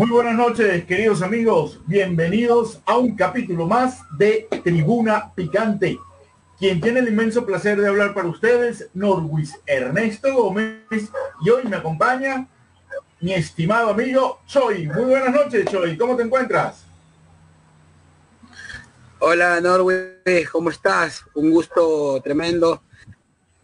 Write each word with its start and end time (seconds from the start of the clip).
Muy 0.00 0.08
buenas 0.08 0.34
noches, 0.34 0.86
queridos 0.86 1.20
amigos. 1.20 1.78
Bienvenidos 1.86 2.80
a 2.86 2.96
un 2.96 3.14
capítulo 3.14 3.66
más 3.66 4.00
de 4.16 4.48
Tribuna 4.64 5.30
Picante. 5.34 5.98
Quien 6.58 6.80
tiene 6.80 7.00
el 7.00 7.08
inmenso 7.08 7.44
placer 7.44 7.78
de 7.78 7.86
hablar 7.86 8.14
para 8.14 8.28
ustedes, 8.28 8.88
Norwis 8.94 9.60
Ernesto 9.66 10.32
Gómez, 10.32 11.10
y 11.44 11.50
hoy 11.50 11.64
me 11.64 11.76
acompaña 11.76 12.48
mi 13.20 13.34
estimado 13.34 13.90
amigo 13.90 14.40
Choi. 14.46 14.86
Muy 14.86 15.04
buenas 15.04 15.34
noches, 15.34 15.66
Choi. 15.66 15.98
¿Cómo 15.98 16.16
te 16.16 16.22
encuentras? 16.22 16.86
Hola, 19.18 19.60
Norwis. 19.60 20.48
¿Cómo 20.50 20.70
estás? 20.70 21.26
Un 21.34 21.50
gusto 21.50 22.22
tremendo 22.24 22.82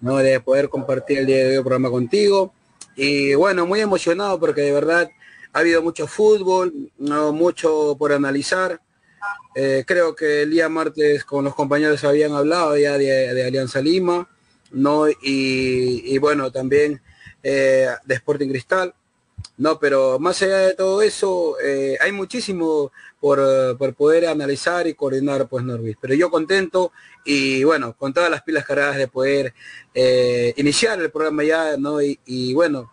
¿no? 0.02 0.18
de 0.18 0.38
poder 0.40 0.68
compartir 0.68 1.20
el 1.20 1.26
día 1.26 1.38
de 1.38 1.48
hoy 1.48 1.54
el 1.54 1.62
programa 1.62 1.88
contigo. 1.88 2.52
Y 2.94 3.34
bueno, 3.34 3.64
muy 3.64 3.80
emocionado 3.80 4.38
porque 4.38 4.60
de 4.60 4.72
verdad 4.72 5.08
ha 5.56 5.60
habido 5.60 5.80
mucho 5.80 6.06
fútbol, 6.06 6.90
no 6.98 7.32
mucho 7.32 7.96
por 7.98 8.12
analizar. 8.12 8.78
Eh, 9.54 9.84
creo 9.86 10.14
que 10.14 10.42
el 10.42 10.50
día 10.50 10.68
martes 10.68 11.24
con 11.24 11.44
los 11.44 11.54
compañeros 11.54 12.04
habían 12.04 12.32
hablado 12.32 12.76
ya 12.76 12.98
de, 12.98 13.42
Alianza 13.42 13.80
Lima, 13.80 14.28
¿no? 14.70 15.06
Y, 15.08 16.18
bueno, 16.18 16.52
también 16.52 17.00
eh, 17.42 17.88
de 18.04 18.14
Sporting 18.16 18.50
Cristal. 18.50 18.94
No, 19.56 19.78
pero 19.78 20.18
más 20.18 20.42
allá 20.42 20.58
de 20.58 20.74
todo 20.74 21.00
eso, 21.00 21.56
eh, 21.64 21.96
hay 22.02 22.12
muchísimo 22.12 22.92
por, 23.18 23.40
por, 23.78 23.94
poder 23.94 24.26
analizar 24.26 24.86
y 24.86 24.92
coordinar, 24.92 25.48
pues 25.48 25.64
Norvis. 25.64 25.96
Pero 25.98 26.12
yo 26.12 26.30
contento 26.30 26.92
y 27.24 27.64
bueno, 27.64 27.96
con 27.96 28.12
todas 28.12 28.30
las 28.30 28.42
pilas 28.42 28.66
cargadas 28.66 28.98
de 28.98 29.08
poder 29.08 29.54
iniciar 30.56 31.00
el 31.00 31.10
programa 31.10 31.44
ya, 31.44 31.78
¿no? 31.78 32.02
Y, 32.02 32.52
bueno, 32.52 32.92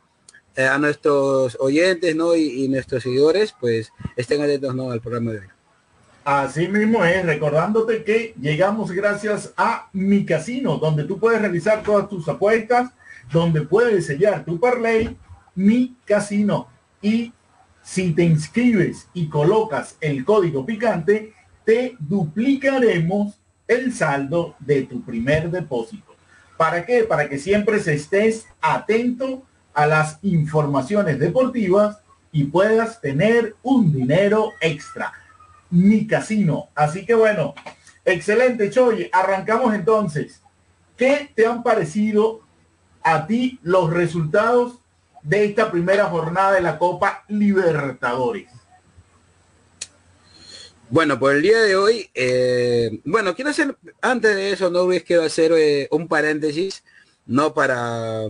a 0.55 0.77
nuestros 0.77 1.57
oyentes, 1.59 2.15
¿no? 2.15 2.35
Y, 2.35 2.67
nuestros 2.67 3.03
seguidores, 3.03 3.55
pues 3.59 3.91
estén 4.15 4.41
atentos, 4.41 4.75
¿no? 4.75 4.91
Al 4.91 5.01
programa 5.01 5.31
de 5.31 5.39
hoy. 5.39 5.47
Así 6.23 6.67
mismo 6.67 7.03
es, 7.03 7.25
recordándote 7.25 8.03
que 8.03 8.33
llegamos 8.39 8.91
gracias 8.91 9.53
a 9.57 9.89
Mi 9.91 10.25
Casino, 10.25 10.77
donde 10.77 11.03
tú 11.03 11.19
puedes 11.19 11.41
realizar 11.41 11.83
todas 11.83 12.07
tus 12.07 12.27
apuestas, 12.29 12.91
donde 13.31 13.61
puedes 13.61 14.05
sellar 14.05 14.45
tu 14.45 14.59
parlay, 14.59 15.17
Mi 15.55 15.97
Casino. 16.05 16.69
Y 17.01 17.33
si 17.81 18.13
te 18.13 18.23
inscribes 18.23 19.09
y 19.13 19.27
colocas 19.27 19.97
el 19.99 20.23
código 20.23 20.65
picante, 20.65 21.33
te 21.65 21.97
duplicaremos 21.99 23.35
el 23.67 23.93
saldo 23.93 24.55
de 24.59 24.83
tu 24.83 25.03
primer 25.03 25.51
depósito. 25.51 26.15
¿Para 26.57 26.85
qué? 26.85 27.03
Para 27.03 27.27
que 27.27 27.39
siempre 27.39 27.77
estés 27.77 28.45
atento 28.61 29.43
a 29.73 29.87
las 29.87 30.19
informaciones 30.21 31.19
deportivas 31.19 31.97
y 32.31 32.45
puedas 32.45 32.99
tener 33.01 33.55
un 33.63 33.91
dinero 33.91 34.51
extra 34.59 35.13
mi 35.73 36.05
casino. 36.05 36.69
Así 36.75 37.05
que 37.05 37.15
bueno, 37.15 37.55
excelente, 38.05 38.69
Choy. 38.69 39.09
Arrancamos 39.11 39.73
entonces. 39.73 40.39
¿Qué 40.95 41.31
te 41.35 41.47
han 41.47 41.63
parecido 41.63 42.41
a 43.01 43.25
ti 43.25 43.59
los 43.63 43.89
resultados 43.89 44.75
de 45.23 45.45
esta 45.45 45.71
primera 45.71 46.05
jornada 46.05 46.53
de 46.53 46.61
la 46.61 46.77
Copa 46.77 47.23
Libertadores? 47.27 48.49
Bueno, 50.89 51.17
por 51.17 51.33
el 51.35 51.41
día 51.41 51.59
de 51.59 51.75
hoy, 51.75 52.07
eh, 52.13 52.99
bueno, 53.03 53.33
quiero 53.33 53.49
hacer, 53.49 53.75
antes 53.99 54.35
de 54.35 54.51
eso, 54.51 54.69
no 54.69 54.87
quiero 55.03 55.23
hacer 55.23 55.51
eh, 55.53 55.87
un 55.89 56.07
paréntesis, 56.07 56.83
no 57.25 57.55
para, 57.55 58.27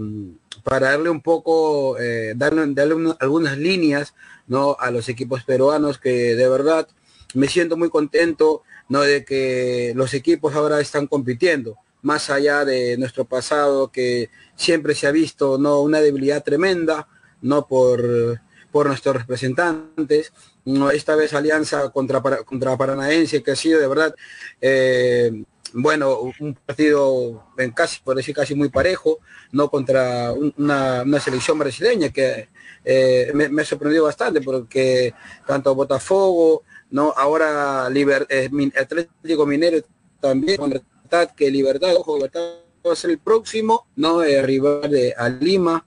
para 0.63 0.91
darle 0.91 1.09
un 1.09 1.21
poco, 1.21 1.99
eh, 1.99 2.33
darle, 2.35 2.65
darle 2.73 3.15
algunas 3.19 3.57
líneas, 3.57 4.13
no 4.47 4.75
a 4.79 4.91
los 4.91 5.09
equipos 5.09 5.43
peruanos 5.43 5.97
que 5.97 6.35
de 6.35 6.49
verdad 6.49 6.87
me 7.33 7.47
siento 7.47 7.77
muy 7.77 7.89
contento 7.89 8.63
¿no? 8.89 9.01
de 9.01 9.25
que 9.25 9.93
los 9.95 10.13
equipos 10.13 10.55
ahora 10.55 10.79
están 10.79 11.07
compitiendo, 11.07 11.77
más 12.01 12.29
allá 12.29 12.65
de 12.65 12.97
nuestro 12.97 13.25
pasado 13.25 13.91
que 13.91 14.29
siempre 14.55 14.95
se 14.95 15.07
ha 15.07 15.11
visto 15.11 15.57
¿no? 15.57 15.81
una 15.81 15.99
debilidad 15.99 16.43
tremenda 16.43 17.07
no 17.41 17.67
por, 17.67 18.39
por 18.71 18.87
nuestros 18.87 19.15
representantes. 19.15 20.33
¿no? 20.65 20.91
Esta 20.91 21.15
vez 21.15 21.33
alianza 21.33 21.89
contra, 21.89 22.21
contra 22.21 22.77
Paranaense, 22.77 23.43
que 23.43 23.51
ha 23.51 23.55
sido 23.55 23.79
de 23.79 23.87
verdad 23.87 24.15
eh, 24.61 25.43
bueno, 25.73 26.19
un 26.39 26.53
partido 26.53 27.45
en 27.57 27.71
casi, 27.71 28.01
por 28.01 28.15
decir 28.15 28.35
casi 28.35 28.53
muy 28.53 28.69
parejo, 28.69 29.19
no 29.51 29.69
contra 29.69 30.33
una, 30.33 31.03
selección 31.19 31.57
brasileña 31.57 32.09
que 32.09 32.49
eh, 32.83 33.31
me, 33.33 33.49
me, 33.49 33.61
ha 33.61 33.65
sorprendido 33.65 34.03
bastante 34.03 34.41
porque 34.41 35.13
tanto 35.47 35.73
Botafogo, 35.73 36.63
¿no? 36.93 37.11
Ahora 37.17 37.89
Liber, 37.89 38.27
eh, 38.29 38.49
Atlético 38.79 39.45
Minero 39.45 39.79
también 40.19 40.57
con 40.57 40.69
Libertad, 40.69 41.31
que 41.35 41.49
Libertad, 41.49 41.95
ojo, 41.95 42.15
Libertad 42.15 42.41
va 42.85 42.93
a 42.93 42.95
ser 42.95 43.09
el 43.09 43.17
próximo, 43.17 43.87
¿no? 43.95 44.23
Eh, 44.23 44.41
rival 44.43 44.91
de 44.91 45.13
a 45.17 45.27
Lima, 45.27 45.83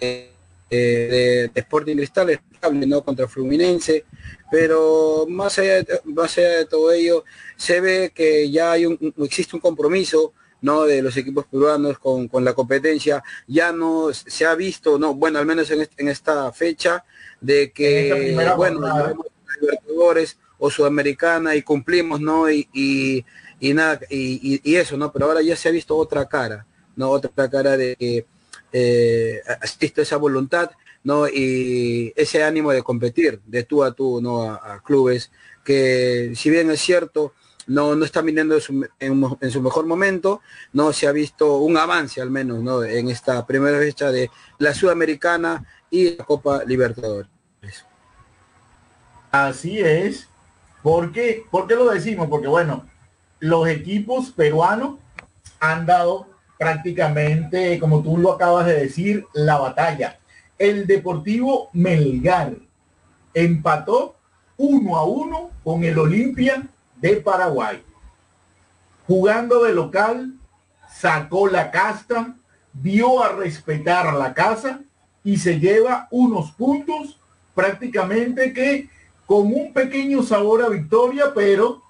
eh, 0.00 0.30
de, 0.70 1.50
Sporting 1.54 1.96
Cristal, 1.96 2.40
¿no? 2.72 3.04
Contra 3.04 3.28
Fluminense, 3.28 4.04
pero 4.50 5.26
más 5.28 5.58
allá, 5.58 5.82
de, 5.82 6.00
más 6.04 6.36
allá 6.38 6.58
de 6.58 6.64
todo 6.66 6.92
ello, 6.92 7.24
se 7.56 7.80
ve 7.80 8.12
que 8.14 8.50
ya 8.50 8.72
hay 8.72 8.86
un, 8.86 9.14
existe 9.18 9.56
un 9.56 9.60
compromiso 9.60 10.32
¿no? 10.60 10.84
de 10.84 11.02
los 11.02 11.16
equipos 11.16 11.44
peruanos 11.46 11.98
con, 11.98 12.28
con, 12.28 12.44
la 12.44 12.54
competencia, 12.54 13.22
ya 13.46 13.72
no 13.72 14.12
se 14.12 14.46
ha 14.46 14.54
visto, 14.54 14.98
no, 14.98 15.14
bueno, 15.14 15.38
al 15.38 15.46
menos 15.46 15.70
en, 15.70 15.86
en 15.96 16.08
esta 16.08 16.50
fecha, 16.52 17.04
de 17.40 17.70
que, 17.72 18.34
bueno, 18.56 18.80
Libertadores 19.60 20.38
o 20.58 20.70
Sudamericana 20.70 21.54
y 21.54 21.62
cumplimos, 21.62 22.20
¿no? 22.20 22.50
Y, 22.50 22.66
y, 22.72 23.74
nada, 23.74 24.00
y, 24.08 24.60
y, 24.64 24.76
eso, 24.76 24.96
¿no? 24.96 25.12
Pero 25.12 25.26
ahora 25.26 25.42
ya 25.42 25.54
se 25.54 25.68
ha 25.68 25.72
visto 25.72 25.96
otra 25.96 26.26
cara, 26.26 26.66
¿no? 26.96 27.10
Otra 27.10 27.50
cara 27.50 27.76
de 27.76 27.96
que 27.96 28.26
eh, 28.72 29.42
existe 29.62 30.02
esa 30.02 30.16
voluntad, 30.16 30.70
¿no? 31.04 31.28
Y 31.28 32.12
ese 32.16 32.42
ánimo 32.42 32.72
de 32.72 32.82
competir 32.82 33.40
de 33.46 33.62
tú 33.62 33.84
a 33.84 33.92
tú, 33.92 34.20
¿no? 34.20 34.42
A, 34.42 34.82
clubes 34.82 35.30
que, 35.64 36.32
si 36.34 36.50
bien 36.50 36.70
es 36.70 36.80
cierto, 36.80 37.34
no, 37.66 37.94
no 37.94 38.04
están 38.04 38.26
viniendo 38.26 38.56
en 38.56 38.60
su, 38.60 38.86
en, 38.98 39.50
su, 39.50 39.62
mejor 39.62 39.86
momento, 39.86 40.40
no 40.72 40.92
se 40.92 41.06
ha 41.06 41.12
visto 41.12 41.58
un 41.58 41.76
avance 41.76 42.20
al 42.20 42.30
menos, 42.30 42.62
¿no? 42.62 42.82
En 42.82 43.08
esta 43.08 43.46
primera 43.46 43.78
fecha 43.78 44.10
de 44.10 44.30
la 44.58 44.74
Sudamericana 44.74 45.64
y 45.90 46.16
la 46.16 46.24
Copa 46.24 46.64
Libertadores. 46.64 47.30
Así 49.30 49.80
es. 49.80 50.28
¿Por 50.82 51.12
qué? 51.12 51.44
¿Por 51.50 51.66
qué 51.66 51.74
lo 51.74 51.90
decimos? 51.90 52.28
Porque 52.28 52.48
bueno, 52.48 52.86
los 53.40 53.68
equipos 53.68 54.30
peruanos 54.30 54.96
han 55.60 55.86
dado 55.86 56.28
prácticamente, 56.58 57.78
como 57.78 58.02
tú 58.02 58.18
lo 58.18 58.32
acabas 58.32 58.66
de 58.66 58.74
decir, 58.74 59.26
la 59.32 59.58
batalla. 59.58 60.18
El 60.64 60.86
Deportivo 60.86 61.68
Melgar 61.74 62.54
empató 63.34 64.16
uno 64.56 64.96
a 64.96 65.04
uno 65.04 65.50
con 65.62 65.84
el 65.84 65.98
Olimpia 65.98 66.66
de 66.96 67.16
Paraguay. 67.16 67.82
Jugando 69.06 69.62
de 69.62 69.74
local, 69.74 70.32
sacó 70.90 71.48
la 71.48 71.70
casta, 71.70 72.34
dio 72.72 73.22
a 73.22 73.32
respetar 73.32 74.14
la 74.14 74.32
casa 74.32 74.80
y 75.22 75.36
se 75.36 75.60
lleva 75.60 76.08
unos 76.10 76.52
puntos 76.52 77.20
prácticamente 77.54 78.54
que 78.54 78.88
con 79.26 79.48
un 79.48 79.70
pequeño 79.74 80.22
sabor 80.22 80.62
a 80.62 80.70
victoria, 80.70 81.26
pero 81.34 81.82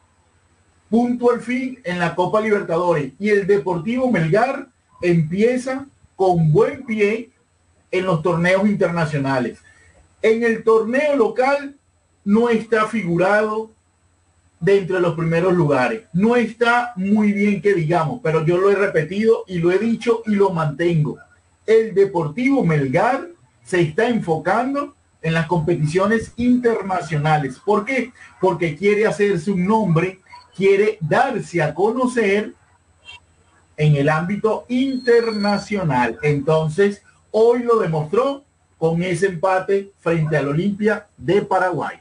punto 0.90 1.30
al 1.30 1.42
fin 1.42 1.78
en 1.84 2.00
la 2.00 2.16
Copa 2.16 2.40
Libertadores 2.40 3.12
y 3.20 3.28
el 3.28 3.46
Deportivo 3.46 4.10
Melgar 4.10 4.66
empieza 5.00 5.86
con 6.16 6.50
buen 6.50 6.84
pie 6.84 7.30
en 7.94 8.06
los 8.06 8.22
torneos 8.22 8.68
internacionales. 8.68 9.58
En 10.20 10.42
el 10.42 10.64
torneo 10.64 11.14
local 11.16 11.76
no 12.24 12.48
está 12.48 12.86
figurado 12.86 13.70
de 14.58 14.84
los 14.88 15.14
primeros 15.14 15.52
lugares. 15.52 16.02
No 16.12 16.34
está 16.34 16.92
muy 16.96 17.32
bien 17.32 17.62
que 17.62 17.72
digamos, 17.72 18.20
pero 18.20 18.44
yo 18.44 18.58
lo 18.58 18.70
he 18.70 18.74
repetido 18.74 19.44
y 19.46 19.58
lo 19.58 19.70
he 19.70 19.78
dicho 19.78 20.22
y 20.26 20.34
lo 20.34 20.50
mantengo. 20.50 21.18
El 21.66 21.94
Deportivo 21.94 22.64
Melgar 22.64 23.28
se 23.62 23.82
está 23.82 24.08
enfocando 24.08 24.94
en 25.22 25.34
las 25.34 25.46
competiciones 25.46 26.32
internacionales. 26.36 27.60
¿Por 27.64 27.84
qué? 27.84 28.12
Porque 28.40 28.76
quiere 28.76 29.06
hacerse 29.06 29.52
un 29.52 29.64
nombre, 29.64 30.18
quiere 30.56 30.98
darse 31.00 31.62
a 31.62 31.72
conocer 31.72 32.54
en 33.76 33.94
el 33.94 34.08
ámbito 34.08 34.64
internacional. 34.68 36.18
Entonces, 36.22 37.03
hoy 37.36 37.64
lo 37.64 37.80
demostró 37.80 38.44
con 38.78 39.02
ese 39.02 39.26
empate 39.26 39.90
frente 39.98 40.36
al 40.36 40.48
Olimpia 40.48 41.08
de 41.16 41.42
Paraguay. 41.42 41.96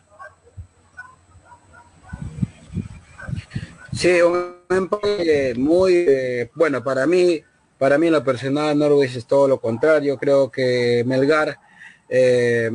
Sí, 3.91 4.21
un 4.21 4.56
empate 4.69 5.56
muy 5.56 5.94
eh, 6.07 6.51
bueno 6.53 6.83
para 6.83 7.07
mí. 7.07 7.41
Para 7.80 7.97
mí 7.97 8.07
en 8.07 8.13
lo 8.13 8.24
personal 8.24 8.77
Norwich 8.77 9.15
es 9.15 9.25
todo 9.25 9.47
lo 9.47 9.59
contrario. 9.59 10.18
Creo 10.18 10.51
que 10.51 11.03
Melgar 11.06 11.57
eh, 12.07 12.69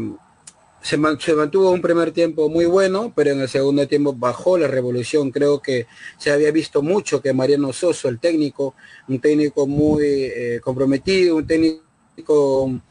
se, 0.82 0.96
mantuvo 0.96 1.70
un 1.70 1.80
primer 1.80 2.10
tiempo 2.10 2.48
muy 2.48 2.66
bueno, 2.66 3.12
pero 3.14 3.30
en 3.30 3.40
el 3.40 3.48
segundo 3.48 3.86
tiempo 3.86 4.12
bajó 4.12 4.58
la 4.58 4.66
revolución. 4.66 5.30
Creo 5.30 5.60
que 5.60 5.86
se 6.18 6.32
había 6.32 6.50
visto 6.50 6.82
mucho 6.82 7.22
que 7.22 7.32
Mariano 7.32 7.72
Soso, 7.72 8.08
el 8.08 8.18
técnico, 8.18 8.74
un 9.06 9.20
técnico 9.20 9.66
muy 9.66 10.04
eh, 10.04 10.60
comprometido, 10.62 11.36
un 11.36 11.46
técnico 11.46 11.87
con 12.22 12.82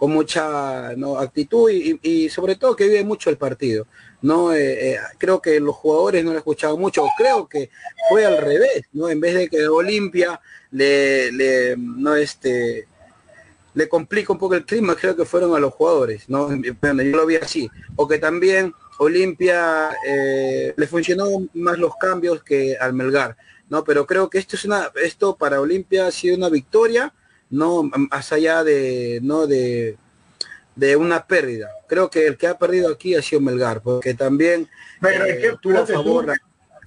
mucha 0.00 0.88
actitud 1.20 1.70
y, 1.70 2.28
sobre 2.28 2.56
todo 2.56 2.76
que 2.76 2.88
vive 2.88 3.04
mucho 3.04 3.30
el 3.30 3.38
partido. 3.38 3.86
No, 4.22 4.52
eh, 4.52 4.92
eh, 4.92 4.98
creo 5.18 5.40
que 5.40 5.60
los 5.60 5.76
jugadores 5.76 6.24
no 6.24 6.32
lo 6.32 6.38
escuchaban 6.38 6.80
mucho, 6.80 7.06
creo 7.16 7.48
que 7.48 7.70
fue 8.08 8.24
al 8.24 8.38
revés, 8.38 8.82
¿no? 8.92 9.08
En 9.08 9.20
vez 9.20 9.34
de 9.34 9.48
que 9.48 9.68
Olimpia 9.68 10.40
le, 10.70 11.76
no 11.76 12.16
este 12.16 12.88
le 13.74 13.90
complica 13.90 14.32
un 14.32 14.38
poco 14.38 14.54
el 14.54 14.64
clima, 14.64 14.96
creo 14.96 15.14
que 15.14 15.26
fueron 15.26 15.54
a 15.54 15.60
los 15.60 15.74
jugadores, 15.74 16.30
¿no? 16.30 16.48
yo 16.50 16.94
lo 16.94 17.26
vi 17.26 17.36
así. 17.36 17.68
O 17.94 18.08
que 18.08 18.18
también 18.18 18.72
Olimpia 18.98 19.90
eh, 20.06 20.72
le 20.74 20.86
funcionó 20.86 21.26
más 21.52 21.78
los 21.78 21.94
cambios 21.96 22.42
que 22.42 22.74
al 22.78 22.94
Melgar, 22.94 23.36
¿no? 23.68 23.84
Pero 23.84 24.06
creo 24.06 24.30
que 24.30 24.38
esto 24.38 24.56
es 24.56 24.64
una, 24.64 24.90
esto 25.02 25.36
para 25.36 25.60
Olimpia 25.60 26.06
ha 26.06 26.10
sido 26.10 26.36
una 26.36 26.48
victoria, 26.48 27.12
no 27.50 27.82
más 27.82 28.32
allá 28.32 28.64
de, 28.64 29.20
no 29.22 29.46
de, 29.46 29.96
de 30.74 30.96
una 30.96 31.26
pérdida. 31.26 31.70
Creo 31.86 32.10
que 32.10 32.26
el 32.26 32.36
que 32.36 32.46
ha 32.46 32.58
perdido 32.58 32.92
aquí 32.92 33.14
ha 33.14 33.22
sido 33.22 33.40
Melgar, 33.40 33.80
porque 33.80 34.14
también 34.14 34.68
Pero 35.00 35.24
es 35.24 35.38
que, 35.38 35.46
eh, 35.48 35.56
tuvo, 35.60 35.78
a 35.78 35.86
favor, 35.86 36.32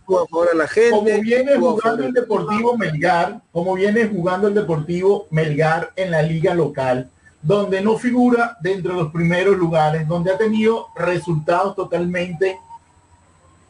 tuvo 0.06 0.20
a 0.24 0.28
favor 0.28 0.50
a 0.54 0.56
la 0.56 0.68
gente. 0.68 0.92
Como 0.92 1.22
viene 1.22 1.56
jugando 1.58 2.04
el 2.06 2.14
Deportivo 2.14 2.78
Melgar, 2.78 3.42
como 3.52 3.74
viene 3.76 4.08
jugando 4.08 4.48
el 4.48 4.54
Deportivo 4.54 5.28
Melgar 5.32 5.92
en 5.96 6.12
la 6.12 6.22
liga 6.22 6.54
local, 6.54 7.10
donde 7.42 7.82
no 7.82 7.98
figura 7.98 8.58
dentro 8.62 8.94
de 8.94 9.04
los 9.04 9.12
primeros 9.12 9.58
lugares, 9.58 10.08
donde 10.08 10.32
ha 10.32 10.38
tenido 10.38 10.88
resultados 10.96 11.76
totalmente 11.76 12.58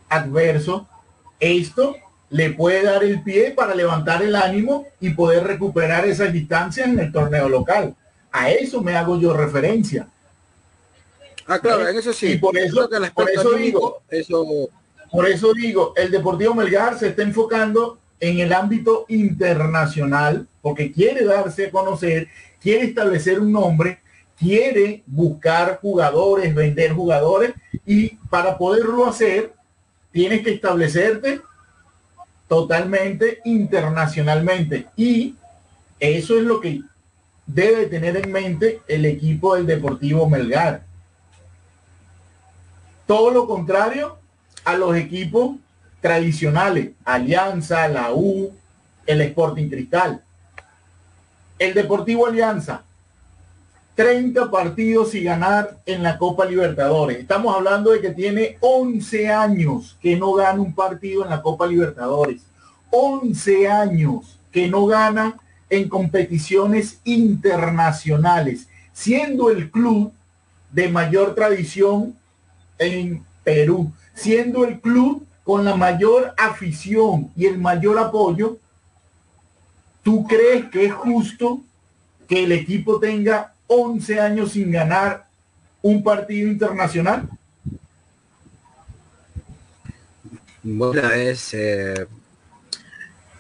adversos, 0.10 0.84
esto 1.40 1.96
le 2.30 2.52
puede 2.52 2.84
dar 2.84 3.04
el 3.04 3.22
pie 3.24 3.52
para 3.52 3.74
levantar 3.74 4.22
el 4.22 4.36
ánimo 4.36 4.88
y 5.00 5.12
poder 5.12 5.44
recuperar 5.44 6.06
esas 6.06 6.32
distancias 6.32 6.88
en 6.88 7.00
el 7.00 7.12
torneo 7.12 7.50
local. 7.50 7.96
A 8.32 8.52
eso 8.52 8.82
me 8.82 8.96
hago 8.96 9.20
yo 9.20 9.34
referencia. 9.34 10.08
Ah, 11.48 11.60
claro, 11.60 11.88
en 11.88 11.98
eso 11.98 12.14
sí. 12.14 12.34
Y 12.34 12.38
por 12.38 12.56
eso, 12.58 12.88
por 13.16 13.30
eso 13.30 13.54
digo, 13.54 14.02
eso... 14.10 14.70
por 15.12 15.28
eso 15.28 15.54
digo, 15.54 15.94
el 15.96 16.12
Deportivo 16.12 16.54
Melgar 16.54 17.00
se 17.00 17.08
está 17.08 17.24
enfocando 17.24 17.98
en 18.20 18.40
el 18.40 18.54
ámbito 18.54 19.06
internacional 19.08 20.48
porque 20.62 20.92
quiere 20.92 21.26
darse 21.26 21.68
a 21.68 21.72
conocer, 21.72 22.28
quiere 22.62 22.86
establecer 22.86 23.40
un 23.40 23.52
nombre, 23.52 24.00
quiere 24.38 25.04
buscar 25.08 25.80
jugadores, 25.82 26.54
vender 26.54 26.94
jugadores 26.94 27.54
y 27.86 28.10
para 28.30 28.58
poderlo 28.58 29.08
hacer 29.08 29.54
tienes 30.12 30.44
que 30.44 30.54
establecerte 30.54 31.42
totalmente 32.50 33.40
internacionalmente 33.46 34.88
y 34.98 35.36
eso 36.00 36.38
es 36.38 36.44
lo 36.44 36.60
que 36.60 36.82
debe 37.46 37.86
tener 37.86 38.18
en 38.18 38.32
mente 38.32 38.82
el 38.88 39.06
equipo 39.06 39.56
del 39.56 39.68
Deportivo 39.68 40.28
Melgar. 40.28 40.84
Todo 43.06 43.32
lo 43.32 43.48
contrario 43.48 44.18
a 44.66 44.76
los 44.76 44.96
equipos 44.96 45.58
tradicionales, 46.02 46.92
Alianza, 47.06 47.88
la 47.88 48.12
U, 48.14 48.52
el 49.06 49.22
Sporting 49.22 49.70
Cristal. 49.70 50.22
El 51.58 51.74
Deportivo 51.74 52.28
Alianza, 52.28 52.84
30 54.00 54.50
partidos 54.50 55.14
y 55.14 55.24
ganar 55.24 55.78
en 55.86 56.04
la 56.04 56.18
Copa 56.18 56.46
Libertadores. 56.46 57.18
Estamos 57.18 57.54
hablando 57.54 57.92
de 57.92 58.00
que 58.00 58.12
tiene 58.12 58.56
11 58.62 59.28
años 59.28 59.98
que 60.02 60.16
no 60.16 60.32
gana 60.32 60.62
un 60.62 60.74
partido 60.74 61.26
en 61.26 61.30
la 61.30 61.42
Copa 61.42 61.68
Libertadores. 61.68 62.42
11 62.92 63.68
años 63.68 64.40
que 64.54 64.70
no 64.70 64.86
gana 64.86 65.38
en 65.70 65.90
competiciones 65.90 67.02
internacionales, 67.04 68.70
siendo 68.94 69.50
el 69.50 69.70
club 69.70 70.14
de 70.72 70.88
mayor 70.88 71.36
tradición 71.36 72.16
en 72.78 73.26
Perú, 73.44 73.92
siendo 74.14 74.64
el 74.64 74.80
club 74.80 75.28
con 75.44 75.66
la 75.66 75.76
mayor 75.76 76.34
afición 76.38 77.32
y 77.36 77.48
el 77.48 77.58
mayor 77.58 78.00
apoyo, 78.00 78.60
¿tú 80.04 80.26
crees 80.26 80.70
que 80.70 80.86
es 80.86 80.94
justo 80.94 81.60
que 82.30 82.46
el 82.46 82.54
equipo 82.54 82.98
tenga 82.98 83.56
11 83.70 84.20
años 84.20 84.52
sin 84.52 84.72
ganar 84.72 85.28
un 85.82 86.04
partido 86.04 86.50
internacional? 86.50 87.30
Bueno, 90.64 91.10
es... 91.12 91.54
Eh, 91.54 92.08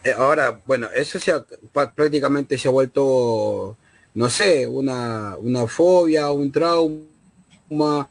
eh, 0.03 0.13
ahora, 0.17 0.61
bueno, 0.65 0.87
eso 0.95 1.19
se 1.19 1.33
prácticamente 1.73 2.57
se 2.57 2.67
ha 2.69 2.71
vuelto, 2.71 3.75
no 4.13 4.29
sé, 4.29 4.65
una, 4.65 5.35
una 5.37 5.67
fobia, 5.67 6.31
un 6.31 6.51
trauma. 6.51 8.09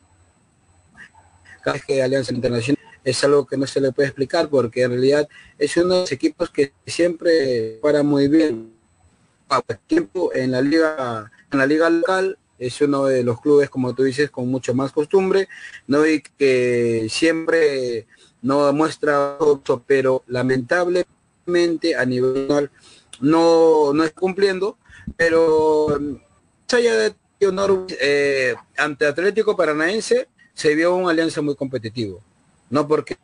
Cada 1.63 1.79
que 1.79 2.03
Alianza 2.03 2.35
Internacional 2.35 2.83
es 3.05 3.25
algo 3.25 3.47
que 3.47 3.57
no 3.57 3.67
se 3.67 3.81
le 3.81 3.93
puede 3.93 4.09
explicar 4.09 4.49
porque 4.49 4.83
en 4.83 4.91
realidad 4.91 5.29
es 5.59 5.77
uno 5.77 5.95
de 5.95 6.01
los 6.01 6.13
equipos 6.13 6.51
que 6.51 6.73
siempre 6.87 7.79
para 7.81 8.03
muy 8.03 8.29
bien. 8.29 8.75
Tiempo 9.87 10.35
en 10.35 10.51
la 10.51 10.61
liga 10.61 11.33
en 11.53 11.59
la 11.59 11.67
liga 11.67 11.89
local 11.91 12.39
es 12.59 12.81
uno 12.81 13.05
de 13.05 13.23
los 13.23 13.41
clubes, 13.41 13.71
como 13.71 13.95
tú 13.95 14.03
dices, 14.03 14.31
con 14.31 14.49
mucho 14.49 14.75
más 14.75 14.93
costumbre, 14.93 15.49
¿no? 15.87 16.07
Y 16.07 16.23
que 16.37 17.07
siempre 17.09 18.07
no 18.43 18.67
demuestra 18.67 19.37
otro, 19.39 19.83
pero 19.87 20.25
lamentablemente 20.27 21.95
a 21.97 22.05
nivel 22.05 22.71
no, 23.21 23.93
no 23.93 24.05
está 24.05 24.21
cumpliendo, 24.21 24.77
pero 25.17 25.99
allá 26.71 26.97
de 26.97 27.15
eh, 28.01 28.55
ante 28.77 29.07
Atlético 29.07 29.57
Paranaense 29.57 30.29
se 30.55 30.75
vio 30.75 30.97
una 30.97 31.11
alianza 31.11 31.41
muy 31.41 31.55
competitivo, 31.55 32.21
no 32.71 32.87
porque 32.89 33.17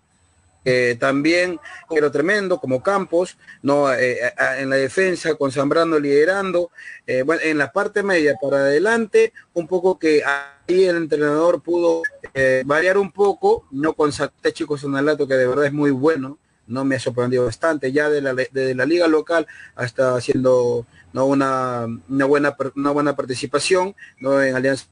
también 0.99 1.59
pero 1.89 2.11
tremendo 2.11 2.59
como 2.59 2.83
Campos, 2.83 3.37
no 3.63 3.93
eh, 3.93 4.19
en 4.59 4.71
la 4.71 4.77
defensa 4.77 5.35
con 5.35 5.53
Zambrano 5.53 5.99
liderando, 5.99 6.71
eh, 7.07 7.23
bueno, 7.23 7.43
en 7.45 7.59
la 7.59 7.73
parte 7.73 8.03
media 8.03 8.37
para 8.41 8.59
adelante, 8.59 9.33
un 9.53 9.67
poco 9.67 9.99
que 9.99 10.23
ahí 10.25 10.85
el 10.85 10.97
entrenador 10.97 11.63
pudo 11.63 12.03
eh, 12.33 12.63
variar 12.65 12.99
un 12.99 13.13
poco, 13.13 13.67
no 13.71 13.95
con 13.95 14.11
Chico 14.53 14.79
Sonalato 14.79 15.29
que 15.29 15.35
de 15.35 15.47
verdad 15.47 15.67
es 15.67 15.73
muy 15.73 15.91
bueno, 15.91 16.39
no 16.67 16.85
me 16.85 16.97
ha 16.97 17.01
sorprendido 17.01 17.45
bastante, 17.45 17.93
ya 17.93 18.09
de 18.09 18.23
la, 18.23 18.35
de 18.35 18.75
la 18.75 18.87
liga 18.87 19.07
local 19.07 19.47
hasta 19.75 20.17
haciendo 20.17 20.87
no 21.13 21.27
una, 21.27 21.87
una 22.09 22.25
buena 22.25 22.57
una 22.75 22.91
buena 22.91 23.15
participación 23.15 23.95
no 24.19 24.43
en 24.43 24.57
Alianza 24.57 24.87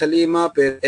Lima, 0.00 0.52
pero 0.52 0.78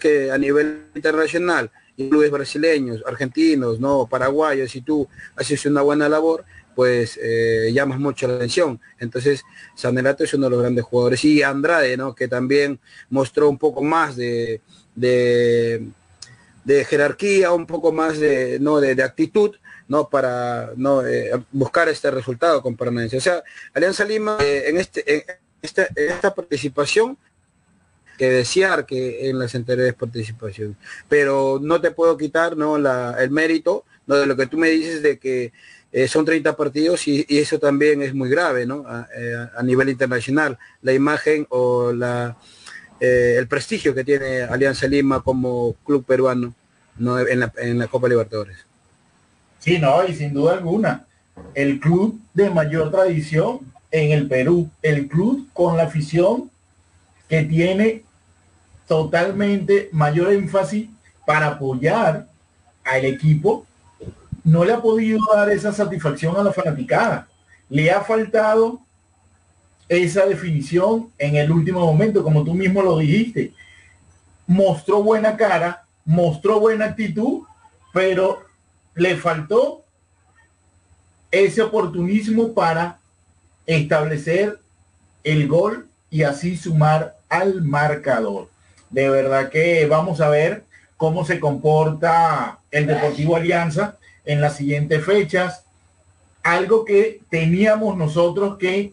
que 0.00 0.30
a 0.30 0.38
nivel 0.38 0.86
internacional 0.94 1.70
clubes 1.96 2.30
brasileños, 2.30 3.02
argentinos, 3.06 3.80
no 3.80 4.06
paraguayos, 4.06 4.70
si 4.70 4.80
tú 4.80 5.08
haces 5.36 5.64
una 5.66 5.82
buena 5.82 6.08
labor, 6.08 6.44
pues 6.74 7.18
eh, 7.22 7.70
llamas 7.72 7.98
mucho 7.98 8.26
la 8.26 8.34
atención. 8.34 8.80
Entonces, 8.98 9.42
Sanelato 9.74 10.24
es 10.24 10.34
uno 10.34 10.46
de 10.46 10.50
los 10.50 10.60
grandes 10.60 10.84
jugadores. 10.84 11.24
Y 11.24 11.42
Andrade, 11.42 11.96
¿no? 11.96 12.14
Que 12.14 12.28
también 12.28 12.80
mostró 13.10 13.48
un 13.48 13.58
poco 13.58 13.82
más 13.82 14.16
de, 14.16 14.60
de, 14.94 15.92
jerarquía, 16.84 17.52
un 17.52 17.66
poco 17.66 17.92
más 17.92 18.18
de, 18.18 18.58
¿no? 18.60 18.80
de, 18.80 19.02
actitud, 19.02 19.56
no 19.88 20.08
para 20.08 20.70
no 20.76 21.06
eh, 21.06 21.30
buscar 21.50 21.88
este 21.88 22.10
resultado 22.10 22.62
con 22.62 22.76
permanencia. 22.76 23.18
O 23.18 23.22
sea, 23.22 23.42
Alianza 23.74 24.04
Lima 24.04 24.38
eh, 24.40 24.64
en 24.66 24.78
este 24.78 25.14
en 25.14 25.22
esta, 25.60 25.88
esta 25.94 26.34
participación 26.34 27.16
desear 28.30 28.86
que 28.86 29.28
en 29.28 29.38
las 29.38 29.54
anteriores 29.54 29.94
participaciones. 29.94 30.76
Pero 31.08 31.58
no 31.60 31.80
te 31.80 31.90
puedo 31.90 32.16
quitar 32.16 32.56
no 32.56 32.78
la, 32.78 33.16
el 33.20 33.30
mérito 33.30 33.84
no 34.06 34.16
de 34.16 34.26
lo 34.26 34.36
que 34.36 34.46
tú 34.46 34.58
me 34.58 34.68
dices 34.68 35.02
de 35.02 35.18
que 35.18 35.52
eh, 35.92 36.08
son 36.08 36.24
30 36.24 36.56
partidos 36.56 37.06
y, 37.06 37.26
eso 37.28 37.58
también 37.58 38.02
es 38.02 38.14
muy 38.14 38.28
grave 38.30 38.66
¿no? 38.66 38.84
Eh, 39.16 39.46
a, 39.56 39.62
nivel 39.62 39.90
internacional. 39.90 40.58
La 40.80 40.92
imagen 40.92 41.46
o 41.50 41.92
la, 41.92 42.36
eh, 43.00 43.36
el 43.38 43.46
prestigio 43.46 43.94
que 43.94 44.04
tiene 44.04 44.42
Alianza 44.42 44.86
Lima 44.86 45.22
como 45.22 45.74
club 45.84 46.04
peruano 46.04 46.54
¿no? 46.96 47.18
en, 47.18 47.40
la, 47.40 47.52
en 47.58 47.78
la 47.78 47.88
Copa 47.88 48.08
Libertadores. 48.08 48.56
Sí, 49.58 49.78
no, 49.78 50.04
y 50.06 50.14
sin 50.14 50.32
duda 50.34 50.54
alguna, 50.54 51.06
el 51.54 51.78
club 51.78 52.20
de 52.34 52.50
mayor 52.50 52.90
tradición 52.90 53.60
en 53.92 54.10
el 54.10 54.26
Perú, 54.26 54.68
el 54.82 55.06
club 55.06 55.48
con 55.52 55.76
la 55.76 55.84
afición 55.84 56.50
que 57.28 57.44
tiene 57.44 58.02
totalmente 58.86 59.88
mayor 59.92 60.32
énfasis 60.32 60.88
para 61.26 61.48
apoyar 61.48 62.26
al 62.84 63.04
equipo 63.04 63.66
no 64.44 64.64
le 64.64 64.72
ha 64.72 64.82
podido 64.82 65.20
dar 65.32 65.50
esa 65.50 65.72
satisfacción 65.72 66.36
a 66.36 66.42
la 66.42 66.52
fanaticada. 66.52 67.28
Le 67.68 67.90
ha 67.90 68.00
faltado 68.00 68.80
esa 69.88 70.26
definición 70.26 71.10
en 71.18 71.36
el 71.36 71.50
último 71.50 71.80
momento, 71.80 72.22
como 72.22 72.44
tú 72.44 72.54
mismo 72.54 72.82
lo 72.82 72.98
dijiste. 72.98 73.54
Mostró 74.46 75.02
buena 75.02 75.36
cara, 75.36 75.84
mostró 76.04 76.58
buena 76.60 76.86
actitud, 76.86 77.42
pero 77.92 78.42
le 78.94 79.16
faltó 79.16 79.84
ese 81.30 81.62
oportunismo 81.62 82.52
para 82.52 82.98
establecer 83.64 84.60
el 85.24 85.46
gol 85.46 85.88
y 86.10 86.24
así 86.24 86.56
sumar 86.56 87.16
al 87.28 87.62
marcador. 87.62 88.51
De 88.92 89.08
verdad 89.08 89.48
que 89.48 89.86
vamos 89.86 90.20
a 90.20 90.28
ver 90.28 90.64
cómo 90.98 91.24
se 91.24 91.40
comporta 91.40 92.58
el 92.70 92.86
Deportivo 92.86 93.36
Alianza 93.36 93.96
en 94.24 94.40
las 94.40 94.56
siguientes 94.56 95.04
fechas. 95.04 95.64
Algo 96.42 96.84
que 96.84 97.20
teníamos 97.30 97.96
nosotros 97.96 98.58
que 98.58 98.92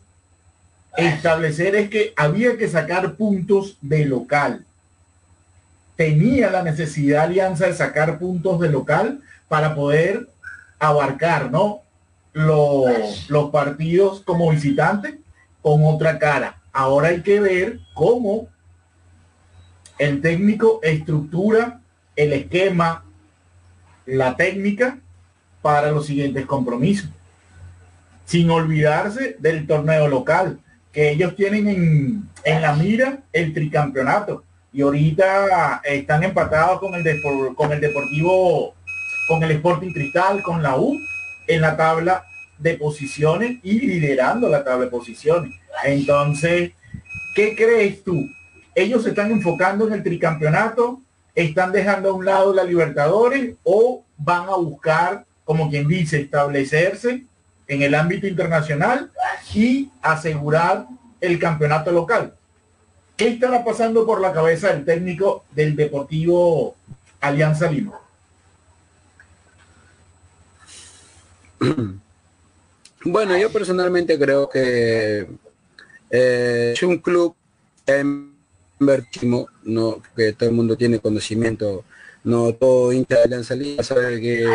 establecer 0.96 1.76
es 1.76 1.90
que 1.90 2.14
había 2.16 2.58
que 2.58 2.70
sacar 2.70 3.16
puntos 3.16 3.78
de 3.82 4.06
local. 4.06 4.66
Tenía 5.98 6.50
la 6.50 6.64
necesidad 6.64 7.26
Alianza 7.26 7.68
de 7.68 7.74
sacar 7.74 8.20
puntos 8.20 8.60
de 8.62 8.70
local 8.70 9.20
para 9.50 9.76
poder 9.76 10.30
abarcar, 10.80 11.52
¿no? 11.52 11.82
Los, 12.32 13.30
los 13.30 13.50
partidos 13.50 14.22
como 14.22 14.50
visitante 14.50 15.20
con 15.62 15.84
otra 15.84 16.18
cara. 16.20 16.62
Ahora 16.72 17.10
hay 17.10 17.22
que 17.22 17.42
ver 17.42 17.80
cómo 17.94 18.48
el 20.00 20.22
técnico 20.22 20.80
estructura 20.82 21.80
el 22.20 22.34
esquema, 22.34 23.06
la 24.06 24.36
técnica 24.36 25.00
para 25.62 25.90
los 25.92 26.06
siguientes 26.06 26.46
compromisos. 26.46 27.10
Sin 28.26 28.50
olvidarse 28.50 29.38
del 29.40 29.66
torneo 29.66 30.10
local, 30.10 30.60
que 30.92 31.12
ellos 31.12 31.36
tienen 31.38 31.70
en, 31.70 32.30
en 32.44 32.62
la 32.62 32.74
mira 32.74 33.20
el 33.32 33.54
tricampeonato. 33.54 34.44
Y 34.74 34.82
ahorita 34.82 35.82
están 35.86 36.24
empatados 36.24 36.82
con 36.82 36.94
el, 36.94 37.22
con 37.56 37.72
el 37.72 37.80
Deportivo, 37.80 38.76
con 39.30 39.42
el 39.42 39.52
Sporting 39.52 39.94
Cristal, 39.94 40.44
con 40.44 40.62
la 40.62 40.76
U, 40.76 41.00
en 41.48 41.62
la 41.62 41.78
tabla 41.78 42.26
de 42.58 42.74
posiciones 42.76 43.60
y 43.64 43.80
liderando 43.80 44.50
la 44.50 44.66
tabla 44.66 44.86
de 44.86 44.92
posiciones. 44.92 45.54
Entonces, 45.86 46.74
¿qué 47.34 47.56
crees 47.56 48.04
tú? 48.04 48.30
¿Ellos 48.76 49.04
se 49.04 49.10
están 49.10 49.32
enfocando 49.32 49.88
en 49.88 49.94
el 49.94 50.04
tricampeonato? 50.04 51.02
¿Están 51.36 51.72
dejando 51.72 52.10
a 52.10 52.14
un 52.14 52.26
lado 52.26 52.54
la 52.54 52.64
Libertadores 52.64 53.56
o 53.64 54.04
van 54.18 54.50
a 54.50 54.56
buscar 54.56 55.26
como 55.50 55.68
quien 55.68 55.88
dice, 55.88 56.22
establecerse 56.22 57.24
en 57.68 57.82
el 57.82 57.96
ámbito 57.96 58.28
internacional 58.28 59.10
y 59.52 59.90
asegurar 60.00 60.86
el 61.20 61.40
campeonato 61.40 61.92
local. 61.92 62.36
¿Qué 63.18 63.30
estará 63.30 63.66
pasando 63.66 64.06
por 64.06 64.22
la 64.22 64.32
cabeza 64.32 64.68
del 64.68 64.86
técnico 64.86 65.46
del 65.50 65.76
Deportivo 65.76 66.76
Alianza 67.20 67.72
Lima? 67.72 68.00
Bueno, 73.06 73.36
yo 73.38 73.50
personalmente 73.50 74.20
creo 74.20 74.50
que 74.50 75.26
eh, 76.12 76.74
es 76.76 76.84
un 76.84 76.98
club 76.98 77.34
invertimos, 78.80 79.48
no 79.64 80.02
que 80.16 80.34
todo 80.34 80.50
el 80.50 80.56
mundo 80.56 80.78
tiene 80.78 81.00
conocimiento, 81.00 81.84
no 82.24 82.54
todo 82.54 82.92
hincha 82.92 83.16
de 83.16 83.24
Alianza 83.24 83.56
Lima 83.56 83.84
sabe 83.84 84.20
que 84.20 84.46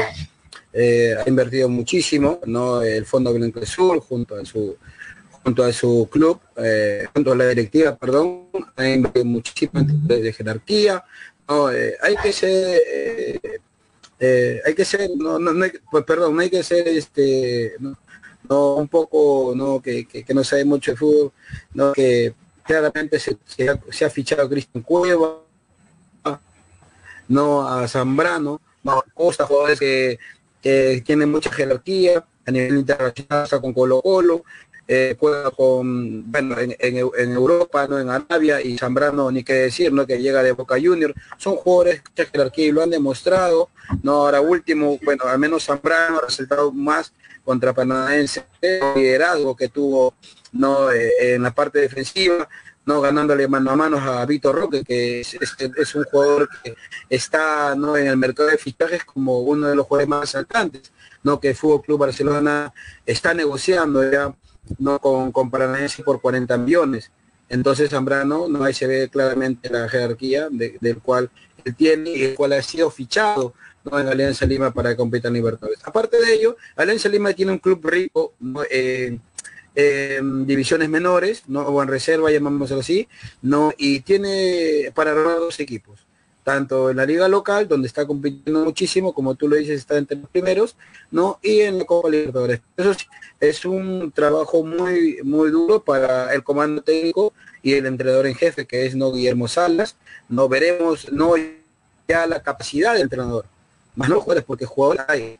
eh, 0.72 1.14
ha 1.16 1.28
invertido 1.28 1.68
muchísimo, 1.68 2.40
¿no? 2.46 2.82
El 2.82 3.06
Fondo 3.06 3.32
Blanco 3.32 3.64
Sur 3.64 4.00
junto 4.00 4.36
a 4.36 4.44
su 4.44 4.76
junto 5.42 5.62
a 5.62 5.72
su 5.72 6.08
club, 6.10 6.40
eh, 6.56 7.06
junto 7.12 7.32
a 7.32 7.36
la 7.36 7.46
directiva, 7.48 7.94
perdón, 7.96 8.48
ha 8.76 8.88
invertido 8.88 9.26
muchísimo 9.26 9.82
de, 9.84 10.32
jerarquía. 10.32 11.04
No, 11.46 11.70
eh, 11.70 11.96
hay 12.02 12.16
que 12.16 12.32
ser 12.32 12.80
hay 14.66 14.74
que 14.74 14.84
ser 14.86 15.10
no, 15.16 15.38
no, 15.38 15.52
no 15.52 15.64
hay, 15.64 15.72
pues, 15.90 16.04
perdón, 16.04 16.34
no 16.34 16.40
hay 16.40 16.48
que 16.48 16.62
ser 16.62 16.88
este 16.88 17.74
no, 18.48 18.76
un 18.76 18.88
poco 18.88 19.52
no 19.54 19.80
que, 19.82 20.06
que, 20.06 20.34
no 20.34 20.42
sabe 20.44 20.64
mucho 20.64 20.92
de 20.92 20.96
fútbol, 20.96 21.32
no 21.74 21.92
que 21.92 22.34
claramente 22.64 23.18
se, 23.18 23.36
ha, 23.68 24.10
fichado 24.10 24.48
Cristian 24.48 24.82
Cueva, 24.82 25.40
no 27.28 27.68
a 27.68 27.86
Zambrano, 27.88 28.60
no 28.82 28.92
a 28.92 29.04
Costa, 29.14 29.46
jugadores 29.46 29.78
que 29.78 30.18
que 30.64 31.02
tiene 31.04 31.26
mucha 31.26 31.52
jerarquía 31.52 32.24
a 32.46 32.50
nivel 32.50 32.78
internacional, 32.78 33.44
está 33.44 33.60
con 33.60 33.74
Colo 33.74 34.00
Colo, 34.00 34.44
eh, 34.88 35.14
juega 35.20 35.50
con, 35.50 36.30
bueno, 36.32 36.56
en, 36.58 37.32
Europa, 37.32 37.86
¿no? 37.86 37.98
En 37.98 38.08
Arabia 38.08 38.62
y 38.62 38.78
Zambrano, 38.78 39.30
ni 39.30 39.44
qué 39.44 39.52
decir, 39.52 39.92
¿no? 39.92 40.06
Que 40.06 40.22
llega 40.22 40.42
de 40.42 40.52
Boca 40.52 40.76
Junior. 40.82 41.12
Son 41.36 41.56
jugadores 41.56 42.02
de 42.16 42.24
jerarquía 42.24 42.66
y 42.66 42.72
lo 42.72 42.82
han 42.82 42.88
demostrado, 42.88 43.68
¿no? 44.02 44.12
Ahora 44.12 44.40
último, 44.40 44.98
bueno, 45.04 45.24
al 45.24 45.38
menos 45.38 45.64
Zambrano 45.64 46.18
ha 46.18 46.22
resultado 46.22 46.72
más 46.72 47.12
contra 47.44 47.74
Panamense, 47.74 48.46
el 48.62 48.80
liderazgo 48.96 49.54
que 49.54 49.68
tuvo, 49.68 50.14
¿no? 50.54 50.90
Eh, 50.90 51.34
en 51.34 51.42
la 51.42 51.54
parte 51.54 51.78
defensiva, 51.80 52.48
no 52.86 53.00
ganándole 53.00 53.48
mano 53.48 53.70
a 53.70 53.76
mano 53.76 53.98
a 53.98 54.24
Víctor 54.26 54.56
Roque, 54.56 54.84
que 54.84 55.20
es, 55.20 55.94
un 55.94 56.04
jugador 56.04 56.48
que 56.62 56.74
está 57.08 57.74
¿no? 57.74 57.96
en 57.96 58.06
el 58.06 58.16
mercado 58.16 58.48
de 58.50 58.58
fichajes 58.58 59.04
como 59.04 59.40
uno 59.40 59.68
de 59.68 59.76
los 59.76 59.86
jugadores 59.86 60.08
más 60.08 60.30
saltantes, 60.30 60.92
¿no? 61.22 61.40
que 61.40 61.50
el 61.50 61.56
Fútbol 61.56 61.82
Club 61.82 62.00
Barcelona 62.00 62.72
está 63.06 63.32
negociando 63.34 64.10
ya 64.10 64.34
no 64.78 64.98
con, 64.98 65.32
con 65.32 65.50
Paranaense 65.50 66.02
por 66.02 66.20
40 66.20 66.56
millones. 66.58 67.10
Entonces 67.48 67.90
Zambrano, 67.90 68.48
no 68.48 68.64
ahí 68.64 68.74
se 68.74 68.86
ve 68.86 69.08
claramente 69.08 69.70
la 69.70 69.88
jerarquía 69.88 70.48
del 70.50 70.98
cual 70.98 71.30
él 71.64 71.74
tiene 71.74 72.10
y 72.10 72.22
el 72.22 72.34
cual 72.34 72.52
ha 72.52 72.62
sido 72.62 72.90
fichado 72.90 73.54
¿no? 73.84 73.98
en 73.98 74.08
Alianza 74.08 74.46
Lima 74.46 74.72
para 74.72 74.96
competir 74.96 75.28
en 75.28 75.34
Libertadores. 75.34 75.80
Aparte 75.84 76.20
de 76.20 76.34
ello, 76.34 76.56
Alianza 76.76 77.08
Lima 77.08 77.32
tiene 77.32 77.52
un 77.52 77.58
club 77.58 77.86
rico 77.86 78.34
¿no? 78.40 78.62
Divisiones 79.74 80.88
menores, 80.88 81.42
¿no? 81.48 81.62
o 81.62 81.82
en 81.82 81.88
reserva, 81.88 82.30
llamámoslo 82.30 82.78
así, 82.78 83.08
¿no? 83.42 83.72
y 83.76 84.00
tiene 84.00 84.92
para 84.94 85.10
armar 85.10 85.38
dos 85.38 85.58
equipos, 85.58 86.06
tanto 86.44 86.90
en 86.90 86.96
la 86.98 87.06
liga 87.06 87.26
local, 87.26 87.66
donde 87.66 87.88
está 87.88 88.06
compitiendo 88.06 88.64
muchísimo, 88.64 89.12
como 89.12 89.34
tú 89.34 89.48
lo 89.48 89.56
dices, 89.56 89.80
está 89.80 89.98
entre 89.98 90.18
los 90.18 90.30
primeros, 90.30 90.76
¿no? 91.10 91.40
y 91.42 91.60
en 91.60 91.78
la 91.78 91.84
Copa 91.84 92.08
Libertadores. 92.08 92.60
Eso 92.76 92.94
es 93.40 93.64
un 93.64 94.12
trabajo 94.12 94.64
muy, 94.64 95.18
muy 95.24 95.50
duro 95.50 95.82
para 95.82 96.32
el 96.32 96.44
comando 96.44 96.82
técnico 96.82 97.32
y 97.62 97.74
el 97.74 97.86
entrenador 97.86 98.26
en 98.26 98.34
jefe, 98.36 98.66
que 98.66 98.86
es 98.86 98.94
no 98.94 99.12
Guillermo 99.12 99.48
Salas. 99.48 99.96
No 100.28 100.48
veremos, 100.48 101.10
no 101.10 101.34
ya 102.06 102.26
la 102.26 102.42
capacidad 102.42 102.92
del 102.92 103.02
entrenador, 103.02 103.46
más 103.96 104.08
no 104.08 104.20
jugadores, 104.20 104.44
porque 104.44 104.66
jugadores 104.66 105.04
hay, 105.08 105.38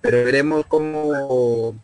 pero 0.00 0.24
veremos 0.24 0.64
cómo 0.66 1.74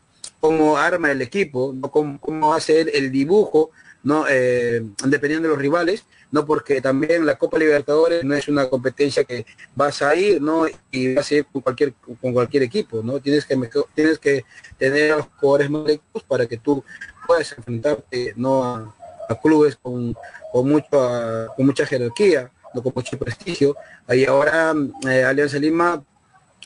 cómo 0.44 0.76
arma 0.76 1.10
el 1.10 1.22
equipo, 1.22 1.72
¿no? 1.74 1.90
cómo, 1.90 2.52
hace 2.52 2.82
el 2.82 3.10
dibujo, 3.10 3.70
¿no? 4.02 4.26
Eh, 4.28 4.84
dependiendo 5.06 5.48
de 5.48 5.54
los 5.54 5.58
rivales, 5.58 6.04
no 6.30 6.44
porque 6.44 6.82
también 6.82 7.24
la 7.24 7.38
Copa 7.38 7.58
Libertadores 7.58 8.22
no 8.24 8.34
es 8.34 8.46
una 8.48 8.68
competencia 8.68 9.24
que 9.24 9.46
vas 9.74 10.02
a 10.02 10.14
ir, 10.14 10.42
¿no? 10.42 10.66
Y 10.90 11.14
vas 11.14 11.30
a 11.30 11.36
ir 11.36 11.46
con 11.46 11.62
cualquier, 11.62 11.94
con 12.20 12.34
cualquier 12.34 12.62
equipo, 12.62 13.02
¿no? 13.02 13.20
Tienes 13.20 13.46
que 13.46 13.56
tienes 13.94 14.18
que 14.18 14.44
tener 14.76 15.12
a 15.12 15.16
los 15.16 15.28
jugadores 15.40 15.70
más 15.70 15.98
para 16.28 16.44
que 16.44 16.58
tú 16.58 16.84
puedas 17.26 17.50
enfrentarte 17.56 18.34
no 18.36 18.62
a, 18.64 19.40
clubes 19.42 19.76
con, 19.76 20.14
con, 20.52 20.68
mucho, 20.68 21.48
con 21.56 21.64
mucha 21.64 21.86
jerarquía, 21.86 22.50
no 22.74 22.82
con 22.82 22.92
mucho 22.94 23.16
prestigio. 23.18 23.76
Ahí 24.06 24.26
ahora 24.26 24.74
eh, 25.08 25.24
Alianza 25.24 25.56
Lima 25.56 26.04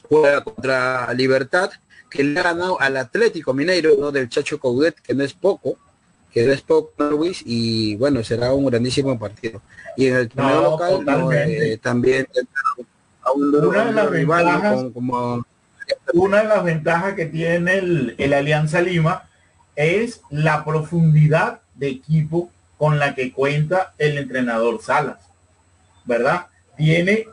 juega 0.09 0.43
contra 0.43 1.15
Libertad, 1.15 1.71
que 2.11 2.25
le 2.25 2.39
ha 2.41 2.43
ganado 2.43 2.81
al 2.81 2.97
Atlético 2.97 3.55
Mineiro, 3.55 3.91
¿no? 3.99 4.11
Del 4.11 4.29
Chacho 4.29 4.59
Coudet, 4.59 4.97
que 5.01 5.15
no 5.15 5.25
es 5.25 5.35
poco, 5.35 5.79
que 6.33 6.47
no 6.47 6.53
es 6.53 6.63
poco 6.63 6.93
Norwich, 6.99 7.43
y 7.45 7.97
bueno, 7.97 8.23
será 8.23 8.53
un 8.53 8.67
grandísimo 8.67 9.19
partido. 9.19 9.63
Y 9.97 10.07
en 10.07 10.17
el 10.17 10.29
torneo 10.29 10.63
local 10.63 11.05
eh, 11.35 11.79
también 11.83 12.27
a 13.23 13.33
un, 13.33 13.55
una 13.55 13.85
de 13.85 13.93
las 13.93 14.11
rival 14.11 14.93
como, 14.93 15.45
una 16.15 16.43
de 16.43 16.49
las 16.49 16.65
ventajas 16.65 17.15
que 17.15 17.27
tiene 17.27 17.79
el, 17.79 18.15
el 18.19 18.33
Alianza 18.33 18.81
Lima 18.81 19.29
es 19.77 20.23
la 20.31 20.65
profundidad 20.65 21.61
de 21.75 21.89
equipo 21.89 22.51
con 22.77 22.99
la 22.99 23.15
que 23.15 23.33
cuenta 23.33 23.95
el 23.99 24.19
entrenador 24.19 24.81
Salas, 24.83 25.19
¿verdad? 26.05 26.47
Tiene 26.77 27.27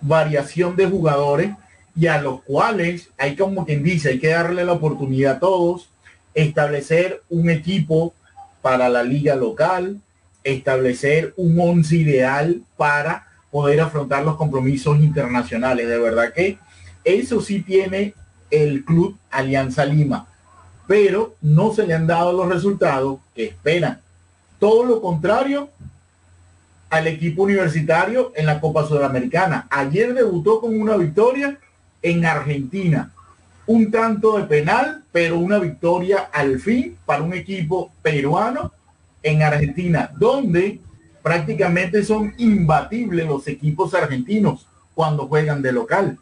variación 0.00 0.76
de 0.76 0.86
jugadores 0.86 1.50
y 1.96 2.08
a 2.08 2.20
los 2.20 2.42
cuales 2.42 3.08
hay 3.16 3.36
como 3.36 3.64
quien 3.64 3.82
dice, 3.82 4.10
hay 4.10 4.18
que 4.18 4.28
darle 4.28 4.64
la 4.64 4.72
oportunidad 4.72 5.36
a 5.36 5.40
todos, 5.40 5.88
establecer 6.34 7.22
un 7.30 7.48
equipo 7.48 8.12
para 8.60 8.88
la 8.88 9.02
liga 9.02 9.34
local, 9.34 10.00
establecer 10.44 11.32
un 11.36 11.58
once 11.58 11.96
ideal 11.96 12.60
para 12.76 13.26
poder 13.50 13.80
afrontar 13.80 14.22
los 14.24 14.36
compromisos 14.36 14.98
internacionales. 14.98 15.88
De 15.88 15.98
verdad 15.98 16.32
que 16.34 16.58
eso 17.04 17.40
sí 17.40 17.62
tiene 17.62 18.14
el 18.50 18.84
club 18.84 19.16
Alianza 19.30 19.86
Lima, 19.86 20.28
pero 20.86 21.34
no 21.40 21.72
se 21.72 21.86
le 21.86 21.94
han 21.94 22.06
dado 22.06 22.32
los 22.32 22.48
resultados 22.48 23.20
que 23.34 23.44
esperan. 23.46 24.00
Todo 24.58 24.84
lo 24.84 25.00
contrario 25.00 25.70
al 26.90 27.06
equipo 27.06 27.42
universitario 27.42 28.32
en 28.36 28.46
la 28.46 28.60
Copa 28.60 28.86
Sudamericana. 28.86 29.66
Ayer 29.70 30.14
debutó 30.14 30.60
con 30.60 30.78
una 30.78 30.96
victoria 30.96 31.58
en 32.06 32.24
Argentina. 32.24 33.12
Un 33.66 33.90
tanto 33.90 34.38
de 34.38 34.44
penal, 34.44 35.02
pero 35.10 35.38
una 35.38 35.58
victoria 35.58 36.28
al 36.32 36.60
fin 36.60 36.96
para 37.04 37.22
un 37.22 37.34
equipo 37.34 37.90
peruano 38.00 38.72
en 39.24 39.42
Argentina, 39.42 40.12
donde 40.16 40.78
prácticamente 41.20 42.04
son 42.04 42.32
imbatibles 42.38 43.26
los 43.26 43.48
equipos 43.48 43.92
argentinos 43.92 44.68
cuando 44.94 45.26
juegan 45.26 45.60
de 45.62 45.72
local. 45.72 46.18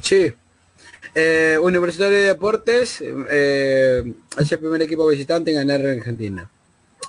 Sí. 0.00 0.32
Eh, 1.20 1.58
Universitario 1.60 2.16
de 2.16 2.26
Deportes 2.26 3.02
eh, 3.02 4.04
es 4.38 4.52
el 4.52 4.58
primer 4.60 4.82
equipo 4.82 5.04
visitante 5.08 5.50
en 5.50 5.56
ganar 5.56 5.80
en 5.80 5.98
Argentina. 5.98 6.48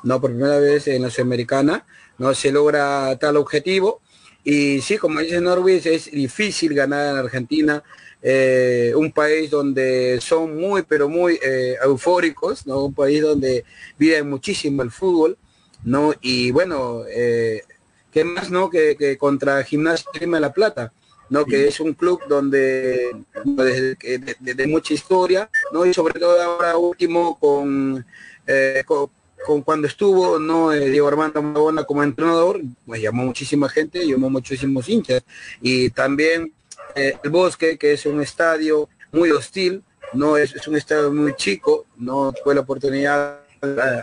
No, 0.01 0.20
por 0.20 0.32
primera 0.32 0.58
vez 0.58 0.88
en 0.88 1.04
la 1.04 1.12
Sudamericana 1.12 1.86
no 2.18 2.34
se 2.34 2.51
logra 2.51 3.16
tal 3.20 3.38
objetivo. 3.38 4.01
Y 4.44 4.82
sí, 4.82 4.98
como 4.98 5.20
dice 5.20 5.39
Norwich, 5.39 5.86
es 5.86 6.10
difícil 6.10 6.74
ganar 6.74 7.12
en 7.12 7.18
Argentina, 7.20 7.84
eh, 8.24 8.94
un 8.96 9.12
país 9.12 9.51
donde 9.51 10.20
son 10.22 10.58
muy, 10.60 10.82
pero 10.82 11.08
muy 11.08 11.39
eufóricos, 11.84 12.66
¿no? 12.66 12.86
Un 12.86 12.96
país 12.96 13.22
donde 13.22 13.63
vive 14.00 14.24
muchísimo 14.24 14.82
el 14.82 14.89
fútbol, 14.89 15.38
¿no? 15.84 16.16
Y 16.22 16.50
bueno, 16.50 17.04
¿qué 17.06 18.24
más, 18.24 18.50
no? 18.50 18.72
Que, 18.72 18.96
que 18.98 19.20
contra 19.20 19.63
Gimnasia 19.63 20.10
de 20.20 20.39
La 20.39 20.51
Plata 20.51 20.94
¿no? 21.30 21.46
que 21.46 21.68
es 21.68 21.80
un 21.80 21.94
club 21.94 22.22
donde 22.28 23.12
desde, 23.44 24.68
mucha 24.68 24.94
historia, 24.94 25.50
¿no? 25.72 25.86
y 25.86 25.94
sobre 25.94 26.20
todo 26.20 26.42
ahora 26.42 26.78
último 26.78 27.38
con, 27.40 28.06
eh, 28.48 28.84
con, 28.86 29.62
cuando 29.64 29.88
estuvo 29.88 30.40
no 30.40 30.72
eh, 30.74 30.90
Diego 30.90 31.08
Armando 31.08 31.42
Magona 31.42 31.84
como 31.84 32.04
entrenador, 32.04 32.62
pues 32.86 33.02
llamó 33.02 33.24
muchísima 33.26 33.70
gente, 33.70 34.06
llamó 34.06 34.30
muchísimos 34.30 34.88
hinchas, 34.89 35.24
y 35.62 35.89
también 35.89 36.54
eh, 36.96 37.18
el 37.24 37.30
Bosque, 37.30 37.78
que 37.78 37.94
es 37.94 38.06
un 38.06 38.22
estadio 38.22 38.89
muy 39.12 39.32
hostil, 39.32 39.84
no 40.13 40.38
es, 40.38 40.56
es 40.56 40.68
un 40.68 40.76
estadio 40.76 41.12
muy 41.12 41.36
chico, 41.36 41.86
no 41.98 42.34
fue 42.44 42.56
la 42.56 42.62
oportunidad 42.62 43.39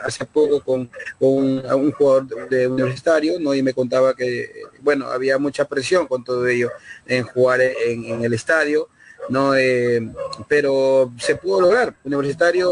hace 0.04 0.24
poco 0.24 0.60
con, 0.60 0.90
un 1.20 1.92
jugador 1.92 2.48
de 2.48 2.68
universitario, 2.68 3.38
¿no? 3.40 3.54
Y 3.54 3.62
me 3.62 3.74
contaba 3.74 4.14
que, 4.14 4.50
bueno, 4.80 5.06
había 5.06 5.38
mucha 5.38 5.64
presión 5.66 6.06
con 6.06 6.24
todo 6.24 6.46
ello 6.46 6.70
en 7.06 7.24
jugar 7.24 7.60
en, 7.60 8.24
el 8.24 8.32
estadio, 8.34 8.88
¿no? 9.28 9.54
Eh, 9.54 10.08
pero 10.48 11.12
se 11.18 11.36
pudo 11.36 11.60
lograr. 11.62 11.94
Universitario 12.04 12.70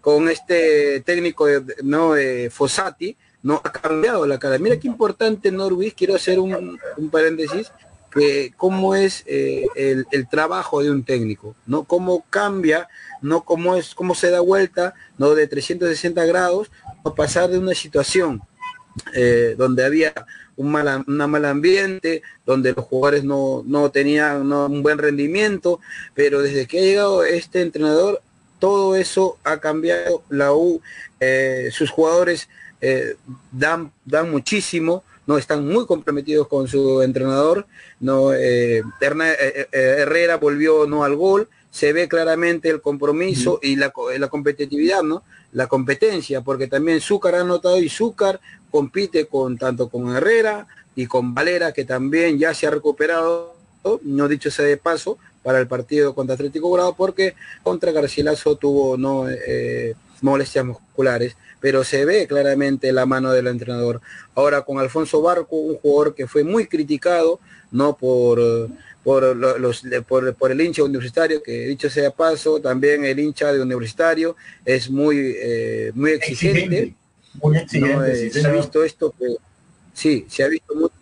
con 0.00 0.28
este 0.28 1.00
técnico, 1.00 1.46
¿no? 1.82 2.16
Eh, 2.16 2.50
Fossati, 2.50 3.16
¿no? 3.42 3.60
Ha 3.62 3.72
cambiado 3.72 4.26
la 4.26 4.38
cara. 4.38 4.58
Mira 4.58 4.78
qué 4.78 4.88
importante, 4.88 5.50
Norwich, 5.50 5.94
quiero 5.94 6.14
hacer 6.14 6.38
un 6.38 6.78
paréntesis, 7.10 7.70
que 8.14 8.52
cómo 8.56 8.94
es 8.94 9.24
eh, 9.26 9.66
el, 9.74 10.28
trabajo 10.28 10.82
de 10.82 10.90
un 10.90 11.04
técnico, 11.04 11.56
¿no? 11.66 11.84
Cómo 11.84 12.24
cambia 12.30 12.88
no 13.20 13.44
como 13.44 13.74
es, 13.76 13.94
cómo 13.94 14.14
se 14.14 14.30
da 14.30 14.40
vuelta, 14.40 14.94
no 15.18 15.34
de 15.34 15.46
360 15.46 16.24
grados, 16.26 16.70
a 17.04 17.14
pasar 17.14 17.50
de 17.50 17.58
una 17.58 17.74
situación 17.74 18.42
eh, 19.14 19.54
donde 19.56 19.84
había 19.84 20.12
un 20.56 20.70
mal, 20.70 21.04
una 21.06 21.26
mal 21.26 21.44
ambiente, 21.44 22.22
donde 22.46 22.72
los 22.72 22.84
jugadores 22.84 23.24
no, 23.24 23.62
no 23.66 23.90
tenían 23.90 24.52
un 24.52 24.82
buen 24.82 24.98
rendimiento, 24.98 25.80
pero 26.14 26.42
desde 26.42 26.66
que 26.66 26.78
ha 26.78 26.82
llegado 26.82 27.24
este 27.24 27.62
entrenador, 27.62 28.22
todo 28.58 28.94
eso 28.94 29.38
ha 29.44 29.58
cambiado. 29.58 30.22
La 30.28 30.52
U, 30.52 30.80
eh, 31.20 31.70
sus 31.72 31.90
jugadores 31.90 32.48
eh, 32.80 33.16
dan, 33.50 33.92
dan 34.04 34.30
muchísimo, 34.30 35.02
no 35.26 35.38
están 35.38 35.66
muy 35.66 35.86
comprometidos 35.86 36.48
con 36.48 36.68
su 36.68 37.02
entrenador. 37.02 37.66
No, 38.00 38.32
Herrera 38.32 40.36
volvió 40.36 40.86
no 40.86 41.04
al 41.04 41.16
gol, 41.16 41.48
se 41.70 41.92
ve 41.92 42.08
claramente 42.08 42.70
el 42.70 42.80
compromiso 42.80 43.58
y 43.62 43.76
la, 43.76 43.92
la, 44.18 44.28
competitividad, 44.28 45.02
¿no? 45.02 45.22
La 45.52 45.66
competencia, 45.66 46.40
porque 46.40 46.68
también 46.68 47.00
Zúcar 47.00 47.34
ha 47.34 47.42
notado 47.42 47.80
y 47.80 47.88
Zúcar 47.88 48.40
compite 48.70 49.26
con 49.26 49.58
tanto 49.58 49.88
con 49.88 50.16
Herrera 50.16 50.68
y 50.94 51.06
con 51.06 51.34
Valera, 51.34 51.72
que 51.72 51.84
también 51.84 52.38
ya 52.38 52.54
se 52.54 52.66
ha 52.66 52.70
recuperado, 52.70 53.56
no 54.02 54.28
dicho 54.28 54.50
sea 54.50 54.64
de 54.64 54.76
paso, 54.76 55.18
para 55.42 55.58
el 55.58 55.66
partido 55.66 56.14
contra 56.14 56.34
Atlético 56.34 56.72
Grado, 56.72 56.94
porque 56.96 57.34
contra 57.62 57.92
Garcilaso 57.92 58.56
tuvo 58.56 58.96
no 58.96 59.28
eh, 59.28 59.94
molestias 60.22 60.64
musculares, 60.64 61.36
pero 61.64 61.82
se 61.82 62.04
ve 62.04 62.26
claramente 62.26 62.92
la 62.92 63.06
mano 63.06 63.32
del 63.32 63.46
entrenador. 63.46 64.02
Ahora 64.34 64.66
con 64.66 64.78
Alfonso 64.78 65.22
Barco, 65.22 65.56
un 65.56 65.78
jugador 65.78 66.14
que 66.14 66.26
fue 66.26 66.44
muy 66.44 66.66
criticado, 66.66 67.40
no 67.70 67.96
por 67.96 68.68
por, 69.02 69.34
los, 69.34 69.82
por, 70.06 70.52
el 70.52 70.60
hincha 70.60 70.82
universitario, 70.82 71.42
que 71.42 71.68
dicho 71.68 71.88
sea 71.88 72.10
paso, 72.10 72.60
también 72.60 73.06
el 73.06 73.18
hincha 73.18 73.50
de 73.50 73.62
universitario 73.62 74.36
es 74.62 74.90
muy, 74.90 75.36
eh, 75.38 75.90
muy 75.94 76.10
exigente. 76.10 76.94
Muy 77.42 77.56
exigente, 77.56 78.26
eh, 78.26 78.30
se 78.30 78.46
ha 78.46 78.52
visto 78.52 78.84
esto 78.84 79.14
que 79.18 79.36
sí, 79.94 80.26
se 80.28 80.44
ha 80.44 80.48
visto 80.48 80.74
mucho, 80.74 80.94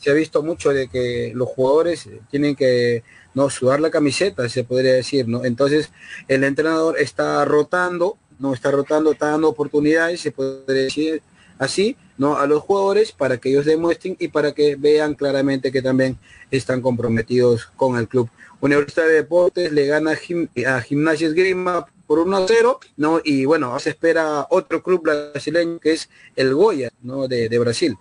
se 0.00 0.10
ha 0.10 0.14
visto 0.14 0.42
mucho 0.42 0.70
de 0.70 0.88
que 0.88 1.32
los 1.34 1.50
jugadores 1.50 2.08
tienen 2.30 2.56
que 2.56 3.02
no 3.34 3.50
sudar 3.50 3.80
la 3.80 3.90
camiseta, 3.90 4.48
se 4.48 4.64
podría 4.64 4.94
decir, 4.94 5.28
¿no? 5.28 5.44
Entonces 5.44 5.90
el 6.28 6.44
entrenador 6.44 6.98
está 6.98 7.44
rotando, 7.44 8.16
no 8.42 8.52
está 8.52 8.72
rotando, 8.72 9.12
está 9.12 9.28
dando 9.28 9.48
oportunidades, 9.48 10.20
se 10.20 10.32
podría 10.32 10.82
decir 10.82 11.22
así, 11.58 11.96
¿no? 12.18 12.36
A 12.36 12.46
los 12.48 12.60
jugadores 12.60 13.12
para 13.12 13.38
que 13.38 13.50
ellos 13.50 13.64
demuestren 13.64 14.16
y 14.18 14.28
para 14.28 14.52
que 14.52 14.74
vean 14.74 15.14
claramente 15.14 15.70
que 15.70 15.80
también 15.80 16.18
están 16.50 16.82
comprometidos 16.82 17.66
con 17.76 17.96
el 17.96 18.08
club. 18.08 18.28
Universidad 18.60 19.06
de 19.06 19.14
Deportes 19.14 19.72
le 19.72 19.86
gana 19.86 20.12
a 20.12 20.80
Gimnasia 20.80 21.28
Esgrima 21.28 21.86
por 22.06 22.18
1 22.18 22.44
0, 22.48 22.80
¿no? 22.96 23.20
Y 23.24 23.44
bueno, 23.44 23.78
se 23.78 23.90
espera 23.90 24.46
otro 24.50 24.82
club 24.82 25.02
brasileño 25.04 25.78
que 25.78 25.92
es 25.92 26.10
el 26.34 26.52
Goya, 26.52 26.90
¿no? 27.00 27.28
De, 27.28 27.58
Brasil. 27.60 27.96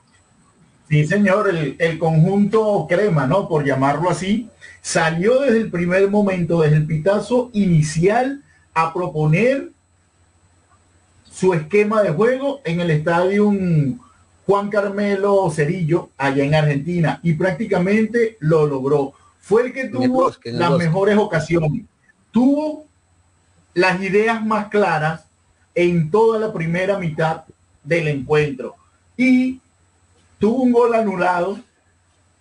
Sí, 0.90 1.06
señor, 1.06 1.50
el, 1.50 1.76
el, 1.78 2.00
conjunto 2.00 2.88
crema, 2.90 3.28
¿no? 3.28 3.48
Por 3.48 3.64
llamarlo 3.64 4.10
así, 4.10 4.50
salió 4.82 5.40
desde 5.40 5.60
el 5.60 5.72
primer 5.72 6.10
momento, 6.10 6.62
desde 6.62 6.78
el 6.78 6.88
pitazo 6.88 7.52
inicial, 7.54 8.44
a 8.74 8.94
proponer 8.94 9.72
su 11.32 11.54
esquema 11.54 12.02
de 12.02 12.12
juego 12.12 12.62
en 12.63 12.82
el 12.82 12.91
estadio 12.91 13.52
Juan 14.46 14.70
Carmelo 14.70 15.50
Cerillo, 15.50 16.10
allá 16.17 16.44
en 16.44 16.56
Argentina, 16.56 17.20
y 17.24 17.34
prácticamente 17.34 18.38
lo 18.39 18.67
logró. 18.67 19.13
Fue 19.39 19.67
el 19.67 19.74
que 19.74 19.88
tuvo 19.88 20.32
las 20.44 20.72
mejores 20.78 21.17
ocasiones. 21.17 21.86
Tuvo 22.32 22.86
las 23.74 24.02
ideas 24.02 24.46
más 24.46 24.67
claras 24.67 25.26
en 25.74 26.12
toda 26.12 26.38
la 26.38 26.52
primera 26.52 26.98
mitad 26.98 27.44
del 27.84 28.08
encuentro. 28.08 28.76
Y 29.17 29.60
tuvo 30.38 30.63
un 30.63 30.72
gol 30.72 30.94
anulado 30.96 31.60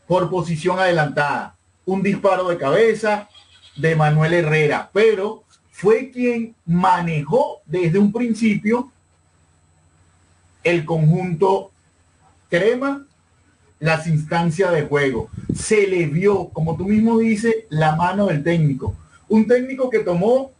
por 0.07 0.29
posición 0.31 0.79
adelantada. 0.79 1.55
Un 1.85 2.03
disparo 2.03 2.48
de 2.48 2.59
cabeza 2.59 3.29
de 3.76 3.94
Manuel 3.96 4.35
Herrera. 4.35 4.90
Pero 4.92 5.44
fue 5.81 6.11
quien 6.11 6.55
manejó 6.66 7.62
desde 7.64 7.99
un 7.99 8.12
principio 8.12 8.93
el 10.62 10.85
conjunto 10.85 11.71
crema 12.51 13.07
las 13.79 14.07
instancias 14.07 14.73
de 14.73 14.83
juego. 14.83 15.31
Se 15.55 15.87
le 15.87 16.05
vio, 16.05 16.51
como 16.51 16.77
tú 16.77 16.85
mismo 16.85 17.19
dices, 17.19 17.55
la 17.71 17.97
mano 17.97 18.27
del 18.27 18.45
técnico. 18.45 18.95
Un 19.31 19.47
técnico 19.47 19.88
que 19.88 20.01
tomó 20.01 20.53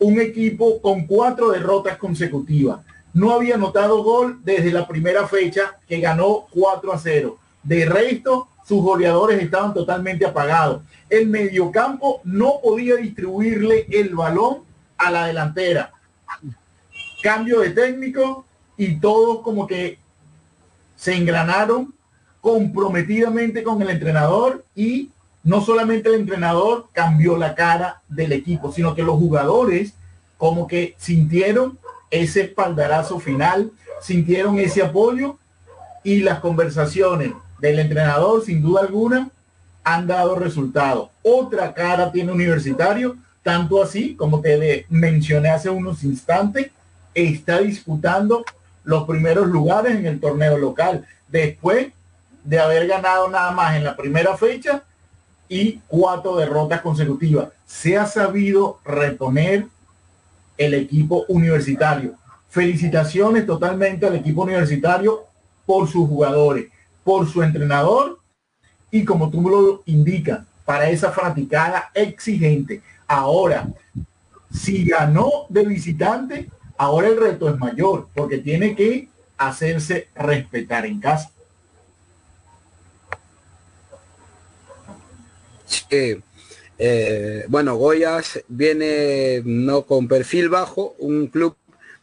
un 0.00 0.20
equipo 0.20 0.82
con 0.82 1.06
cuatro 1.06 1.52
derrotas 1.52 1.96
consecutivas. 1.96 2.80
No 3.14 3.30
había 3.30 3.56
notado 3.56 4.02
gol 4.02 4.40
desde 4.42 4.72
la 4.72 4.88
primera 4.88 5.28
fecha 5.28 5.78
que 5.86 6.00
ganó 6.00 6.46
4 6.50 6.92
a 6.92 6.98
0. 6.98 7.38
De 7.62 7.86
resto, 7.86 8.48
sus 8.66 8.82
goleadores 8.82 9.40
estaban 9.40 9.72
totalmente 9.72 10.26
apagados. 10.26 10.82
El 11.08 11.28
mediocampo 11.28 12.20
no 12.24 12.60
podía 12.60 12.96
distribuirle 12.96 13.86
el 13.90 14.14
balón 14.14 14.64
a 14.98 15.10
la 15.10 15.26
delantera. 15.26 15.92
Cambio 17.22 17.60
de 17.60 17.70
técnico 17.70 18.44
y 18.76 18.96
todos 18.96 19.42
como 19.42 19.68
que 19.68 19.98
se 20.96 21.14
engranaron 21.14 21.94
comprometidamente 22.40 23.62
con 23.62 23.80
el 23.82 23.90
entrenador 23.90 24.64
y 24.74 25.10
no 25.44 25.60
solamente 25.60 26.08
el 26.08 26.16
entrenador 26.16 26.88
cambió 26.92 27.36
la 27.36 27.54
cara 27.54 28.02
del 28.08 28.32
equipo, 28.32 28.72
sino 28.72 28.96
que 28.96 29.04
los 29.04 29.16
jugadores 29.16 29.94
como 30.38 30.66
que 30.66 30.96
sintieron 30.98 31.78
ese 32.10 32.42
espaldarazo 32.42 33.20
final, 33.20 33.70
sintieron 34.00 34.58
ese 34.58 34.82
apoyo 34.82 35.38
y 36.02 36.20
las 36.20 36.40
conversaciones 36.40 37.32
del 37.58 37.78
entrenador 37.78 38.44
sin 38.44 38.62
duda 38.62 38.82
alguna 38.82 39.30
han 39.84 40.06
dado 40.06 40.34
resultado. 40.34 41.10
Otra 41.22 41.72
cara 41.72 42.10
tiene 42.10 42.32
universitario, 42.32 43.16
tanto 43.42 43.82
así 43.82 44.14
como 44.16 44.40
te 44.40 44.86
mencioné 44.88 45.50
hace 45.50 45.70
unos 45.70 46.02
instantes, 46.02 46.70
está 47.14 47.58
disputando 47.58 48.44
los 48.84 49.04
primeros 49.04 49.46
lugares 49.46 49.94
en 49.94 50.06
el 50.06 50.20
torneo 50.20 50.58
local. 50.58 51.06
Después 51.28 51.88
de 52.46 52.60
haber 52.60 52.86
ganado 52.86 53.28
nada 53.28 53.50
más 53.50 53.76
en 53.76 53.84
la 53.84 53.96
primera 53.96 54.36
fecha 54.36 54.84
y 55.48 55.80
cuatro 55.88 56.36
derrotas 56.36 56.80
consecutivas. 56.80 57.48
Se 57.66 57.98
ha 57.98 58.06
sabido 58.06 58.78
reponer 58.84 59.66
el 60.56 60.74
equipo 60.74 61.24
universitario. 61.28 62.14
Felicitaciones 62.48 63.46
totalmente 63.46 64.06
al 64.06 64.16
equipo 64.16 64.42
universitario 64.42 65.24
por 65.66 65.88
sus 65.88 66.08
jugadores, 66.08 66.66
por 67.06 67.30
su 67.30 67.40
entrenador 67.40 68.18
y 68.90 69.04
como 69.04 69.30
tú 69.30 69.48
lo 69.48 69.82
indicas, 69.86 70.44
para 70.64 70.90
esa 70.90 71.12
fanaticada 71.12 71.92
exigente. 71.94 72.82
Ahora, 73.06 73.68
si 74.52 74.84
ganó 74.84 75.46
de 75.48 75.64
visitante, 75.64 76.50
ahora 76.76 77.06
el 77.06 77.16
reto 77.16 77.48
es 77.48 77.56
mayor 77.58 78.08
porque 78.12 78.38
tiene 78.38 78.74
que 78.74 79.08
hacerse 79.38 80.08
respetar 80.16 80.84
en 80.84 80.98
casa. 80.98 81.30
Eh, 85.88 87.44
bueno, 87.48 87.76
Goyas 87.76 88.40
viene 88.48 89.42
no 89.44 89.82
con 89.82 90.08
perfil 90.08 90.48
bajo, 90.48 90.96
un 90.98 91.28
club 91.28 91.56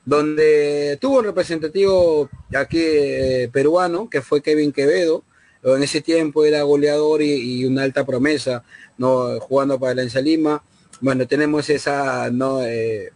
donde 0.05 0.97
tuvo 0.99 1.19
un 1.19 1.25
representativo 1.25 2.29
aquí 2.55 2.79
eh, 2.79 3.49
peruano, 3.51 4.09
que 4.09 4.21
fue 4.21 4.41
Kevin 4.41 4.71
Quevedo, 4.71 5.23
en 5.63 5.81
ese 5.81 6.01
tiempo 6.01 6.43
era 6.43 6.63
goleador 6.63 7.21
y, 7.21 7.63
una 7.65 7.83
alta 7.83 8.05
promesa, 8.05 8.63
no 8.97 9.39
jugando 9.39 9.79
para 9.79 10.03
la 10.03 10.21
Lima. 10.21 10.61
Bueno, 10.99 11.25
tenemos 11.25 11.69
esa 11.69 12.29
no 12.31 12.61
eh, 12.63 13.11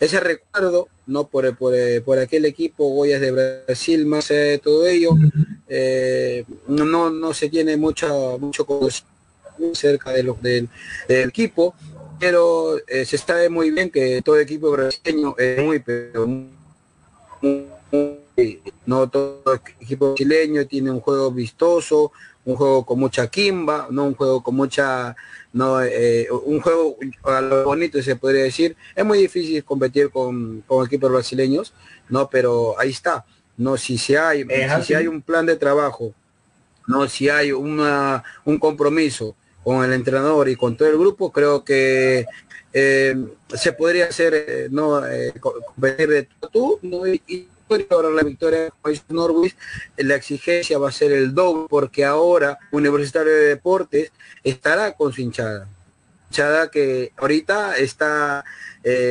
ese 0.00 0.18
recuerdo 0.18 0.88
no 1.06 1.28
por, 1.28 1.56
por, 1.56 2.18
aquel 2.18 2.44
equipo 2.44 2.88
Goyas 2.94 3.20
de 3.20 3.30
Brasil, 3.66 4.06
más 4.06 4.28
de 4.28 4.58
todo 4.58 4.86
ello, 4.86 5.10
no, 6.66 7.10
no 7.10 7.34
se 7.34 7.48
tiene 7.48 7.76
mucho 7.76 8.36
mucho 8.40 8.64
conocimiento 8.66 9.10
cerca 9.72 10.10
de 10.12 10.22
los 10.22 10.40
del, 10.42 10.68
equipo, 11.08 11.74
pero 12.20 12.76
eh, 12.86 13.04
se 13.06 13.16
sabe 13.16 13.48
muy 13.48 13.70
bien 13.70 13.90
que 13.90 14.20
todo 14.22 14.38
equipo 14.38 14.70
brasileño 14.70 15.34
es 15.38 15.64
muy, 15.64 15.78
pero 15.78 16.26
no 18.86 19.08
todo 19.08 19.54
equipo 19.80 20.10
brasileño 20.10 20.66
tiene 20.66 20.90
un 20.90 21.00
juego 21.00 21.32
vistoso, 21.32 22.12
un 22.44 22.56
juego 22.56 22.84
con 22.84 23.00
mucha 23.00 23.26
quimba, 23.28 23.88
no 23.90 24.04
un 24.04 24.14
juego 24.14 24.42
con 24.42 24.54
mucha, 24.54 25.16
no 25.54 25.82
eh, 25.82 26.28
un 26.30 26.60
juego 26.60 26.96
a 27.24 27.40
lo 27.40 27.64
bonito 27.64 28.02
se 28.02 28.16
podría 28.16 28.44
decir. 28.44 28.76
Es 28.94 29.04
muy 29.04 29.18
difícil 29.18 29.64
competir 29.64 30.10
con, 30.10 30.60
con 30.66 30.86
equipos 30.86 31.10
brasileños, 31.10 31.72
no, 32.10 32.28
pero 32.28 32.78
ahí 32.78 32.90
está. 32.90 33.24
No, 33.56 33.76
si 33.76 33.96
se 33.96 34.18
hay, 34.18 34.46
si, 34.84 34.94
hay 34.94 35.06
un 35.06 35.22
plan 35.22 35.46
de 35.46 35.56
trabajo, 35.56 36.12
no, 36.86 37.08
si 37.08 37.28
hay 37.28 37.52
una, 37.52 38.22
un 38.44 38.58
compromiso 38.58 39.36
con 39.62 39.84
el 39.84 39.92
entrenador 39.92 40.48
y 40.48 40.56
con 40.56 40.76
todo 40.76 40.88
el 40.88 40.98
grupo, 40.98 41.30
creo 41.32 41.64
que 41.64 42.26
eh, 42.72 43.16
se 43.48 43.72
podría 43.72 44.06
hacer, 44.06 44.34
eh, 44.34 44.68
no 44.70 45.04
eh, 45.06 45.34
competir 45.40 46.08
de 46.08 46.28
tú, 46.52 46.78
¿no? 46.82 47.06
y, 47.06 47.48
ahora 47.88 48.10
la 48.10 48.24
victoria 48.24 48.72
con 48.82 48.92
Norwich, 49.10 49.56
la 49.96 50.16
exigencia 50.16 50.76
va 50.76 50.88
a 50.88 50.92
ser 50.92 51.12
el 51.12 51.32
doble, 51.32 51.66
porque 51.70 52.04
ahora 52.04 52.58
Universitario 52.72 53.32
de 53.32 53.44
Deportes 53.44 54.10
estará 54.42 54.92
con 54.92 55.12
su 55.12 55.20
hinchada. 55.20 55.68
Hinchada 56.30 56.68
que 56.68 57.12
ahorita 57.16 57.76
está 57.76 58.44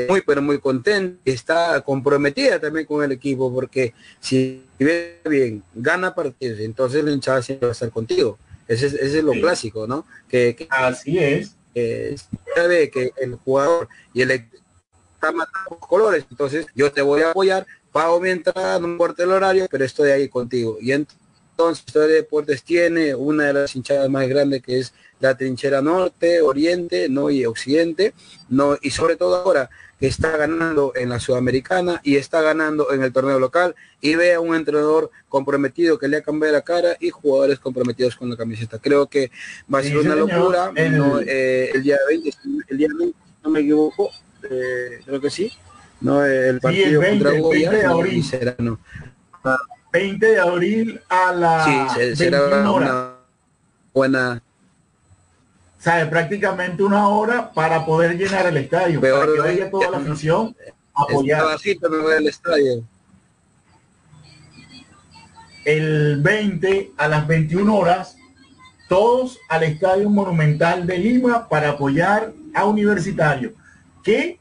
muy 0.09 0.21
pero 0.25 0.41
muy 0.41 0.59
contenta, 0.59 1.17
está 1.23 1.79
comprometida 1.81 2.59
también 2.59 2.85
con 2.85 3.01
el 3.01 3.13
equipo, 3.13 3.53
porque 3.53 3.93
si 4.19 4.65
ve 4.77 5.21
bien, 5.23 5.63
gana 5.73 6.13
partidos, 6.13 6.59
entonces 6.59 7.01
la 7.01 7.12
hinchada 7.12 7.41
siempre 7.41 7.67
va 7.67 7.71
a 7.71 7.73
estar 7.73 7.91
contigo 7.91 8.38
ese, 8.69 8.86
es 8.86 9.23
lo 9.23 9.32
clásico, 9.34 9.88
¿no? 9.88 10.05
Que, 10.29 10.67
Así 10.69 11.17
es. 11.17 11.55
Que 11.73 12.15
sabe 12.55 12.89
que 12.89 13.12
el 13.17 13.36
jugador 13.36 13.89
y 14.13 14.21
el 14.21 14.32
está 14.32 15.32
matando 15.34 15.77
colores, 15.79 16.25
entonces 16.32 16.65
yo 16.73 16.91
te 16.91 17.01
voy 17.01 17.21
a 17.21 17.32
apoyar, 17.32 17.67
pago 17.91 18.21
mi 18.21 18.29
entrada, 18.29 18.79
no 18.79 18.88
importa 18.88 19.23
el 19.23 19.32
horario, 19.32 19.67
pero 19.69 19.84
estoy 19.84 20.12
ahí 20.12 20.29
contigo. 20.29 20.77
Y 20.79 20.93
entonces 20.93 21.18
de 21.67 22.07
Deportes 22.07 22.63
tiene 22.63 23.13
una 23.13 23.47
de 23.47 23.53
las 23.53 23.75
hinchadas 23.75 24.09
más 24.09 24.27
grandes 24.29 24.61
que 24.61 24.79
es 24.79 24.93
la 25.19 25.35
trinchera 25.35 25.81
norte, 25.81 26.41
oriente, 26.41 27.09
no 27.09 27.29
y 27.29 27.45
occidente, 27.45 28.13
no 28.47 28.77
y 28.81 28.91
sobre 28.91 29.17
todo 29.17 29.35
ahora 29.35 29.69
que 29.99 30.07
está 30.07 30.37
ganando 30.37 30.93
en 30.95 31.09
la 31.09 31.19
Sudamericana 31.19 31.99
y 32.01 32.15
está 32.15 32.41
ganando 32.41 32.93
en 32.93 33.03
el 33.03 33.11
torneo 33.11 33.37
local 33.39 33.75
y 33.99 34.15
ve 34.15 34.35
a 34.35 34.39
un 34.39 34.55
entrenador 34.55 35.11
comprometido 35.27 35.99
que 35.99 36.07
le 36.07 36.17
ha 36.17 36.21
cambiado 36.21 36.53
la 36.53 36.61
cara 36.61 36.95
y 37.01 37.09
jugadores 37.09 37.59
comprometidos 37.59 38.15
con 38.15 38.29
la 38.29 38.37
camiseta. 38.37 38.79
Creo 38.79 39.07
que 39.07 39.29
va 39.71 39.79
a 39.79 39.83
ser 39.83 39.97
una 39.97 40.15
locura. 40.15 40.71
Eh, 40.77 41.71
el... 41.73 41.83
día 41.83 41.97
20, 42.07 42.29
el 42.69 42.77
día 42.77 42.87
20, 42.97 43.17
no 43.43 43.49
me 43.49 43.59
equivoco, 43.59 44.09
eh, 44.49 45.01
creo 45.05 45.19
que 45.19 45.29
sí. 45.29 45.51
No, 45.99 46.23
el 46.23 46.61
partido 46.61 47.01
contra 47.01 47.37
Goya 47.37 47.71
de 47.71 47.83
abril. 47.83 48.23
será, 48.23 48.55
no. 48.59 48.79
20 49.91 50.25
de 50.25 50.39
abril 50.39 51.02
a 51.10 51.32
la 51.32 51.89
sí, 51.89 52.15
será 52.15 52.45
una 52.45 53.15
buena 53.93 54.41
sabe, 55.80 56.06
prácticamente 56.08 56.84
una 56.84 57.08
hora 57.08 57.52
para 57.52 57.86
poder 57.86 58.17
llenar 58.17 58.45
el 58.45 58.58
estadio, 58.58 59.02
para 59.02 59.25
que 59.25 59.39
vaya 59.39 59.71
toda 59.71 59.89
la 59.89 59.97
afición 59.97 60.56
apoyar. 60.93 61.43
el 62.17 62.28
estadio. 62.28 62.84
El 65.65 66.21
20 66.21 66.91
a 66.97 67.08
las 67.08 67.28
21 67.28 67.75
horas, 67.75 68.17
todos 68.88 69.39
al 69.49 69.63
Estadio 69.63 70.10
Monumental 70.10 70.88
de 70.88 70.97
Lima 70.97 71.47
para 71.47 71.71
apoyar 71.71 72.34
a 72.54 72.65
Universitario, 72.65 73.54
que 74.04 74.39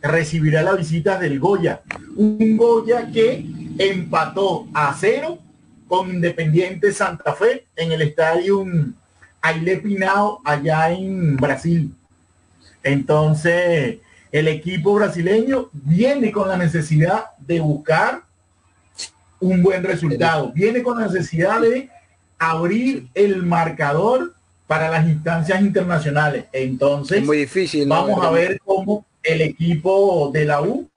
recibirá 0.00 0.62
la 0.62 0.74
visita 0.74 1.18
del 1.18 1.40
Goya. 1.40 1.82
Un 2.14 2.56
Goya 2.56 3.10
que 3.10 3.44
empató 3.78 4.66
a 4.74 4.94
cero 4.98 5.38
con 5.86 6.10
Independiente 6.10 6.92
Santa 6.92 7.32
Fe 7.34 7.66
en 7.76 7.92
el 7.92 8.02
Estadio 8.02 8.66
Aile 9.40 9.76
Pinao 9.78 10.40
allá 10.44 10.90
en 10.90 11.36
Brasil. 11.36 11.94
Entonces, 12.82 13.98
el 14.30 14.48
equipo 14.48 14.94
brasileño 14.94 15.70
viene 15.72 16.30
con 16.32 16.48
la 16.48 16.56
necesidad 16.56 17.26
de 17.38 17.60
buscar 17.60 18.22
un 19.40 19.62
buen 19.62 19.82
resultado, 19.84 20.52
viene 20.52 20.82
con 20.82 21.00
la 21.00 21.06
necesidad 21.06 21.60
de 21.60 21.88
abrir 22.38 23.08
el 23.14 23.44
marcador 23.44 24.34
para 24.66 24.90
las 24.90 25.06
instancias 25.06 25.60
internacionales. 25.60 26.44
Entonces, 26.52 27.24
muy 27.24 27.38
difícil. 27.38 27.88
Vamos 27.88 28.24
a 28.24 28.30
ver 28.30 28.60
cómo 28.64 29.06
el 29.22 29.40
equipo 29.40 30.30
de 30.32 30.44
la 30.44 30.60
U 30.60 30.88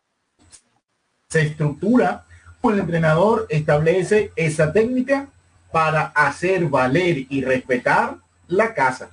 se 1.30 1.42
estructura, 1.44 2.26
el 2.70 2.80
entrenador 2.80 3.48
establece 3.50 4.32
esa 4.36 4.72
técnica 4.72 5.28
para 5.72 6.08
hacer 6.08 6.66
valer 6.66 7.26
y 7.30 7.44
respetar 7.44 8.18
la 8.48 8.74
casa. 8.74 9.10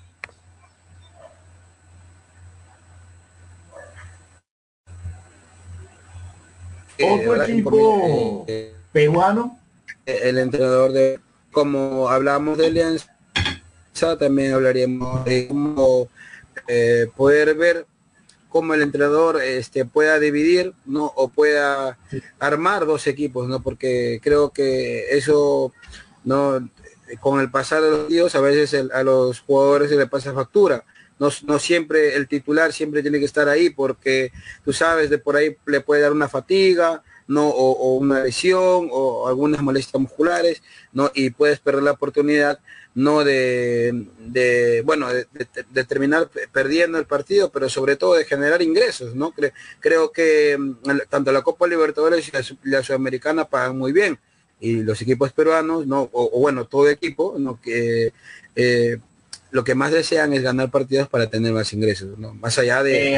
Eh, 6.99 7.29
Otro 7.29 7.43
equipo 7.43 8.45
eh, 8.49 8.73
eh, 8.73 8.75
peruano. 8.93 9.59
El 10.05 10.39
entrenador 10.39 10.93
de, 10.93 11.21
como 11.53 12.09
hablamos 12.09 12.59
de 12.59 12.67
alianza, 12.67 13.09
también 14.19 14.53
hablaríamos 14.53 15.25
de 15.25 15.49
cómo 15.49 16.09
poder 17.17 17.55
ver 17.55 17.87
cómo 18.59 18.75
el 18.75 18.83
entrenador 18.83 19.40
este, 19.40 19.85
pueda 19.85 20.18
dividir 20.18 20.73
¿no? 20.85 21.05
o 21.14 21.29
pueda 21.29 21.97
armar 22.40 22.87
dos 22.87 23.07
equipos, 23.07 23.47
¿no? 23.47 23.62
porque 23.62 24.18
creo 24.21 24.51
que 24.51 25.16
eso 25.16 25.73
no 26.25 26.68
con 27.21 27.38
el 27.38 27.53
pasar 27.53 27.83
de 27.83 27.90
los 27.90 28.09
días 28.09 28.35
a 28.35 28.40
veces 28.40 28.90
a 28.92 29.03
los 29.05 29.38
jugadores 29.38 29.90
se 29.90 29.97
le 29.97 30.09
pasa 30.09 30.35
factura. 30.35 30.83
No, 31.21 31.29
no, 31.47 31.61
siempre 31.61 32.16
el 32.16 32.27
titular 32.27 32.73
siempre 32.73 33.01
tiene 33.01 33.21
que 33.21 33.27
estar 33.27 33.49
ahí 33.49 33.71
porque 33.71 34.33
tú 34.64 34.73
sabes 34.73 35.09
de 35.09 35.18
por 35.18 35.37
ahí 35.37 35.57
le 35.66 35.81
puede 35.81 36.03
dar 36.03 36.11
una 36.11 36.29
fatiga 36.29 37.05
no 37.29 37.49
o, 37.49 37.95
una 37.95 38.25
lesión 38.25 38.88
o 38.91 39.29
algunas 39.29 39.62
molestias 39.62 40.01
musculares 40.01 40.62
no 40.93 41.11
y 41.14 41.31
puedes 41.31 41.61
perder 41.61 41.83
la 41.83 41.93
oportunidad 41.93 42.59
no 42.95 43.23
de, 43.23 44.83
bueno, 44.85 45.09
de, 45.12 45.85
terminar 45.85 46.29
perdiendo 46.51 46.99
el 46.99 47.07
partido, 47.07 47.53
pero 47.53 47.69
sobre 47.69 47.95
todo 47.95 48.14
de 48.14 48.25
generar 48.25 48.61
ingresos, 48.61 49.14
¿no? 49.14 49.33
creo 49.79 50.11
que 50.11 50.57
mm, 50.59 51.03
tanto 51.09 51.31
la 51.31 51.43
Copa 51.43 51.69
Libertadores 51.69 52.29
y 52.29 52.33
la, 52.69 52.83
Sudamericana 52.83 53.45
pagan 53.45 53.79
muy 53.79 53.93
bien, 53.93 54.19
y 54.59 54.83
los 54.83 55.01
equipos 55.01 55.33
peruanos, 55.33 55.87
¿no? 55.87 56.11
O, 56.12 56.41
bueno, 56.41 56.64
todo 56.67 56.88
equipo, 56.88 57.37
¿no? 57.38 57.61
Que 57.61 58.12
eh, 58.57 58.99
lo 59.53 59.62
que 59.62 59.77
más 59.77 59.93
desean 59.93 60.33
es 60.33 60.43
ganar 60.43 60.69
partidos 60.69 61.09
para 61.09 61.31
tener 61.31 61.53
más 61.53 61.73
ingresos, 61.73 62.19
¿no? 62.19 62.35
Más 62.35 62.59
allá 62.59 62.83
de, 62.83 63.12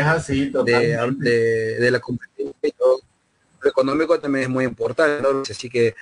de, 1.18 1.90
la 1.90 2.00
competencia 2.00 2.54
económico 3.68 4.18
también 4.18 4.44
es 4.44 4.50
muy 4.50 4.64
importante, 4.64 5.52
así 5.52 5.68
que 5.68 5.94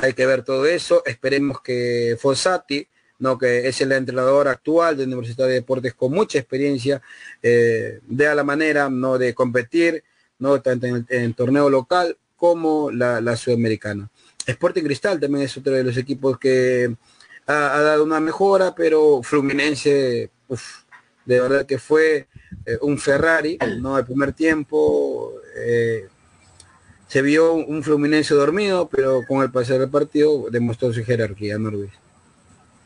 hay 0.00 0.14
que 0.14 0.26
ver 0.26 0.44
todo 0.44 0.66
eso. 0.66 1.02
Esperemos 1.04 1.60
que 1.60 2.16
Fossati 2.20 2.86
¿no? 3.22 3.38
que 3.38 3.68
es 3.68 3.80
el 3.80 3.92
entrenador 3.92 4.48
actual 4.48 4.96
de 4.96 5.04
Universidad 5.04 5.46
de 5.46 5.54
Deportes 5.54 5.94
con 5.94 6.10
mucha 6.10 6.40
experiencia, 6.40 7.00
eh, 7.40 8.00
de 8.02 8.34
la 8.34 8.42
manera 8.42 8.90
¿no? 8.90 9.16
de 9.16 9.32
competir, 9.32 10.02
¿no? 10.40 10.60
tanto 10.60 10.86
en 10.88 11.06
el, 11.08 11.34
torneo 11.36 11.70
local 11.70 12.18
como 12.36 12.90
la, 12.90 13.36
sudamericana. 13.36 14.10
Sporting 14.44 14.82
Cristal 14.82 15.20
también 15.20 15.44
es 15.44 15.56
otro 15.56 15.72
de 15.72 15.84
los 15.84 15.96
equipos 15.96 16.36
que 16.36 16.96
ha, 17.46 17.80
dado 17.80 18.02
una 18.02 18.18
mejora, 18.18 18.74
pero 18.74 19.22
Fluminense, 19.22 20.30
de 21.24 21.40
verdad 21.40 21.64
que 21.64 21.78
fue 21.78 22.26
eh, 22.66 22.78
un 22.80 22.98
Ferrari, 22.98 23.56
¿no? 23.78 23.94
Al 23.94 24.04
primer 24.04 24.32
tiempo 24.32 25.34
eh, 25.54 26.08
se 27.12 27.20
vio 27.20 27.52
un 27.52 27.82
Fluminense 27.82 28.32
dormido, 28.32 28.88
pero 28.88 29.20
con 29.28 29.42
el 29.42 29.50
pasar 29.50 29.78
del 29.78 29.90
partido 29.90 30.46
demostró 30.50 30.94
su 30.94 31.04
jerarquía, 31.04 31.58
¿no, 31.58 31.70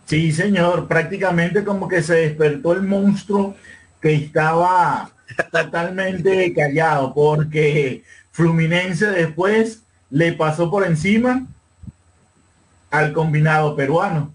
Sí, 0.04 0.32
señor, 0.32 0.88
prácticamente 0.88 1.62
como 1.62 1.86
que 1.86 2.02
se 2.02 2.14
despertó 2.14 2.72
el 2.72 2.82
monstruo 2.82 3.54
que 4.00 4.14
estaba 4.14 5.12
totalmente 5.52 6.52
callado, 6.52 7.14
porque 7.14 8.02
Fluminense 8.32 9.06
después 9.06 9.84
le 10.10 10.32
pasó 10.32 10.68
por 10.72 10.84
encima 10.84 11.46
al 12.90 13.12
combinado 13.12 13.76
peruano. 13.76 14.34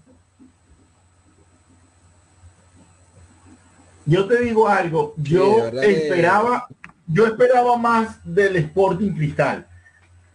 Yo 4.06 4.24
te 4.24 4.40
digo 4.40 4.66
algo, 4.70 5.12
yo 5.18 5.68
esperaba, 5.82 6.66
yo 7.06 7.26
esperaba 7.26 7.76
más 7.76 8.16
del 8.24 8.56
Sporting 8.56 9.12
Cristal. 9.12 9.66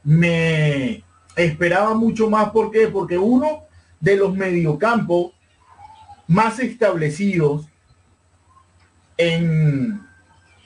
Me 0.08 1.04
esperaba 1.36 1.94
mucho 1.94 2.30
más, 2.30 2.52
¿por 2.52 2.72
qué? 2.72 2.88
Porque 2.88 3.18
uno 3.18 3.66
de 4.00 4.16
los 4.16 4.34
mediocampos 4.34 5.34
más 6.30 6.60
establecidos 6.60 7.68
en, 9.18 10.00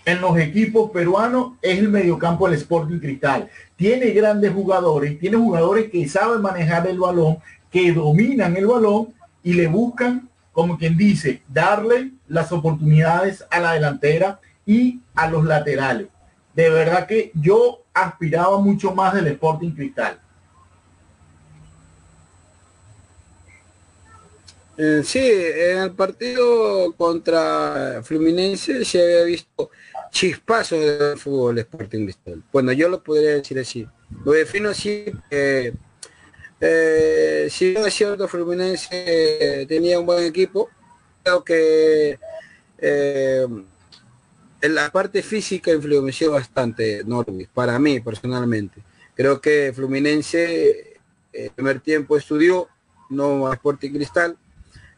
en 0.06 0.21
los 0.21 0.38
equipos 0.38 0.91
peruanos 0.91 1.54
es 1.63 1.80
el 1.80 1.89
mediocampo 1.89 2.47
del 2.47 2.60
Sporting 2.60 2.99
Cristal. 2.99 3.49
Tiene 3.75 4.12
grandes 4.12 4.54
jugadores, 4.54 5.17
tiene 5.17 5.38
jugadores 5.38 5.89
que 5.89 6.08
saben 6.08 6.43
manejar 6.43 6.86
el 6.86 6.99
balón, 6.99 7.39
que 7.71 7.91
dominan 7.93 8.56
el 8.56 8.67
balón 8.67 9.08
y 9.41 9.54
le 9.54 9.65
buscan, 9.65 10.30
como 10.51 10.77
quien 10.77 10.95
dice, 10.95 11.41
darle 11.47 12.12
las 12.27 12.51
oportunidades 12.51 13.43
a 13.49 13.60
la 13.60 13.73
delantera 13.73 14.39
y 14.67 14.99
a 15.15 15.27
los 15.32 15.45
laterales. 15.45 16.10
De 16.54 16.69
verdad 16.69 17.08
que 17.08 17.32
yo 17.34 17.80
aspiraba 17.93 18.60
mucho 18.60 18.93
más 18.93 19.13
del 19.13 19.27
Sporting 19.27 19.71
Cristal. 19.71 20.19
Eh, 24.77 25.01
sí, 25.04 25.19
en 25.19 25.80
el 25.80 25.91
partido 25.91 26.93
contra 26.93 28.01
Fluminense 28.04 28.84
se 28.86 29.04
había 29.04 29.23
visto 29.25 29.69
chispazos 30.12 30.80
de 30.80 31.15
fútbol 31.17 31.60
Sporting 31.60 32.06
Cristal. 32.06 32.43
Bueno, 32.51 32.71
yo 32.71 32.89
lo 32.89 33.04
podría 33.04 33.32
decir 33.32 33.60
así. 33.60 33.88
Lo 34.25 34.32
defino 34.32 34.69
así 34.69 35.06
eh, 36.63 37.47
si 37.49 37.73
no 37.73 37.88
es 37.88 37.93
cierto 37.95 38.27
Fluminense 38.27 39.65
tenía 39.67 39.99
un 39.99 40.06
buen 40.06 40.23
equipo, 40.23 40.69
creo 41.23 41.43
que 41.43 42.19
eh, 42.77 43.47
en 44.62 44.76
la 44.76 44.91
parte 44.91 45.24
física 45.24 45.71
influenció 45.71 46.32
bastante 46.32 47.04
Norwich, 47.06 47.50
para 47.54 47.80
mí 47.80 48.00
personalmente. 48.00 48.82
Creo 49.15 49.41
que 49.41 49.71
Fluminense 49.76 51.00
el 51.34 51.50
primer 51.52 51.80
tiempo 51.80 52.17
estudió, 52.17 52.67
no 53.10 53.47
a 53.47 53.54
Sporting 53.54 53.91
Cristal, 53.91 54.38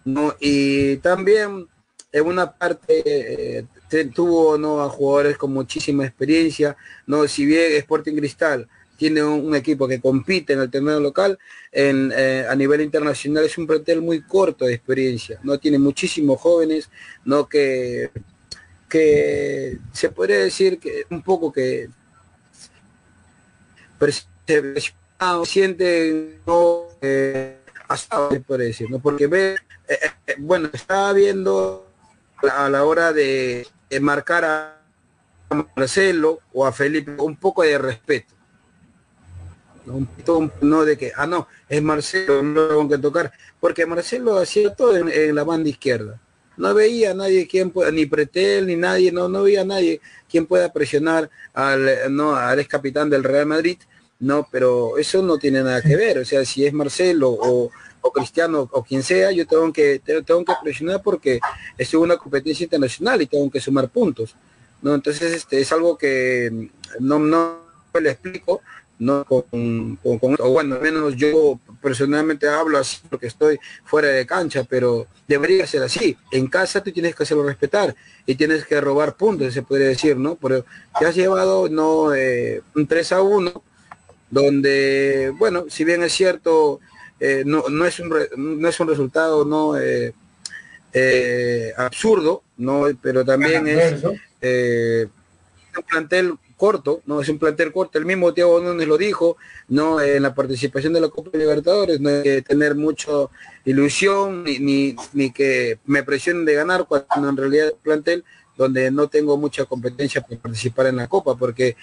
¿no? 0.06 0.36
Y 0.39 0.97
también 0.97 1.67
en 2.12 2.26
una 2.26 2.52
parte 2.52 3.04
eh, 3.06 3.65
tuvo 4.13 4.58
¿no? 4.58 4.82
a 4.82 4.89
jugadores 4.89 5.38
con 5.38 5.54
muchísima 5.54 6.06
experiencia, 6.06 6.76
¿no? 7.08 7.28
Si 7.28 7.45
bien 7.45 7.73
Sporting 7.73 8.15
Cristal 8.15 8.67
tiene 8.97 9.23
un, 9.23 9.56
equipo 9.56 9.88
que 9.88 9.99
compite 9.99 10.54
en 10.54 10.60
el 10.60 10.69
torneo 10.69 10.99
local, 10.99 11.38
en, 11.71 12.12
eh, 12.15 12.45
a 12.47 12.56
nivel 12.56 12.82
internacional 12.82 13.43
es 13.43 13.58
un 13.58 13.67
plantel 13.67 14.02
muy 14.02 14.21
corto 14.21 14.65
de 14.65 14.76
experiencia, 14.76 15.39
no 15.43 15.58
tiene 15.58 15.80
muchísimos 15.80 16.39
jóvenes, 16.39 16.89
no 17.26 17.47
que 17.47 18.12
que 18.93 19.79
se 19.91 20.10
podría 20.10 20.38
decir 20.38 20.77
que 20.77 21.08
un 21.10 21.23
poco 21.23 21.51
que 21.51 21.89
siente 25.45 26.39
no 26.45 26.89
eh, 27.01 27.58
por 28.45 28.60
decir, 28.60 28.88
porque 29.01 29.25
ve 29.25 29.56
eh, 29.88 29.97
eh, 30.27 30.36
bueno, 30.38 30.69
estaba 30.71 31.12
viendo 31.13 31.88
a 32.56 32.69
la 32.69 32.84
hora 32.84 33.12
de, 33.13 33.67
marcar 33.99 34.45
a 34.45 34.79
Marcelo 35.75 36.41
o 36.53 36.67
a 36.67 36.71
Felipe 36.71 37.15
un 37.17 37.36
poco 37.36 37.63
de 37.63 37.79
respeto. 37.79 38.36
¿no? 39.88 40.08
no 40.62 40.86
de 40.86 40.99
que, 40.99 41.13
ah, 41.15 41.25
no, 41.25 41.47
es 41.67 41.82
Marcelo, 41.82 42.43
no 42.43 42.67
tengo 42.67 42.89
que 42.89 42.97
tocar, 42.99 43.32
porque 43.60 43.88
Marcelo 43.88 44.38
hacía 44.38 44.75
todo 44.75 44.95
en, 44.95 45.34
la 45.34 45.43
banda 45.43 45.67
izquierda. 45.67 46.19
No 46.57 46.73
veía 46.73 47.11
a 47.11 47.13
nadie 47.13 47.47
quien 47.47 47.73
ni 47.93 48.05
Pretel, 48.05 48.67
ni 48.67 48.75
nadie, 48.75 49.11
no, 49.11 49.27
no 49.27 49.43
veía 49.43 49.61
a 49.61 49.65
nadie 49.65 50.01
quien 50.29 50.45
pueda 50.45 50.71
presionar 50.71 51.29
al, 51.53 52.15
no, 52.15 52.35
al 52.35 52.59
ex 52.59 52.69
capitán 52.69 53.09
del 53.09 53.23
Real 53.23 53.45
Madrid, 53.45 53.77
no, 54.19 54.47
pero 54.51 54.97
eso 54.97 55.21
no 55.21 55.37
tiene 55.37 55.63
nada 55.63 55.81
que 55.81 55.95
ver, 55.95 56.19
o 56.19 56.25
sea, 56.25 56.45
si 56.45 56.65
es 56.65 56.73
Marcelo 56.73 57.29
o, 57.29 57.71
o 58.01 58.11
Cristiano 58.11 58.69
o 58.71 58.83
quien 58.83 59.01
sea, 59.01 59.31
yo 59.31 59.47
tengo 59.47 59.71
que, 59.73 59.99
tengo 59.99 60.45
que 60.45 60.53
presionar 60.61 61.01
porque 61.01 61.39
es 61.77 61.93
una 61.93 62.17
competencia 62.17 62.65
internacional 62.65 63.21
y 63.21 63.27
tengo 63.27 63.49
que 63.49 63.61
sumar 63.61 63.89
puntos. 63.89 64.35
¿no? 64.81 64.93
Entonces 64.93 65.33
este, 65.33 65.61
es 65.61 65.71
algo 65.71 65.97
que 65.97 66.69
no, 66.99 67.17
no 67.17 67.59
le 67.99 68.11
explico, 68.11 68.61
no 68.99 69.25
con, 69.25 69.97
o 70.01 70.49
bueno, 70.51 70.75
al 70.75 70.81
menos 70.81 71.15
yo 71.15 71.59
personalmente 71.83 72.47
hablo 72.47 72.79
así 72.79 73.01
porque 73.09 73.27
estoy 73.27 73.59
fuera 73.83 74.07
de 74.07 74.25
cancha, 74.25 74.63
pero 74.63 75.05
debería 75.27 75.67
ser 75.67 75.83
así. 75.83 76.17
En 76.31 76.47
casa 76.47 76.81
tú 76.81 76.91
tienes 76.91 77.13
que 77.13 77.23
hacerlo 77.23 77.43
respetar 77.43 77.93
y 78.25 78.35
tienes 78.35 78.65
que 78.65 78.79
robar 78.79 79.15
puntos, 79.15 79.53
se 79.53 79.61
podría 79.61 79.89
decir, 79.89 80.15
¿no? 80.15 80.35
Pero 80.35 80.65
te 80.97 81.05
has 81.05 81.13
llevado 81.13 81.67
no 81.67 82.15
eh, 82.15 82.61
un 82.73 82.87
3 82.87 83.11
a 83.11 83.21
1, 83.21 83.63
donde, 84.31 85.31
bueno, 85.37 85.65
si 85.67 85.83
bien 85.83 86.01
es 86.03 86.13
cierto, 86.13 86.79
eh, 87.19 87.43
no, 87.45 87.65
no, 87.69 87.85
es 87.85 87.99
un 87.99 88.09
no 88.37 88.67
es 88.67 88.79
un 88.79 88.87
resultado 88.87 89.45
no 89.45 89.77
eh, 89.77 90.13
eh, 90.93 91.71
absurdo, 91.77 92.43
no, 92.57 92.85
pero 93.01 93.23
también 93.23 93.67
es 93.67 94.03
un 94.03 95.83
plantel 95.87 96.33
corto, 96.63 97.02
no 97.08 97.19
es 97.19 97.28
un 97.28 97.39
plantel 97.39 97.73
corto, 97.73 97.99
el 97.99 98.06
mismo 98.06 98.34
Tiago 98.34 98.62
Núñez 98.62 98.88
lo 98.88 98.97
dijo, 98.97 99.36
no 99.67 99.99
en 99.99 100.23
la 100.23 100.34
participación 100.34 100.93
de 100.93 101.02
la 101.02 101.10
Copa 101.10 101.38
Libertadores, 101.38 101.99
no 101.99 102.08
hay 102.08 102.23
que 102.23 102.41
tener 102.41 102.73
mucha 102.73 103.12
ilusión 103.65 104.45
ni, 104.45 104.95
ni, 105.12 105.32
que 105.32 105.80
me 105.86 106.04
presionen 106.04 106.45
de 106.45 106.54
ganar 106.54 106.86
cuando 106.88 107.28
en 107.28 107.36
realidad 107.36 107.67
el 107.67 107.73
plantel 107.84 108.23
donde 108.56 108.89
no 108.91 109.10
tengo 109.10 109.36
mucha 109.36 109.65
competencia 109.65 110.21
para 110.21 110.39
participar 110.39 110.86
en 110.86 110.95
la 110.95 111.08
Copa, 111.10 111.36
porque 111.36 111.76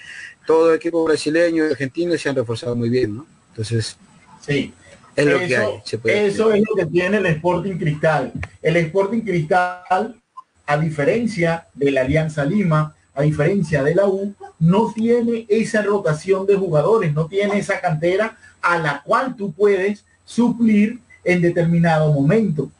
todo 0.46 0.70
el 0.70 0.76
equipo 0.76 1.04
brasileño 1.04 1.66
y 1.66 1.72
argentino 1.72 2.16
se 2.16 2.30
han 2.30 2.36
reforzado 2.36 2.74
muy 2.74 2.88
bien, 2.88 3.18
¿no? 3.18 3.26
Entonces, 3.50 3.98
sí. 4.40 4.72
Es 5.14 5.26
lo 5.26 5.40
que 5.40 5.56
hay. 5.58 5.82
eso 6.04 6.52
es 6.54 6.62
lo 6.66 6.74
que 6.74 6.86
tiene 6.86 7.18
el 7.18 7.26
Sporting 7.26 7.76
Cristal. 7.76 8.32
El 8.62 8.76
Sporting 8.76 9.20
Cristal, 9.20 10.16
a 10.64 10.78
diferencia 10.78 11.66
de 11.74 11.90
la 11.90 12.00
Alianza 12.00 12.46
Lima, 12.46 12.94
a 13.14 13.22
diferencia 13.22 13.82
de 13.82 13.94
la 13.94 14.06
U, 14.06 14.34
no 14.58 14.92
tiene 14.92 15.46
esa 15.48 15.82
rotación 15.82 16.46
de 16.46 16.56
jugadores, 16.56 17.12
no 17.12 17.26
tiene 17.26 17.58
esa 17.58 17.80
cantera 17.80 18.36
a 18.62 18.78
la 18.78 19.02
cual 19.02 19.34
tú 19.36 19.52
puedes 19.52 20.04
suplir 20.24 21.00
en 21.24 21.42
determinado 21.42 22.12
momento. 22.12 22.70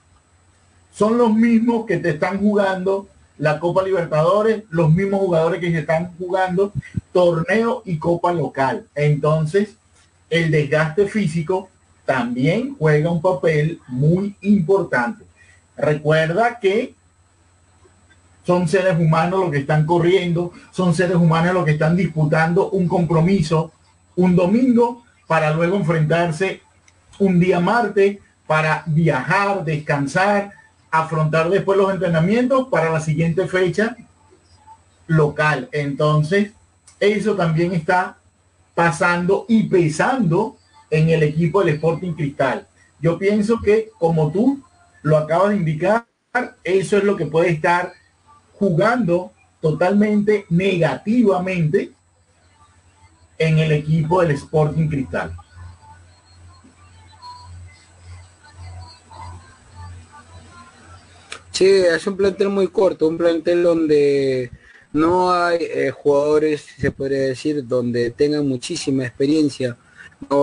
Son 0.92 1.18
los 1.18 1.34
mismos 1.34 1.86
que 1.86 1.98
te 1.98 2.10
están 2.10 2.38
jugando 2.38 3.08
la 3.38 3.58
Copa 3.58 3.82
Libertadores, 3.82 4.64
los 4.70 4.92
mismos 4.92 5.20
jugadores 5.20 5.60
que 5.60 5.72
se 5.72 5.78
están 5.78 6.14
jugando 6.18 6.72
torneo 7.12 7.82
y 7.86 7.98
Copa 7.98 8.32
local. 8.32 8.86
Entonces, 8.94 9.76
el 10.28 10.50
desgaste 10.50 11.06
físico 11.06 11.68
también 12.04 12.76
juega 12.78 13.10
un 13.10 13.22
papel 13.22 13.80
muy 13.88 14.36
importante. 14.42 15.24
Recuerda 15.76 16.58
que 16.60 16.94
son 18.44 18.68
seres 18.68 18.98
humanos 18.98 19.40
los 19.40 19.50
que 19.50 19.58
están 19.58 19.86
corriendo, 19.86 20.52
son 20.70 20.94
seres 20.94 21.16
humanos 21.16 21.54
los 21.54 21.64
que 21.64 21.72
están 21.72 21.96
disputando 21.96 22.70
un 22.70 22.88
compromiso 22.88 23.72
un 24.16 24.36
domingo 24.36 25.02
para 25.26 25.52
luego 25.52 25.76
enfrentarse 25.76 26.60
un 27.18 27.38
día 27.38 27.60
martes 27.60 28.18
para 28.46 28.82
viajar, 28.86 29.64
descansar, 29.64 30.52
afrontar 30.90 31.48
después 31.48 31.78
los 31.78 31.92
entrenamientos 31.92 32.68
para 32.68 32.90
la 32.90 33.00
siguiente 33.00 33.46
fecha 33.46 33.96
local. 35.06 35.68
Entonces, 35.72 36.52
eso 36.98 37.36
también 37.36 37.72
está 37.72 38.18
pasando 38.74 39.46
y 39.48 39.64
pesando 39.64 40.56
en 40.90 41.10
el 41.10 41.22
equipo 41.22 41.62
del 41.62 41.74
Sporting 41.76 42.12
Cristal. 42.14 42.66
Yo 43.00 43.18
pienso 43.18 43.60
que, 43.60 43.90
como 43.98 44.30
tú 44.32 44.62
lo 45.02 45.16
acabas 45.16 45.50
de 45.50 45.56
indicar, 45.56 46.06
eso 46.64 46.98
es 46.98 47.04
lo 47.04 47.16
que 47.16 47.26
puede 47.26 47.50
estar 47.50 47.92
jugando 48.60 49.32
totalmente 49.62 50.44
negativamente 50.50 51.92
en 53.38 53.58
el 53.58 53.72
equipo 53.72 54.20
del 54.20 54.32
Sporting 54.32 54.86
Cristal. 54.86 55.34
Sí, 61.50 61.64
es 61.64 62.06
un 62.06 62.18
plantel 62.18 62.50
muy 62.50 62.68
corto, 62.68 63.08
un 63.08 63.16
plantel 63.16 63.62
donde 63.62 64.50
no 64.92 65.32
hay 65.32 65.58
eh, 65.62 65.90
jugadores, 65.90 66.66
se 66.78 66.90
podría 66.90 67.20
decir, 67.20 67.66
donde 67.66 68.10
tengan 68.10 68.46
muchísima 68.46 69.06
experiencia 69.06 69.74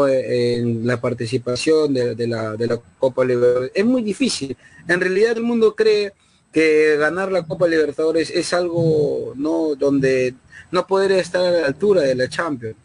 en 0.09 0.87
la 0.87 0.99
participación 0.99 1.93
de, 1.93 2.27
la, 2.27 2.55
de 2.55 2.65
la 2.65 2.79
Copa 2.97 3.23
Libertadores. 3.23 3.71
Es 3.75 3.85
muy 3.85 4.01
difícil. 4.01 4.57
En 4.87 4.99
realidad 4.99 5.37
el 5.37 5.43
mundo 5.43 5.75
cree 5.75 6.13
que 6.51 6.97
ganar 6.97 7.31
la 7.31 7.43
Copa 7.43 7.67
Libertadores 7.67 8.29
es 8.29 8.53
algo 8.53 9.33
no 9.35 9.75
donde 9.75 10.33
no 10.71 10.87
poder 10.87 11.11
estar 11.13 11.43
a 11.43 11.51
la 11.51 11.67
altura 11.67 12.01
de 12.01 12.15
la 12.15 12.29
Champions. 12.29 12.75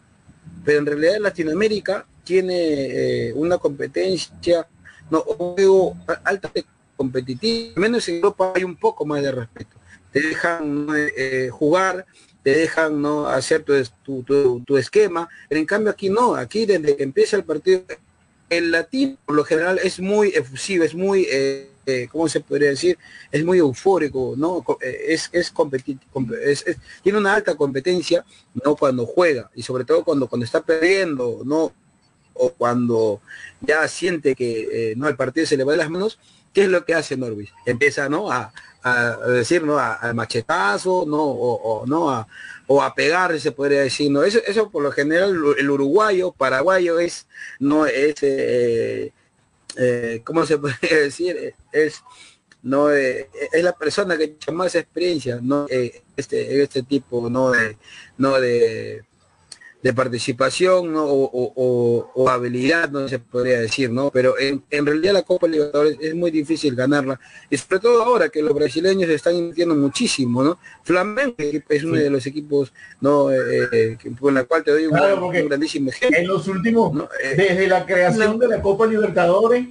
Pero 0.64 0.78
en 0.78 0.86
realidad 0.86 1.18
Latinoamérica 1.20 2.06
tiene 2.24 3.28
eh, 3.28 3.32
una 3.34 3.58
competencia, 3.58 4.66
no, 5.10 5.20
juego 5.20 5.96
altamente 6.24 6.68
competitiva, 6.96 7.72
menos 7.76 8.08
en 8.08 8.16
Europa 8.16 8.52
hay 8.54 8.64
un 8.64 8.76
poco 8.76 9.04
más 9.04 9.22
de 9.22 9.32
respeto. 9.32 9.76
Te 10.12 10.20
dejan 10.20 10.86
eh, 11.16 11.48
jugar, 11.50 12.06
te 12.42 12.50
dejan 12.50 13.00
no 13.00 13.26
hacer 13.26 13.64
tu, 13.64 14.62
tu, 14.64 14.76
esquema, 14.76 15.28
pero 15.48 15.60
en 15.60 15.66
cambio 15.66 15.90
aquí 15.90 16.10
no, 16.10 16.34
aquí 16.34 16.66
desde 16.66 16.96
que 16.96 17.02
empieza 17.02 17.36
el 17.36 17.44
partido, 17.44 17.82
el 18.50 18.70
latín 18.70 19.18
por 19.24 19.34
lo 19.34 19.44
general 19.44 19.80
es 19.82 20.00
muy 20.00 20.28
efusivo, 20.28 20.84
es 20.84 20.94
muy... 20.94 21.26
Eh, 21.30 21.71
eh, 21.86 22.08
¿cómo 22.10 22.28
se 22.28 22.40
podría 22.40 22.70
decir? 22.70 22.98
Es 23.30 23.44
muy 23.44 23.58
eufórico, 23.58 24.34
¿no? 24.36 24.64
Eh, 24.80 25.06
es, 25.08 25.28
es, 25.32 25.52
es, 26.44 26.76
tiene 27.02 27.18
una 27.18 27.34
alta 27.34 27.54
competencia, 27.54 28.24
¿no? 28.64 28.76
Cuando 28.76 29.06
juega, 29.06 29.50
y 29.54 29.62
sobre 29.62 29.84
todo 29.84 30.04
cuando, 30.04 30.28
cuando 30.28 30.44
está 30.44 30.60
perdiendo, 30.60 31.42
¿no? 31.44 31.72
O 32.34 32.50
cuando 32.50 33.20
ya 33.60 33.86
siente 33.88 34.34
que, 34.34 34.94
no, 34.96 35.08
el 35.08 35.16
partido 35.16 35.46
se 35.46 35.56
le 35.56 35.64
va 35.64 35.72
de 35.72 35.78
las 35.78 35.90
manos, 35.90 36.18
¿qué 36.52 36.62
es 36.62 36.68
lo 36.68 36.84
que 36.84 36.94
hace 36.94 37.16
Norwich? 37.16 37.52
Empieza, 37.66 38.08
¿no? 38.08 38.30
A, 38.30 38.52
decir, 39.28 39.62
¿no? 39.62 39.78
Al 39.78 40.14
machetazo, 40.14 41.04
¿no? 41.06 41.22
O, 41.22 41.86
¿no? 41.86 42.10
A, 42.10 42.26
o 42.66 42.82
a 42.82 42.94
pegar, 42.94 43.38
se 43.38 43.52
podría 43.52 43.82
decir, 43.82 44.10
¿no? 44.10 44.24
Eso, 44.24 44.40
eso 44.46 44.70
por 44.70 44.82
lo 44.82 44.92
general 44.92 45.36
el 45.58 45.70
uruguayo, 45.70 46.32
paraguayo 46.32 46.98
es, 46.98 47.26
no 47.58 47.86
es 47.86 48.16
eh, 48.22 49.12
¿cómo 50.24 50.46
se 50.46 50.58
puede 50.58 50.76
decir? 51.04 51.54
Es, 51.72 52.02
no 52.62 52.92
eh, 52.92 53.28
es 53.52 53.64
la 53.64 53.72
persona 53.72 54.16
que 54.16 54.28
tiene 54.28 54.56
más 54.56 54.74
experiencia 54.76 55.40
no 55.42 55.66
eh, 55.68 56.02
este 56.16 56.62
este 56.62 56.82
tipo 56.84 57.28
no 57.28 57.50
de 57.50 57.76
no 58.18 58.40
de 58.40 59.04
de 59.82 59.92
participación 59.92 60.94
o, 60.96 62.28
habilidad, 62.28 62.88
no 62.90 63.08
se 63.08 63.18
podría 63.18 63.60
decir, 63.60 63.90
¿no? 63.90 64.10
Pero 64.10 64.34
en, 64.38 64.86
realidad 64.86 65.12
la 65.12 65.22
Copa 65.22 65.48
Libertadores 65.48 65.98
es 66.00 66.14
muy 66.14 66.30
difícil 66.30 66.76
ganarla, 66.76 67.18
y 67.50 67.56
sobre 67.56 67.80
todo 67.80 68.02
ahora 68.02 68.28
que 68.28 68.42
los 68.42 68.54
brasileños 68.54 69.10
están 69.10 69.34
invirtiendo 69.34 69.74
muchísimo, 69.74 70.42
¿no? 70.42 70.58
Flamengo 70.84 71.34
es 71.36 71.84
uno 71.84 71.96
de 71.96 72.10
los 72.10 72.24
equipos, 72.26 72.72
¿no? 73.00 73.30
Eh, 73.32 73.68
eh, 73.72 73.98
con 74.18 74.34
la 74.34 74.44
cual 74.44 74.62
te 74.62 74.70
doy 74.70 74.86
un, 74.86 75.48
grandísimo 75.48 75.90
ejemplo. 75.90 76.18
En 76.18 76.28
los 76.28 76.46
últimos, 76.46 77.08
eh, 77.22 77.34
desde 77.36 77.66
la 77.66 77.84
creación 77.84 78.38
de 78.38 78.48
la 78.48 78.62
Copa 78.62 78.86
Libertadores, 78.86 79.66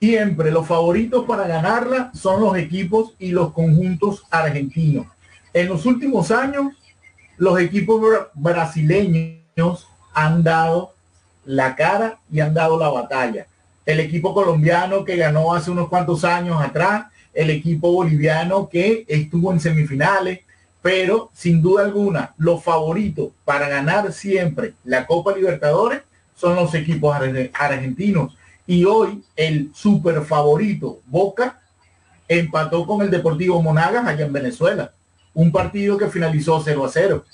siempre 0.00 0.50
los 0.50 0.66
favoritos 0.66 1.24
para 1.26 1.46
ganarla 1.46 2.10
son 2.12 2.40
los 2.40 2.56
equipos 2.56 3.14
y 3.18 3.30
los 3.30 3.52
conjuntos 3.52 4.24
argentinos. 4.30 5.06
En 5.52 5.68
los 5.68 5.84
últimos 5.84 6.30
años, 6.30 6.72
los 7.42 7.58
equipos 7.58 8.00
brasileños 8.34 9.88
han 10.14 10.44
dado 10.44 10.94
la 11.44 11.74
cara 11.74 12.20
y 12.30 12.38
han 12.38 12.54
dado 12.54 12.78
la 12.78 12.88
batalla. 12.88 13.48
El 13.84 13.98
equipo 13.98 14.32
colombiano 14.32 15.04
que 15.04 15.16
ganó 15.16 15.52
hace 15.52 15.72
unos 15.72 15.88
cuantos 15.88 16.22
años 16.22 16.62
atrás, 16.62 17.06
el 17.34 17.50
equipo 17.50 17.90
boliviano 17.90 18.68
que 18.68 19.04
estuvo 19.08 19.50
en 19.50 19.58
semifinales, 19.58 20.42
pero 20.82 21.30
sin 21.34 21.60
duda 21.60 21.82
alguna 21.82 22.32
los 22.38 22.62
favoritos 22.62 23.30
para 23.44 23.68
ganar 23.68 24.12
siempre 24.12 24.74
la 24.84 25.04
Copa 25.04 25.34
Libertadores 25.34 26.02
son 26.36 26.54
los 26.54 26.72
equipos 26.76 27.12
argentinos. 27.54 28.36
Y 28.68 28.84
hoy 28.84 29.24
el 29.34 29.72
super 29.74 30.22
favorito 30.22 31.00
Boca 31.06 31.60
empató 32.28 32.86
con 32.86 33.02
el 33.02 33.10
Deportivo 33.10 33.60
Monagas 33.60 34.06
allá 34.06 34.26
en 34.26 34.32
Venezuela 34.32 34.92
un 35.34 35.50
partido 35.50 35.96
que 35.96 36.08
finalizó 36.08 36.60
0 36.62 36.84
a 36.84 36.88
0. 36.88 37.24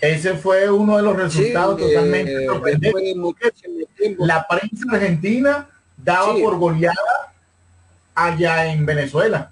Ese 0.00 0.34
fue 0.34 0.70
uno 0.70 0.96
de 0.96 1.02
los 1.02 1.16
resultados 1.16 1.78
totalmente 1.78 2.46
sorprendentes. 2.46 3.14
La 4.18 4.46
prensa 4.46 4.84
argentina 4.92 5.68
daba 5.96 6.34
por 6.34 6.56
goleada 6.56 7.34
allá 8.14 8.72
en 8.72 8.86
Venezuela. 8.86 9.50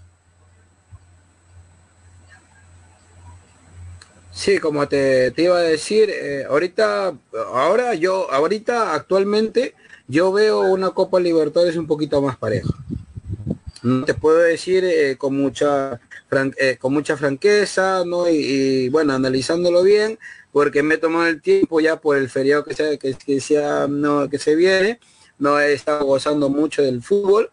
Sí, 4.31 4.59
como 4.59 4.87
te, 4.87 5.33
iba 5.37 5.57
a 5.57 5.61
decir, 5.62 6.11
eh, 6.11 6.44
ahorita, 6.48 7.14
ahora 7.55 7.94
yo, 7.94 8.31
ahorita 8.31 8.94
actualmente, 8.94 9.74
yo 10.07 10.31
veo 10.31 10.61
una 10.61 10.90
Copa 10.90 11.18
Libertadores 11.18 11.76
un 11.76 11.87
poquito 11.87 12.20
más 12.20 12.36
pareja 12.36 12.68
te 14.05 14.14
puedo 14.14 14.39
decir 14.39 14.84
eh, 14.84 15.16
con 15.16 15.37
mucha 15.37 16.01
eh, 16.59 16.76
con 16.78 16.93
mucha 16.93 17.16
franqueza, 17.16 18.05
¿no? 18.05 18.28
Y, 18.28 18.89
bueno, 18.89 19.12
analizándolo 19.12 19.82
bien, 19.82 20.18
porque 20.53 20.82
me 20.82 20.95
he 20.95 20.99
tomado 20.99 21.26
el 21.26 21.41
tiempo 21.41 21.80
ya 21.80 21.97
por 21.97 22.16
el 22.16 22.28
feriado 22.28 22.64
que 22.64 22.74
se, 22.74 22.99
que, 22.99 23.16
no, 23.89 24.28
que 24.28 24.39
se 24.39 24.57
viene, 24.57 24.99
no 25.39 25.61
he 25.61 25.72
estado 25.72 26.05
gozando 26.05 26.49
mucho 26.49 26.82
del 26.82 27.03
fútbol, 27.03 27.51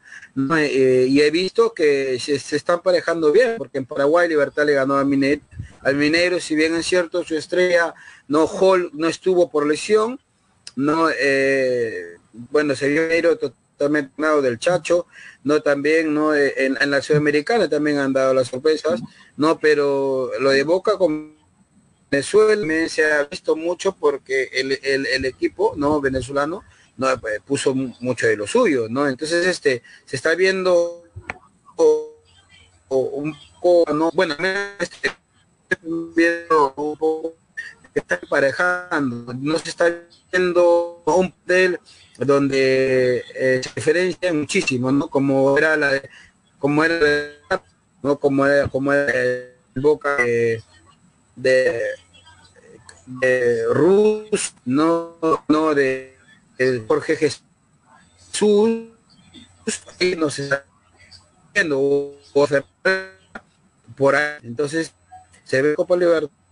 eh, 0.57 1.05
y 1.07 1.21
he 1.21 1.29
visto 1.29 1.73
que 1.73 2.17
se, 2.19 2.35
están 2.55 2.81
parejando 2.81 3.31
bien, 3.31 3.55
porque 3.57 3.77
en 3.77 3.85
Paraguay 3.85 4.27
Libertad 4.27 4.65
le 4.65 4.73
ganó 4.73 4.97
al 4.97 5.05
Mineiro, 5.05 5.41
al 5.81 5.95
Mineiro, 5.95 6.39
si 6.39 6.55
bien 6.55 6.73
es 6.75 6.85
cierto, 6.87 7.23
su 7.23 7.35
estrella, 7.35 7.93
no 8.27 8.45
Hall, 8.45 8.89
no 8.93 9.07
estuvo 9.07 9.51
por 9.51 9.67
lesión, 9.67 10.19
no 10.75 11.09
bueno, 12.49 12.75
se 12.75 12.87
vio 12.87 13.03
Mineiro 13.03 13.37
también 13.77 14.11
del 14.41 14.59
Chacho, 14.59 15.07
no 15.43 15.61
también, 15.61 16.13
no 16.13 16.33
eh, 16.35 16.53
en, 16.57 16.91
la 16.91 17.01
Sudamericana 17.01 17.69
también 17.69 17.97
han 17.97 18.13
dado 18.13 18.33
las 18.33 18.47
sorpresas, 18.47 19.01
no, 19.37 19.59
pero 19.59 20.31
lo 20.39 20.51
de 20.51 20.63
Boca 20.63 20.97
con 20.97 21.35
Venezuela 22.09 22.89
se 22.89 23.11
ha 23.11 23.23
visto 23.25 23.55
mucho 23.55 23.93
porque 23.93 24.49
el, 24.53 25.25
equipo 25.25 25.73
no 25.75 25.99
venezolano 25.99 26.63
no 26.95 27.07
pues, 27.19 27.41
puso 27.41 27.73
mucho 27.73 28.27
de 28.27 28.37
lo 28.37 28.45
suyo, 28.45 28.87
¿no? 28.89 29.07
Entonces 29.07 29.47
este 29.47 29.81
se 30.05 30.15
está 30.15 30.35
viendo 30.35 31.03
un 32.89 33.35
poco, 33.59 33.91
no, 33.93 34.11
bueno, 34.11 34.35
este, 34.79 35.11
viendo 36.15 37.35
está 37.93 38.19
emparejando, 38.21 39.33
no 39.33 39.57
se 39.59 39.69
está 39.69 39.91
viendo 40.31 41.01
un 41.05 41.33
del 41.45 41.79
donde 42.17 43.23
eh, 43.35 43.61
se 43.63 43.71
diferencia 43.75 44.33
muchísimo, 44.33 44.91
¿no? 44.91 45.09
Como 45.09 45.57
era 45.57 45.75
la 45.75 46.01
como 46.59 46.83
era 46.83 47.31
no 48.01 48.17
como 48.19 48.45
era 48.45 48.67
como 48.67 48.93
era 48.93 49.21
el 49.21 49.53
boca 49.75 50.17
de, 50.17 50.61
de, 51.35 51.81
de 53.05 53.65
Rus, 53.73 54.53
no, 54.65 55.17
no 55.47 55.73
de 55.73 56.15
el 56.57 56.85
Jorge 56.87 57.15
Jesús, 57.15 57.41
y 59.99 60.15
no 60.15 60.29
se 60.29 60.43
está 60.43 60.65
viendo 61.53 62.13
por 63.95 64.15
ahí. 64.15 64.39
Entonces 64.43 64.93
se 65.43 65.61
ve 65.61 65.75
Copa 65.75 65.95
Libertadores, 65.95 66.42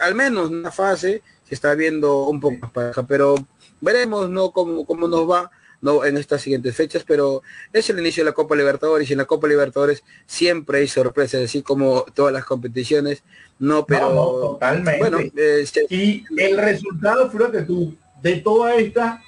al 0.00 0.14
menos 0.14 0.50
una 0.50 0.70
fase 0.70 1.22
se 1.44 1.54
está 1.54 1.74
viendo 1.74 2.28
un 2.28 2.40
poco 2.40 2.56
más 2.60 2.70
pareja, 2.70 3.02
pero 3.06 3.34
veremos 3.80 4.30
no 4.30 4.50
cómo, 4.50 4.84
cómo 4.86 5.08
nos 5.08 5.28
va 5.28 5.50
no 5.84 6.02
en 6.04 6.16
estas 6.16 6.40
siguientes 6.40 6.74
fechas, 6.74 7.04
pero 7.06 7.42
es 7.70 7.90
el 7.90 7.98
inicio 7.98 8.24
de 8.24 8.30
la 8.30 8.34
Copa 8.34 8.56
Libertadores 8.56 9.08
y 9.08 9.12
en 9.12 9.18
la 9.18 9.26
Copa 9.26 9.46
Libertadores 9.46 10.02
siempre 10.24 10.78
hay 10.78 10.88
sorpresas, 10.88 11.42
así 11.42 11.62
como 11.62 12.06
todas 12.14 12.32
las 12.32 12.46
competiciones, 12.46 13.22
no, 13.58 13.84
pero 13.84 14.08
totalmente. 14.40 14.98
Bueno, 14.98 15.18
eh, 15.36 15.66
y 15.90 16.24
el 16.38 16.56
resultado, 16.56 17.30
fíjate 17.30 17.62
tú, 17.62 17.94
de 18.22 18.36
toda 18.36 18.74
esta 18.76 19.22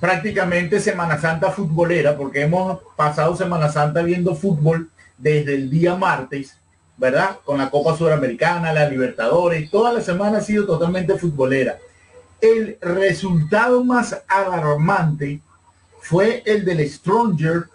prácticamente 0.00 0.80
Semana 0.80 1.18
Santa 1.18 1.50
futbolera, 1.50 2.14
porque 2.16 2.42
hemos 2.42 2.80
pasado 2.94 3.34
Semana 3.34 3.70
Santa 3.70 4.02
viendo 4.02 4.34
fútbol 4.34 4.90
desde 5.16 5.54
el 5.54 5.70
día 5.70 5.96
martes, 5.96 6.58
¿verdad? 6.98 7.38
Con 7.44 7.58
la 7.58 7.70
Copa 7.70 7.96
Sudamericana, 7.96 8.72
la 8.72 8.88
Libertadores, 8.88 9.70
toda 9.70 9.92
la 9.92 10.00
semana 10.00 10.38
ha 10.38 10.42
sido 10.42 10.66
totalmente 10.66 11.16
futbolera. 11.16 11.78
El 12.40 12.76
resultado 12.80 13.84
más 13.84 14.20
alarmante 14.26 15.40
fue 16.00 16.42
el 16.44 16.64
del 16.64 16.88
Stronger 16.88 17.68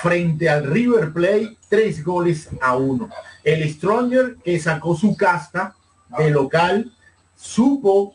frente 0.00 0.48
al 0.48 0.64
River 0.64 1.12
Plate, 1.12 1.56
tres 1.68 2.04
goles 2.04 2.48
a 2.60 2.76
uno. 2.76 3.10
El 3.42 3.68
Stronger 3.68 4.36
que 4.44 4.58
sacó 4.60 4.94
su 4.94 5.16
casta 5.16 5.74
de 6.16 6.30
local, 6.30 6.92
supo 7.36 8.14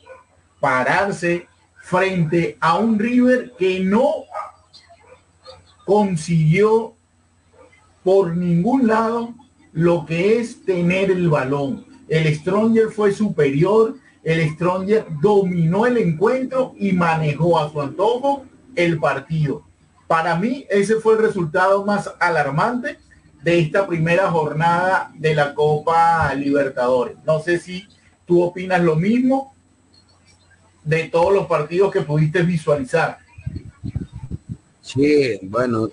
pararse 0.60 1.48
frente 1.82 2.58
a 2.62 2.78
un 2.78 2.98
River 2.98 3.52
que 3.58 3.82
no 3.82 4.10
consiguió 5.86 6.94
por 8.04 8.36
ningún 8.36 8.88
lado 8.88 9.34
lo 9.74 10.06
que 10.06 10.40
es 10.40 10.64
tener 10.64 11.12
el 11.12 11.30
balón. 11.30 11.86
El 12.08 12.34
Stronger 12.34 12.90
fue 12.90 13.12
superior, 13.12 13.98
el 14.24 14.50
Stronger 14.52 15.06
dominó 15.22 15.86
el 15.86 15.98
encuentro 15.98 16.74
y 16.78 16.94
manejó 16.94 17.60
a 17.60 17.72
su 17.72 17.82
antojo 17.82 18.46
el 18.76 19.00
partido. 19.00 19.64
Para 20.08 20.36
mí 20.36 20.66
ese 20.70 20.96
fue 20.96 21.16
el 21.16 21.22
resultado 21.22 21.84
más 21.86 22.10
alarmante 22.20 23.00
de 23.44 23.60
esta 23.60 23.86
primera 23.88 24.30
jornada 24.30 25.12
de 25.16 25.36
la 25.36 25.54
Copa 25.54 26.34
Libertadores. 26.36 27.18
No 27.26 27.40
sé 27.40 27.60
si 27.60 27.88
tú 28.26 28.42
opinas 28.42 28.82
lo 28.82 28.96
mismo 28.96 29.54
de 30.84 31.06
todos 31.06 31.34
los 31.34 31.48
partidos 31.48 31.92
que 31.92 32.02
pudiste 32.02 32.44
visualizar. 32.44 33.18
Sí, 34.82 35.40
bueno, 35.42 35.90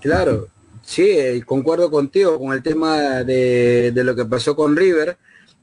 claro, 0.00 0.48
Sí, 0.84 1.42
concuerdo 1.46 1.90
contigo 1.90 2.38
con 2.38 2.52
el 2.52 2.62
tema 2.62 3.24
de, 3.24 3.92
lo 3.94 4.14
que 4.14 4.24
pasó 4.24 4.54
con 4.54 4.76
River, 4.76 5.16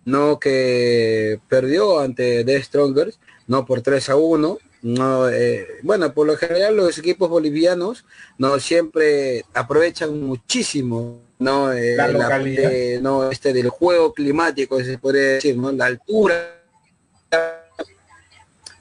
no 0.06 0.40
que 0.40 1.40
perdió 1.48 2.00
ante 2.00 2.44
The 2.44 2.64
Strongers, 2.64 3.20
no 3.48 3.66
por 3.66 3.82
3 3.82 4.10
a 4.10 4.16
1. 4.16 4.58
No, 4.84 5.30
eh, 5.30 5.68
bueno, 5.84 6.12
por 6.12 6.26
lo 6.26 6.36
general 6.38 6.76
los 6.76 6.98
equipos 6.98 7.30
bolivianos 7.30 8.04
no 8.40 8.60
siempre 8.60 9.46
aprovechan 9.54 10.20
muchísimo 10.22 11.20
no, 11.42 11.74
eh, 11.74 13.00
no 13.02 13.32
este 13.32 13.52
del 13.52 13.70
juego 13.70 14.14
climático, 14.14 14.80
se 14.84 15.00
puede 15.00 15.34
decir, 15.34 15.58
¿no? 15.58 15.72
La 15.72 15.88
altura 15.88 16.62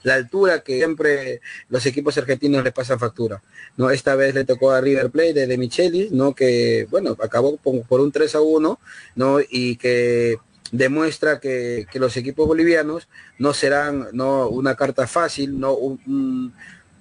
la 0.02 0.14
altura 0.14 0.60
que 0.60 0.78
siempre 0.78 1.40
los 1.68 1.84
equipos 1.86 2.16
argentinos 2.18 2.64
le 2.64 2.72
pasan 2.72 2.98
factura. 2.98 3.42
¿no? 3.76 3.90
Esta 3.90 4.14
vez 4.14 4.34
le 4.34 4.44
tocó 4.44 4.70
a 4.70 4.80
River 4.80 5.10
Plate 5.10 5.46
de 5.46 5.58
Michelis, 5.58 6.10
¿no? 6.12 6.34
que 6.34 6.86
bueno, 6.90 7.16
acabó 7.22 7.56
por, 7.56 8.00
un 8.00 8.12
3 8.12 8.34
a 8.34 8.40
1, 8.40 8.78
¿no? 9.16 9.38
y 9.48 9.76
que 9.76 10.38
demuestra 10.72 11.40
que, 11.40 11.86
los 11.94 12.16
equipos 12.16 12.46
bolivianos 12.46 13.08
no 13.38 13.52
serán 13.52 14.08
no 14.12 14.48
una 14.48 14.74
carta 14.74 15.06
fácil, 15.06 15.58
no 15.58 15.74
un, 15.74 16.52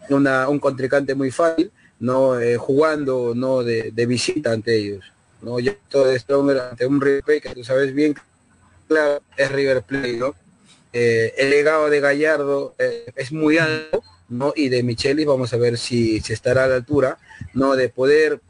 un 0.10 0.60
contrincante 0.60 1.16
muy 1.16 1.32
fácil, 1.32 1.72
no 2.00 2.39
eh, 2.39 2.58
jugando 2.58 3.34
no 3.36 3.64
de, 3.64 3.91
visita 4.08 4.52
ante 4.52 4.76
ellos. 4.76 5.06
No, 5.41 5.60
yo 5.60 5.74
esto 6.12 6.50
ante 6.50 6.86
un 6.86 7.00
River 7.00 7.24
Plate 7.24 7.41
que 7.41 7.56
tú 7.56 7.64
sabes 7.64 7.93
bien 7.93 8.16
claro 8.88 9.22
es 9.38 9.52
River 9.52 9.84
Plate, 9.84 10.18
¿no? 10.18 10.36
Eh, 10.92 11.34
el 11.38 11.52
legado 11.52 11.90
de 11.90 12.00
Gallardo 12.00 12.76
eh, 12.80 13.12
es 13.16 13.32
muy 13.32 13.58
alto, 13.58 14.04
¿no? 14.28 14.54
Y 14.56 14.70
de 14.70 14.82
Michelis 14.82 15.26
vamos 15.26 15.54
a 15.54 15.58
ver 15.58 15.78
si, 15.78 16.20
se 16.22 16.34
estará 16.34 16.64
a 16.64 16.68
la 16.68 16.76
altura, 16.76 17.20
¿no? 17.54 17.76
De 17.76 17.90
poder 17.90 18.42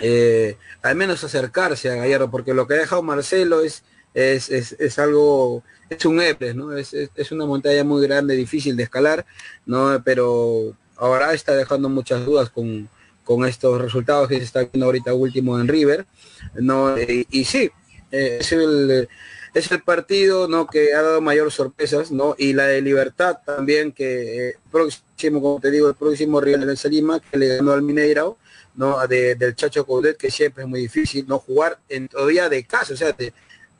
eh, 0.00 0.56
al 0.82 0.96
menos 0.96 1.24
acercarse 1.24 1.90
a 1.90 1.94
Gallardo, 1.94 2.30
porque 2.30 2.52
lo 2.52 2.66
que 2.66 2.74
ha 2.74 2.78
dejado 2.78 3.02
Marcelo 3.02 3.62
es, 3.62 3.84
es, 4.12 4.50
es, 4.50 4.98
algo, 4.98 5.62
es 5.88 6.04
un 6.04 6.20
Epres, 6.20 6.54
¿no? 6.54 6.76
Es, 6.76 6.92
una 7.30 7.46
montaña 7.46 7.84
muy 7.84 8.06
grande, 8.06 8.36
difícil 8.36 8.76
de 8.76 8.82
escalar, 8.82 9.24
¿no? 9.64 10.02
Pero 10.04 10.76
ahora 10.96 11.32
está 11.32 11.54
dejando 11.56 11.88
muchas 11.88 12.26
dudas 12.26 12.50
con, 12.50 12.88
con 13.24 13.46
estos 13.46 13.80
resultados 13.80 14.28
que 14.28 14.36
se 14.36 14.44
está 14.44 14.60
viendo 14.60 14.86
ahorita 14.86 15.14
último 15.14 15.58
en 15.58 15.68
River, 15.68 16.04
¿no? 16.54 17.00
Y, 17.00 17.26
y 17.30 17.44
sí, 17.44 17.70
es 18.10 18.52
el 18.52 19.08
es 19.54 19.70
el 19.70 19.82
partido 19.82 20.48
¿no? 20.48 20.66
que 20.66 20.94
ha 20.94 21.02
dado 21.02 21.20
mayor 21.20 21.50
sorpresas, 21.50 22.10
¿no? 22.10 22.34
Y 22.38 22.52
la 22.52 22.66
de 22.66 22.80
Libertad 22.80 23.38
también, 23.44 23.92
que 23.92 24.48
eh, 24.48 24.54
próximo, 24.70 25.42
como 25.42 25.60
te 25.60 25.70
digo, 25.70 25.88
el 25.88 25.94
próximo 25.94 26.40
rival 26.40 26.66
de 26.66 26.76
Salima, 26.76 27.20
que 27.20 27.38
le 27.38 27.56
ganó 27.56 27.72
al 27.72 27.82
Mineiro, 27.82 28.38
¿no? 28.74 28.96
del 29.06 29.54
Chacho 29.54 29.84
Coudet, 29.84 30.16
que 30.16 30.30
siempre 30.30 30.64
es 30.64 30.68
muy 30.68 30.80
difícil, 30.80 31.26
¿no? 31.28 31.38
Jugar 31.38 31.78
en 31.88 32.08
todavía 32.08 32.48
de 32.48 32.64
casa, 32.64 32.94
o 32.94 32.96
sea, 32.96 33.12
de, 33.12 33.32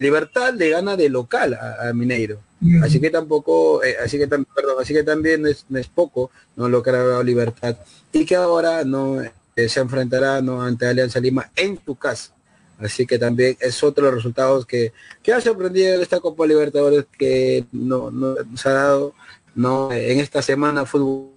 Libertad 0.02 0.52
le 0.54 0.68
gana 0.68 0.96
de 0.96 1.08
local 1.08 1.54
a, 1.54 1.92
Mineiro. 1.92 2.40
Así 2.82 3.00
que 3.00 3.08
tampoco, 3.10 3.82
eh, 3.84 3.96
así 4.04 4.18
que 4.18 4.26
perdón, 4.26 4.76
así 4.80 4.92
que 4.92 5.02
también 5.04 5.42
no 5.42 5.78
es, 5.78 5.88
poco, 5.88 6.30
¿no? 6.56 6.68
Lo 6.68 6.82
que 6.82 6.90
ha 6.90 6.94
dado 6.94 7.22
Libertad. 7.22 7.76
Y 8.12 8.24
que 8.26 8.34
ahora 8.34 8.84
no 8.84 9.22
eh, 9.22 9.68
se 9.68 9.80
enfrentará 9.80 10.40
¿no? 10.40 10.62
ante 10.62 10.86
Alianza 10.86 11.20
Lima 11.20 11.50
en 11.56 11.76
tu 11.76 11.96
casa. 11.96 12.34
Así 12.82 13.06
que 13.06 13.18
también 13.18 13.56
es 13.60 13.82
otro 13.82 14.04
de 14.04 14.10
los 14.10 14.18
resultados 14.18 14.66
que, 14.66 14.92
que 15.22 15.32
ha 15.32 15.40
sorprendido 15.40 16.02
esta 16.02 16.20
Copa 16.20 16.46
Libertadores 16.46 17.06
que 17.16 17.64
no, 17.72 18.10
no 18.10 18.34
nos 18.34 18.66
ha 18.66 18.72
dado 18.72 19.14
no 19.54 19.92
en 19.92 20.18
esta 20.18 20.42
semana 20.42 20.84
fútbol. 20.84 21.30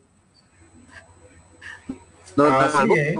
No, 2.35 2.49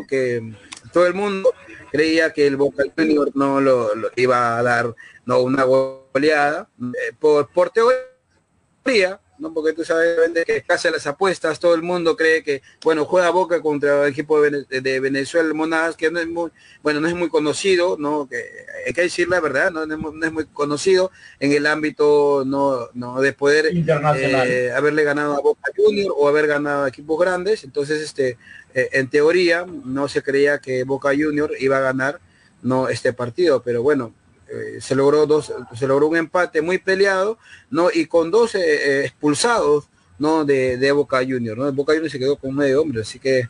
que 0.10 0.54
todo 0.92 1.08
el 1.08 1.14
mundo 1.14 1.54
creía 1.92 2.34
que 2.34 2.48
el 2.48 2.58
Boca 2.58 2.84
Junior 2.98 3.32
no 3.34 3.62
lo, 3.62 3.92
iba 4.16 4.58
a 4.58 4.64
dar 4.64 4.94
no 5.26 5.40
una 5.40 5.64
goleada 5.64 6.68
eh, 6.80 7.14
por, 7.18 7.48
por 7.50 7.70
teoría 7.70 9.20
¿no? 9.38 9.54
Porque 9.54 9.74
tú 9.74 9.84
sabes 9.84 10.18
que 10.46 10.62
casi 10.62 10.90
las 10.90 11.06
apuestas, 11.08 11.60
todo 11.60 11.76
el 11.76 11.82
mundo 11.82 12.16
cree 12.16 12.44
que, 12.44 12.62
bueno, 12.84 13.06
juega 13.06 13.30
Boca 13.30 13.62
contra 13.62 14.04
el 14.04 14.12
equipo 14.12 14.42
de, 14.42 15.00
Venezuela, 15.00 15.54
Monadas, 15.54 15.96
que 15.96 16.10
no 16.12 16.20
es 16.20 16.28
muy, 16.28 16.52
bueno, 16.82 17.00
no 17.02 17.08
es 17.08 17.16
muy 17.16 17.30
conocido, 17.30 17.98
¿no? 18.00 18.28
Que 18.28 18.44
hay 18.86 18.94
que 18.94 19.02
decir 19.02 19.28
la 19.28 19.40
verdad, 19.40 19.72
¿no? 19.72 19.84
es, 19.84 20.32
muy 20.32 20.46
conocido 20.46 21.12
en 21.40 21.52
el 21.52 21.66
ámbito, 21.66 22.44
¿no? 22.46 22.90
no 22.94 23.22
de 23.22 23.34
poder 23.34 23.68
eh, 23.68 24.72
haberle 24.76 25.04
ganado 25.04 25.36
a 25.36 25.42
Boca 25.42 25.72
Junior 25.76 26.14
o 26.16 26.28
haber 26.28 26.48
ganado 26.48 26.84
a 26.84 26.90
equipos 26.90 27.20
grandes. 27.20 27.64
Entonces, 27.64 28.02
este, 28.02 28.38
eh, 28.74 28.90
en 28.94 29.10
teoría, 29.10 29.66
no 29.66 30.08
se 30.08 30.22
creía 30.22 30.60
que 30.60 30.84
Boca 30.84 31.10
Junior 31.10 31.52
iba 31.60 31.78
a 31.78 31.82
ganar, 31.82 32.20
¿no? 32.62 32.90
Este 32.90 33.14
partido, 33.14 33.62
pero 33.62 33.84
bueno, 33.84 34.14
eh, 34.50 34.80
se 34.80 34.96
logró 34.96 35.26
dos, 35.26 35.54
se 35.74 35.88
logró 35.88 36.08
un 36.08 36.18
empate 36.18 36.62
muy 36.62 36.78
peleado, 36.78 37.38
¿no? 37.70 37.90
Y 37.94 38.06
con 38.06 38.32
dos 38.32 38.56
eh, 38.56 38.62
eh, 38.62 39.06
expulsados, 39.06 39.90
¿no? 40.20 40.46
De, 40.46 40.78
de, 40.78 40.92
Boca 40.92 41.20
Junior, 41.20 41.58
¿no? 41.58 41.72
Boca 41.74 41.94
Junior 41.94 42.12
se 42.12 42.20
quedó 42.20 42.38
con 42.38 42.56
medio 42.56 42.82
hombre, 42.82 43.02
así 43.02 43.20
que 43.20 43.50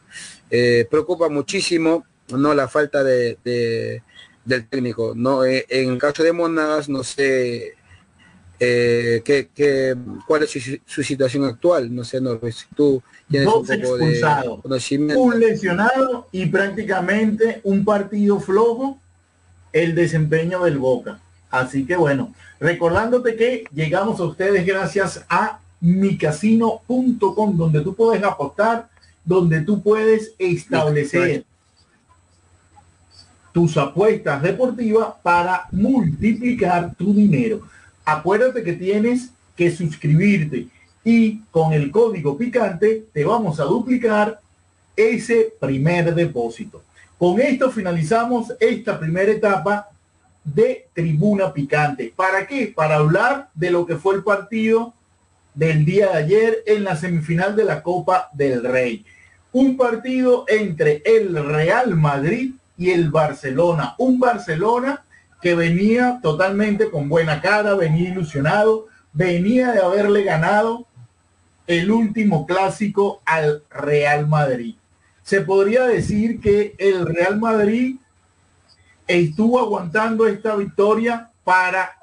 preocupa 0.89 1.29
muchísimo, 1.29 2.05
¿no? 2.29 2.53
La 2.53 2.67
falta 2.67 3.03
de, 3.03 3.37
del 4.45 4.67
técnico, 4.67 5.13
¿no? 5.15 5.43
en 5.45 5.97
caso 5.97 6.23
de 6.23 6.31
Monagas, 6.31 6.87
no 6.87 7.03
sé 7.03 7.75
eh, 8.59 9.21
que, 9.25 9.97
cuál 10.25 10.43
es 10.43 10.81
su, 10.85 11.03
situación 11.03 11.43
actual. 11.43 11.93
No 11.93 12.03
sé, 12.03 12.21
no, 12.21 12.39
si 12.39 12.65
tú 12.75 13.01
tienes 13.29 13.47
un 13.47 13.65
poco 13.65 13.97
de 13.97 14.59
conocimiento. 14.61 15.21
Un 15.21 15.39
lesionado 15.39 16.27
y 16.31 16.45
prácticamente 16.45 17.61
un 17.63 17.83
partido 17.83 18.39
flojo 18.39 18.99
el 19.75 19.93
desempeño 19.93 20.63
del 20.63 20.77
Boca. 20.77 21.19
Así 21.51 21.85
que 21.85 21.97
bueno, 21.97 22.33
recordándote 22.61 23.35
que 23.35 23.65
llegamos 23.73 24.21
a 24.21 24.23
ustedes 24.23 24.65
gracias 24.65 25.25
a 25.29 25.59
micasino.com, 25.81 27.57
donde 27.57 27.81
tú 27.81 27.93
puedes 27.93 28.23
apostar, 28.23 28.87
donde 29.25 29.61
tú 29.61 29.83
puedes 29.83 30.33
establecer 30.39 31.45
tus 33.51 33.75
apuestas 33.75 34.41
deportivas 34.41 35.09
para 35.21 35.67
multiplicar 35.71 36.95
tu 36.95 37.13
dinero. 37.13 37.61
Acuérdate 38.05 38.63
que 38.63 38.73
tienes 38.73 39.29
que 39.57 39.71
suscribirte 39.71 40.67
y 41.03 41.39
con 41.51 41.73
el 41.73 41.91
código 41.91 42.37
picante 42.37 43.07
te 43.11 43.25
vamos 43.25 43.59
a 43.59 43.65
duplicar 43.65 44.39
ese 44.95 45.53
primer 45.59 46.15
depósito. 46.15 46.81
Con 47.17 47.39
esto 47.39 47.71
finalizamos 47.71 48.53
esta 48.59 48.99
primera 48.99 49.31
etapa 49.31 49.89
de 50.43 50.89
Tribuna 50.93 51.53
Picante. 51.53 52.13
¿Para 52.13 52.45
qué? 52.45 52.73
Para 52.75 52.97
hablar 52.97 53.49
de 53.53 53.71
lo 53.71 53.85
que 53.85 53.95
fue 53.95 54.15
el 54.15 54.23
partido 54.23 54.93
del 55.53 55.85
día 55.85 56.07
de 56.07 56.17
ayer 56.17 56.63
en 56.67 56.83
la 56.83 56.97
semifinal 56.97 57.55
de 57.55 57.63
la 57.63 57.81
Copa 57.81 58.29
del 58.33 58.63
Rey. 58.63 59.05
Un 59.53 59.77
partido 59.77 60.43
entre 60.49 61.01
el 61.05 61.41
Real 61.45 61.95
Madrid 61.95 62.51
y 62.77 62.91
el 62.91 63.09
Barcelona. 63.09 63.95
Un 63.97 64.19
Barcelona 64.19 65.05
que 65.41 65.55
venía 65.55 66.19
totalmente 66.21 66.89
con 66.89 67.07
buena 67.07 67.41
cara, 67.41 67.75
venía 67.75 68.09
ilusionado, 68.09 68.87
venía 69.13 69.71
de 69.71 69.79
haberle 69.79 70.23
ganado 70.23 70.85
el 71.65 71.89
último 71.89 72.45
clásico 72.45 73.21
al 73.25 73.63
Real 73.69 74.27
Madrid. 74.27 74.75
Se 75.25 75.41
podría 75.41 75.85
decir 75.85 76.39
que 76.39 76.75
el 76.77 77.03
Real 77.03 77.39
Madrid 77.39 77.95
estuvo 79.07 79.59
aguantando 79.59 80.27
esta 80.27 80.55
victoria 80.55 81.31
para 81.43 81.97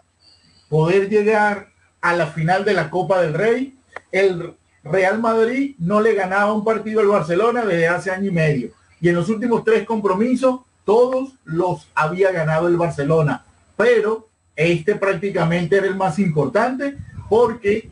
poder 0.69 1.09
llegar 1.09 1.69
a 2.01 2.17
la 2.17 2.27
final 2.27 2.65
de 2.65 2.75
la 2.75 2.91
Copa 2.91 3.23
del 3.23 3.35
Rey. 3.35 3.79
El 4.11 4.55
Real 4.83 5.21
Madrid 5.21 5.77
no 5.79 6.01
le 6.01 6.15
ganaba 6.15 6.53
un 6.53 6.65
partido 6.65 7.01
al 7.01 7.07
Barcelona 7.07 7.65
desde 7.65 7.87
hace 7.87 8.11
año 8.11 8.27
y 8.27 8.33
medio. 8.33 8.71
Y 9.01 9.09
en 9.09 9.15
los 9.15 9.29
últimos 9.29 9.63
tres 9.63 9.87
compromisos 9.87 10.63
todos 10.85 11.35
los 11.45 11.87
había 11.95 12.33
ganado 12.33 12.67
el 12.67 12.77
Barcelona, 12.77 13.45
pero 13.77 14.29
este 14.57 14.97
prácticamente 14.97 15.77
era 15.77 15.87
el 15.87 15.95
más 15.95 16.19
importante 16.19 16.99
porque 17.29 17.89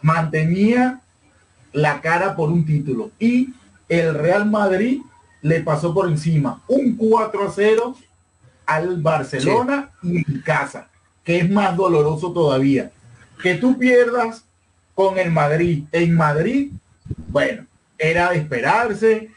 mantenía 0.00 1.00
la 1.72 2.00
cara 2.00 2.36
por 2.36 2.50
un 2.50 2.64
título 2.64 3.10
y 3.18 3.52
el 4.00 4.14
Real 4.14 4.50
Madrid 4.50 5.00
le 5.42 5.60
pasó 5.60 5.92
por 5.92 6.08
encima 6.08 6.62
un 6.68 6.96
4 6.96 7.48
a 7.48 7.50
0 7.50 7.96
al 8.66 9.02
Barcelona 9.02 9.90
y 10.02 10.18
en 10.18 10.40
casa, 10.40 10.88
que 11.22 11.38
es 11.38 11.50
más 11.50 11.76
doloroso 11.76 12.32
todavía. 12.32 12.90
Que 13.42 13.56
tú 13.56 13.78
pierdas 13.78 14.44
con 14.94 15.18
el 15.18 15.30
Madrid 15.30 15.84
en 15.92 16.14
Madrid, 16.14 16.72
bueno, 17.28 17.66
era 17.98 18.30
de 18.30 18.38
esperarse, 18.38 19.30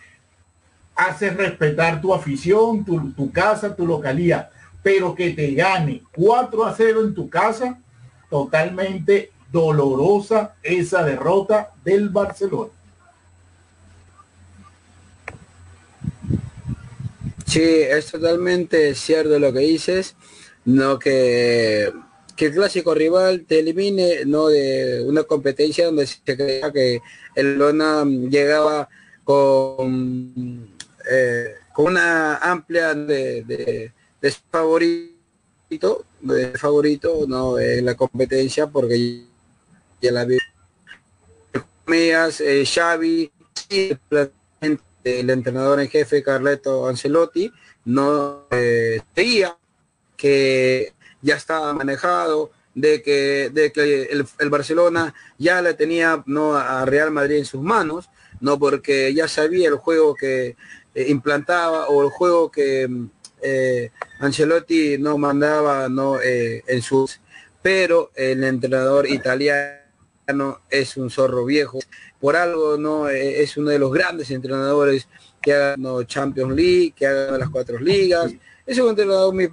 haces 0.95 1.35
respetar 1.35 2.01
tu 2.01 2.13
afición, 2.13 2.83
tu, 2.83 3.31
casa, 3.31 3.75
tu 3.75 3.85
localidad, 3.85 4.49
pero 4.81 5.13
que 5.13 5.31
te 5.31 5.53
gane 5.53 6.03
4 6.15 6.65
a 6.65 6.73
0 6.73 7.01
en 7.01 7.13
tu 7.13 7.29
casa, 7.29 7.79
totalmente 8.29 9.31
dolorosa 9.51 10.55
esa 10.63 11.03
derrota 11.03 11.71
del 11.83 12.09
Barcelona. 12.09 12.71
Sí, 17.47 17.63
es 17.63 18.11
totalmente 18.11 18.93
cierto 18.93 19.39
lo 19.39 19.53
que 19.53 19.59
dices, 19.59 20.15
no 20.65 20.99
que, 20.99 21.93
que 22.35 22.47
el 22.47 22.53
clásico 22.53 22.93
rival 22.93 23.45
te 23.47 23.59
elimine 23.59 24.25
no 24.25 24.49
de 24.49 25.01
una 25.05 25.23
competencia 25.23 25.85
donde 25.85 26.07
se 26.07 26.19
creía 26.23 26.71
que 26.73 26.99
el 27.35 27.57
Lona 27.57 28.03
llegaba 28.03 28.89
con 29.23 30.75
eh, 31.09 31.55
con 31.73 31.85
una 31.87 32.35
amplia 32.37 32.93
de, 32.93 33.43
de, 33.43 34.31
favorito, 34.51 36.05
de 36.19 36.57
favorito 36.57 37.25
no 37.29 37.57
en 37.59 37.85
la 37.85 37.95
competencia 37.95 38.67
porque 38.67 39.23
ya 40.01 40.11
la 40.11 40.25
vi. 40.25 40.37
Mías 41.85 42.41
eh, 42.41 42.65
Xavi 42.65 43.31
el 45.19 45.29
entrenador 45.29 45.79
en 45.79 45.89
jefe 45.89 46.23
Carleto 46.23 46.87
Ancelotti 46.87 47.51
no 47.85 48.47
eh, 48.51 49.01
que 50.15 50.93
ya 51.21 51.35
estaba 51.35 51.73
manejado 51.73 52.51
de 52.75 53.01
que, 53.01 53.49
de 53.51 53.71
que 53.71 54.03
el, 54.03 54.25
el, 54.37 54.49
Barcelona 54.49 55.13
ya 55.37 55.61
le 55.61 55.73
tenía 55.73 56.23
no 56.27 56.55
a 56.55 56.85
Real 56.85 57.11
Madrid 57.11 57.37
en 57.37 57.45
sus 57.45 57.61
manos, 57.61 58.09
no 58.39 58.59
porque 58.59 59.13
ya 59.13 59.27
sabía 59.27 59.69
el 59.69 59.75
juego 59.75 60.13
que 60.13 60.55
eh, 60.93 61.05
implantaba 61.09 61.87
o 61.89 62.03
el 62.03 62.09
juego 62.09 62.51
que 62.51 62.87
eh, 63.41 63.91
Ancelotti 64.19 64.97
no 64.97 65.17
mandaba 65.17 65.89
no 65.89 66.19
eh, 66.19 66.63
en 66.67 66.81
sus 66.81 67.19
pero 67.61 68.11
el 68.15 68.43
entrenador 68.43 69.07
italiano 69.07 70.61
es 70.69 70.97
un 70.97 71.11
zorro 71.11 71.45
viejo 71.45 71.79
por 72.19 72.35
algo 72.35 72.77
no 72.77 73.07
es 73.09 73.55
uno 73.57 73.69
de 73.69 73.79
los 73.79 73.91
grandes 73.91 74.31
entrenadores 74.31 75.07
que 75.41 75.53
ha 75.53 75.59
ganado 75.71 76.03
Champions 76.03 76.55
League 76.55 76.93
que 76.95 77.05
ha 77.05 77.13
ganado 77.13 77.37
las 77.37 77.49
cuatro 77.49 77.79
ligas. 77.79 78.33
Es 78.65 78.77
un 78.79 78.89
entrenador 78.89 79.33
muy 79.33 79.49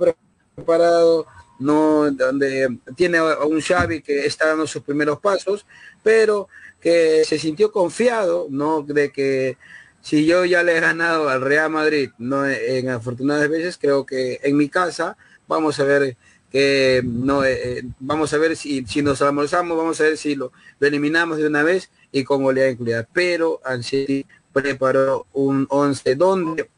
preparado 0.54 1.26
no 1.58 2.10
donde 2.10 2.78
tiene 2.96 3.18
a 3.18 3.44
un 3.44 3.60
Xavi 3.60 4.02
que 4.02 4.26
está 4.26 4.48
dando 4.48 4.66
sus 4.66 4.82
primeros 4.82 5.20
pasos 5.20 5.66
pero 6.02 6.48
que 6.80 7.24
se 7.24 7.38
sintió 7.38 7.70
confiado 7.70 8.46
no 8.50 8.82
de 8.82 9.12
que 9.12 9.56
si 10.04 10.26
yo 10.26 10.44
ya 10.44 10.62
le 10.62 10.76
he 10.76 10.80
ganado 10.80 11.30
al 11.30 11.40
Real 11.40 11.70
Madrid, 11.70 12.10
no 12.18 12.46
en 12.46 12.90
afortunadas 12.90 13.48
veces, 13.48 13.78
creo 13.78 14.04
que 14.04 14.38
en 14.42 14.54
mi 14.54 14.68
casa 14.68 15.16
vamos 15.48 15.80
a 15.80 15.84
ver 15.84 16.18
que 16.50 17.00
no 17.02 17.42
eh, 17.42 17.78
eh, 17.78 17.82
vamos 18.00 18.34
a 18.34 18.38
ver 18.38 18.54
si, 18.54 18.84
si 18.84 19.00
nos 19.00 19.22
almorzamos, 19.22 19.78
vamos 19.78 19.98
a 20.02 20.04
ver 20.04 20.18
si 20.18 20.34
lo, 20.34 20.52
eliminamos 20.78 21.38
de 21.38 21.46
una 21.46 21.62
vez 21.62 21.90
y 22.14 22.22
con 22.22 22.44
goleada 22.44 22.70
incluida. 22.70 23.06
Pero 23.12 23.60
Ancelotti 23.64 24.24
preparó 24.52 25.26
un 25.32 25.66
11 25.68 26.14
donde 26.14 26.70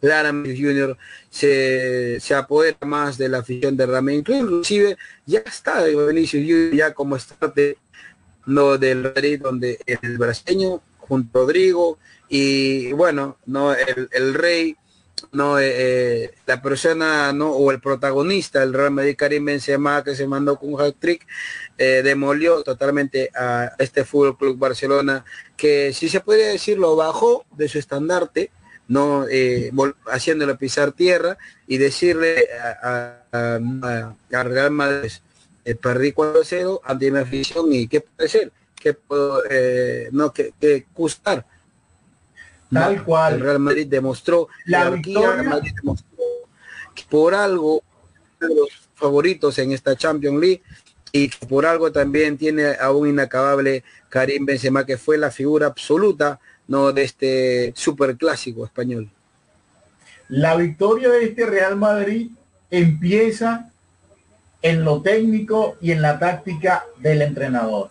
claramente 0.00 0.54
Junior 0.54 0.98
se, 1.30 2.20
se 2.20 2.34
apodera 2.34 2.76
más 2.82 3.16
de 3.16 3.30
la 3.30 3.38
afición 3.38 3.74
de 3.74 3.86
Ramén, 3.86 4.18
inclusive 4.18 4.98
ya 5.24 5.38
está 5.38 5.82
Benicio 5.82 6.38
Junior 6.40 6.74
ya 6.74 6.92
como 6.92 7.16
estarte 7.16 7.78
no 8.44 8.76
del 8.76 9.02
Madrid 9.02 9.40
donde 9.40 9.80
el 9.86 10.18
brasileño 10.18 10.82
junto 10.98 11.38
a 11.38 11.42
Rodrigo 11.42 11.98
y 12.28 12.92
bueno, 12.92 13.38
no 13.46 13.72
el, 13.72 14.34
rey, 14.34 14.76
no 15.32 15.58
eh, 15.58 15.72
eh, 15.74 16.34
la 16.46 16.60
persona 16.62 17.32
no 17.32 17.50
o 17.50 17.70
el 17.70 17.80
protagonista 17.80 18.60
del 18.60 18.72
Real 18.72 18.90
Madrid 18.90 19.16
Karim 19.16 19.44
Benzema 19.44 20.02
que 20.04 20.14
se 20.14 20.26
mandó 20.26 20.58
con 20.58 20.74
un 20.74 20.80
hat 20.80 20.96
trick 20.98 21.26
eh, 21.78 22.02
demolió 22.02 22.62
totalmente 22.62 23.30
a 23.34 23.72
este 23.78 24.04
Fútbol 24.04 24.36
Club 24.36 24.58
Barcelona 24.58 25.24
que 25.56 25.92
si 25.92 26.08
se 26.08 26.20
podría 26.20 26.48
decir 26.48 26.78
lo 26.78 26.96
bajó 26.96 27.44
de 27.56 27.68
su 27.68 27.78
estandarte 27.78 28.50
no 28.86 29.24
haciéndolo 30.06 30.58
pisar 30.58 30.92
tierra 30.92 31.38
y 31.66 31.78
decirle 31.78 32.48
a, 32.82 33.22
Real 34.30 34.70
Madrid 34.70 35.10
perdí 35.80 36.12
4-0 36.12 36.80
ante 36.84 37.10
mi 37.10 37.18
afición 37.18 37.72
y 37.72 37.88
qué 37.88 38.02
puede 38.02 38.28
ser 38.28 38.52
que 38.74 38.92
puedo 38.92 39.42
no 40.12 40.32
que, 40.32 40.52
que 40.60 40.86
gustar 40.94 41.46
Tal 42.74 43.04
cual. 43.04 43.34
El 43.34 43.40
Real 43.40 43.58
Madrid 43.58 43.86
demostró, 43.86 44.48
la 44.66 44.90
victoria. 44.90 45.60
que 46.94 47.02
por 47.08 47.34
algo 47.34 47.82
de 48.40 48.48
los 48.48 48.68
favoritos 48.94 49.58
en 49.58 49.72
esta 49.72 49.96
Champions 49.96 50.40
League 50.40 50.62
y 51.12 51.28
por 51.28 51.66
algo 51.66 51.92
también 51.92 52.36
tiene 52.36 52.74
a 52.74 52.90
un 52.90 53.08
inacabable 53.08 53.84
Karim 54.08 54.44
Benzema 54.44 54.84
que 54.84 54.96
fue 54.96 55.18
la 55.18 55.30
figura 55.30 55.66
absoluta 55.66 56.40
no 56.66 56.92
de 56.92 57.02
este 57.02 57.72
super 57.76 58.16
clásico 58.16 58.64
español. 58.64 59.10
La 60.28 60.56
victoria 60.56 61.10
de 61.10 61.24
este 61.24 61.46
Real 61.46 61.76
Madrid 61.76 62.30
empieza 62.70 63.70
en 64.62 64.84
lo 64.84 65.02
técnico 65.02 65.76
y 65.80 65.92
en 65.92 66.00
la 66.00 66.18
táctica 66.18 66.84
del 66.98 67.22
entrenador. 67.22 67.90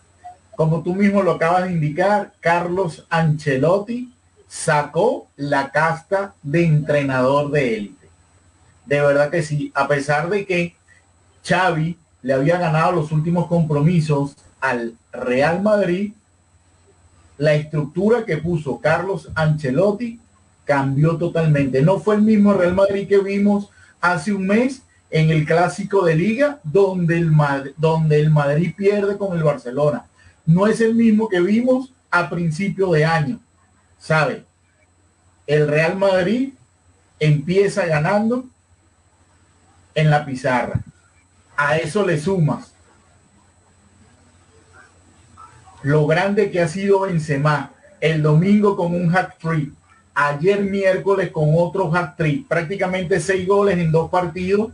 Como 0.56 0.84
tú 0.84 0.96
mismo 0.96 1.22
lo 1.22 1.32
acabas 1.32 1.66
de 1.66 1.74
indicar, 1.74 2.34
Carlos 2.40 3.06
Ancelotti 3.10 4.13
sacó 4.54 5.28
la 5.36 5.72
casta 5.72 6.36
de 6.44 6.64
entrenador 6.64 7.50
de 7.50 7.76
élite. 7.76 8.08
De 8.86 9.02
verdad 9.02 9.32
que 9.32 9.42
sí, 9.42 9.72
a 9.74 9.88
pesar 9.88 10.30
de 10.30 10.46
que 10.46 10.76
Xavi 11.44 11.98
le 12.22 12.34
había 12.34 12.60
ganado 12.60 12.92
los 12.92 13.12
últimos 13.12 13.48
compromisos 13.48 14.36
al 14.62 14.94
Real 15.12 15.64
Madrid, 15.64 16.14
la 17.40 17.56
estructura 17.56 18.26
que 18.26 18.38
puso 18.38 18.80
Carlos 18.80 19.30
Ancelotti 19.34 20.20
cambió 20.66 21.18
totalmente. 21.18 21.82
No 21.82 22.00
fue 22.00 22.16
el 22.16 22.22
mismo 22.22 22.54
Real 22.54 22.76
Madrid 22.76 23.08
que 23.08 23.18
vimos 23.18 23.72
hace 24.00 24.34
un 24.34 24.46
mes 24.46 24.84
en 25.10 25.32
el 25.32 25.46
clásico 25.46 26.06
de 26.06 26.16
liga 26.16 26.60
donde 26.64 27.18
el, 27.18 27.32
donde 27.76 28.20
el 28.20 28.30
Madrid 28.30 28.74
pierde 28.78 29.18
con 29.18 29.36
el 29.36 29.44
Barcelona. 29.44 30.06
No 30.46 30.68
es 30.68 30.80
el 30.80 30.94
mismo 30.94 31.28
que 31.28 31.42
vimos 31.42 31.92
a 32.12 32.30
principio 32.30 32.92
de 32.92 33.04
año. 33.04 33.40
¿Sabe? 34.04 34.44
El 35.48 35.66
Real 35.66 35.96
Madrid 35.96 36.50
empieza 37.22 37.86
ganando 37.86 38.44
en 39.96 40.10
la 40.10 40.26
pizarra. 40.26 40.82
A 41.56 41.78
eso 41.78 42.06
le 42.06 42.20
sumas 42.20 42.74
lo 45.84 46.06
grande 46.06 46.52
que 46.52 46.60
ha 46.62 46.68
sido 46.68 47.02
Benzema 47.02 47.72
el 48.02 48.22
domingo 48.22 48.76
con 48.76 48.94
un 48.94 49.16
hat 49.16 49.38
trick, 49.40 49.72
ayer 50.14 50.62
miércoles 50.62 51.32
con 51.32 51.54
otro 51.56 51.94
hat 51.96 52.18
trick, 52.18 52.46
prácticamente 52.48 53.22
seis 53.22 53.48
goles 53.48 53.78
en 53.78 53.90
dos 53.90 54.10
partidos 54.10 54.74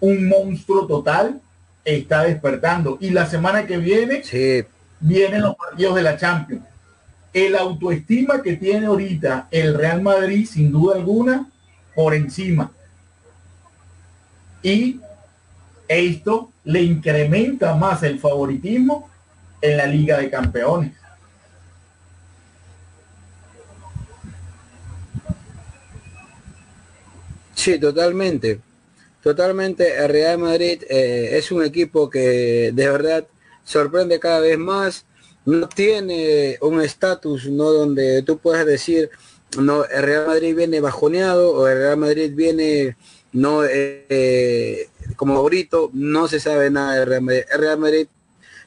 un 0.00 0.28
monstruo 0.28 0.88
total 0.88 1.40
está 1.84 2.24
despertando. 2.24 2.98
Y 3.00 3.10
la 3.10 3.26
semana 3.26 3.66
que 3.66 3.76
viene 3.76 4.22
vienen 4.98 5.42
los 5.42 5.54
partidos 5.54 5.94
de 5.94 6.02
la 6.02 6.16
Champions. 6.16 6.73
El 7.34 7.56
autoestima 7.56 8.40
que 8.40 8.56
tiene 8.56 8.86
ahorita 8.86 9.48
el 9.50 9.74
Real 9.74 10.00
Madrid, 10.00 10.48
sin 10.50 10.72
duda 10.72 10.96
alguna, 10.96 11.50
por 11.94 12.14
encima. 12.14 12.72
Y 14.62 15.00
esto 15.86 16.50
le 16.64 16.82
incrementa 16.82 17.74
más 17.74 18.02
el 18.02 18.18
favoritismo 18.18 19.10
en 19.60 19.76
la 19.76 19.86
Liga 19.86 20.18
de 20.18 20.30
Campeones. 20.30 20.92
Sí, 27.54 27.78
totalmente. 27.78 28.60
Totalmente, 29.22 29.96
el 29.96 30.08
Real 30.10 30.36
Madrid 30.36 30.82
eh, 30.90 31.30
es 31.38 31.50
un 31.50 31.64
equipo 31.64 32.10
que 32.10 32.72
de 32.74 32.90
verdad 32.90 33.24
sorprende 33.64 34.20
cada 34.20 34.40
vez 34.40 34.58
más. 34.58 35.06
No 35.46 35.68
tiene 35.68 36.58
un 36.60 36.80
estatus 36.80 37.46
no 37.48 37.70
donde 37.70 38.22
tú 38.22 38.38
puedas 38.38 38.64
decir 38.64 39.10
no 39.58 39.84
el 39.84 40.02
Real 40.02 40.26
Madrid 40.26 40.56
viene 40.56 40.80
bajoneado 40.80 41.52
o 41.52 41.68
el 41.68 41.78
Real 41.78 41.96
Madrid 41.96 42.32
viene 42.34 42.96
no 43.32 43.62
eh, 43.64 44.88
como 45.16 45.34
favorito. 45.34 45.90
No 45.92 46.28
se 46.28 46.40
sabe 46.40 46.70
nada 46.70 46.94
de 46.94 47.04
Real 47.04 47.22
Madrid. 47.22 47.44
El 47.52 47.60
Real 47.60 47.78
Madrid, 47.78 48.06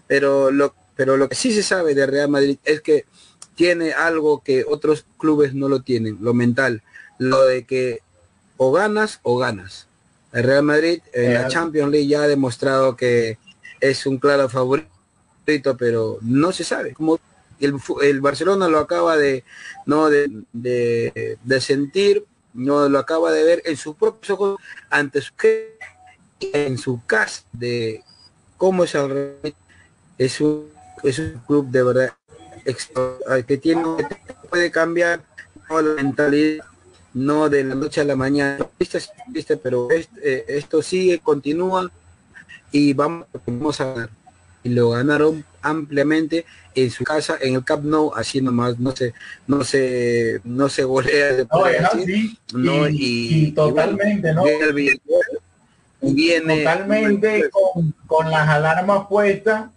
pero 0.07 0.51
lo 0.51 0.75
pero 0.95 1.15
lo 1.15 1.29
que 1.29 1.35
sí 1.35 1.53
se 1.53 1.63
sabe 1.63 1.93
de 1.93 2.07
Real 2.07 2.29
Madrid 2.29 2.57
es 2.63 2.81
que 2.81 3.05
tiene 3.55 3.93
algo 3.93 4.43
que 4.43 4.65
otros 4.67 5.05
clubes 5.17 5.53
no 5.53 5.69
lo 5.69 5.81
tienen, 5.81 6.17
lo 6.21 6.33
mental, 6.33 6.81
lo 7.19 7.43
de 7.45 7.65
que 7.65 8.01
o 8.57 8.71
ganas 8.71 9.19
o 9.23 9.37
ganas 9.37 9.87
el 10.33 10.43
Real 10.43 10.63
Madrid 10.63 11.01
en 11.13 11.33
la 11.33 11.47
Champions 11.47 11.91
League 11.91 12.07
ya 12.07 12.23
ha 12.23 12.27
demostrado 12.27 12.95
que 12.95 13.37
es 13.79 14.05
un 14.05 14.17
claro 14.17 14.49
favorito, 14.49 14.89
pero 15.77 16.19
no 16.21 16.51
se 16.51 16.63
sabe. 16.63 16.93
Como 16.93 17.19
el, 17.59 18.21
Barcelona 18.21 18.67
lo 18.67 18.79
acaba 18.79 19.17
de 19.17 19.43
no 19.85 20.09
de, 20.09 20.29
de, 20.53 21.61
sentir, 21.61 22.25
no 22.53 22.87
lo 22.89 22.99
acaba 22.99 23.31
de 23.31 23.43
ver 23.43 23.61
en 23.65 23.77
sus 23.77 23.95
propios 23.95 24.29
ojos 24.31 24.59
ante 24.89 25.21
su 25.21 25.33
en 26.39 26.77
su 26.77 27.01
casa 27.05 27.43
de 27.51 28.03
cómo 28.57 28.83
es 28.83 28.93
Real 28.93 29.55
es 30.17 30.41
un 30.41 30.69
es 31.03 31.17
un 31.19 31.41
club 31.47 31.69
de 31.69 31.83
verdad 31.83 32.13
que 33.47 33.57
tiene 33.57 33.83
puede 34.49 34.69
cambiar 34.69 35.23
la 35.69 35.81
mentalidad 35.95 36.65
no 37.13 37.49
de 37.49 37.63
la 37.63 37.73
noche 37.73 38.01
a 38.01 38.03
la 38.03 38.15
mañana, 38.15 38.67
pero 39.63 39.87
eh, 39.91 40.45
esto 40.47 40.83
sigue, 40.83 41.17
continúa 41.19 41.89
y 42.71 42.93
vamos, 42.93 43.25
vamos 43.45 43.81
a 43.81 43.85
ganar. 43.85 44.16
Y 44.67 44.69
lo 44.69 44.89
ganaron 44.89 45.45
ampliamente 45.61 46.45
en 46.75 46.91
su 46.91 47.03
casa, 47.03 47.37
en 47.41 47.55
el 47.55 47.63
Camp 47.63 47.85
Nou, 47.85 48.13
así 48.13 48.41
nomás, 48.41 48.77
no 48.77 48.91
se, 48.91 49.13
no 49.47 49.63
se, 49.63 50.41
no 50.43 50.67
se 50.67 50.83
golea 50.83 51.47
no, 52.53 52.87
y, 52.89 53.51
totalmente, 53.51 54.33
¿no? 54.33 54.43
Viene, 56.01 56.59
totalmente 56.59 57.49
con, 57.49 57.93
con 58.05 58.29
las 58.29 58.47
alarmas 58.47 59.07
puestas 59.07 59.69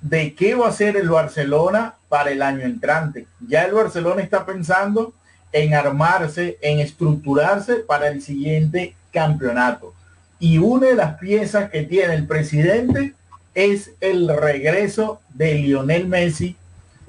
de 0.00 0.34
qué 0.34 0.54
va 0.54 0.68
a 0.68 0.72
ser 0.72 0.96
el 0.96 1.08
Barcelona 1.08 1.94
para 2.08 2.30
el 2.32 2.42
año 2.42 2.62
entrante. 2.62 3.26
Ya 3.46 3.64
el 3.64 3.72
Barcelona 3.72 4.22
está 4.22 4.44
pensando 4.44 5.14
en 5.52 5.74
armarse, 5.74 6.58
en 6.60 6.80
estructurarse 6.80 7.76
para 7.76 8.08
el 8.08 8.20
siguiente 8.20 8.94
campeonato. 9.12 9.94
Y 10.38 10.58
una 10.58 10.88
de 10.88 10.96
las 10.96 11.18
piezas 11.18 11.70
que 11.70 11.82
tiene 11.82 12.14
el 12.14 12.26
presidente 12.26 13.14
es 13.56 13.92
el 14.02 14.28
regreso 14.28 15.22
de 15.32 15.54
Lionel 15.54 16.06
Messi 16.06 16.56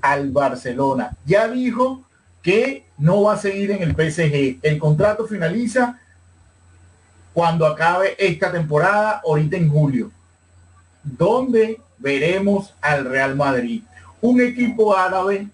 al 0.02 0.32
Barcelona. 0.32 1.12
Ya 1.26 1.50
dijo 1.50 2.04
que 2.42 2.86
no 2.98 3.24
va 3.24 3.34
a 3.34 3.38
seguir 3.38 3.72
en 3.72 3.84
el 3.84 3.92
PSG. 3.92 4.60
El 4.62 4.80
contrato 4.80 5.28
finaliza 5.28 6.00
cuando 7.34 7.68
acabe 7.68 8.16
esta 8.18 8.50
temporada, 8.50 9.22
ahorita 9.26 9.58
en 9.58 9.70
julio, 9.70 10.10
donde 11.04 11.82
veremos 11.98 12.74
al 12.80 13.04
Real 13.04 13.36
Madrid. 13.36 13.84
Un 14.22 14.40
equipo 14.40 14.96
árabe 14.96 15.50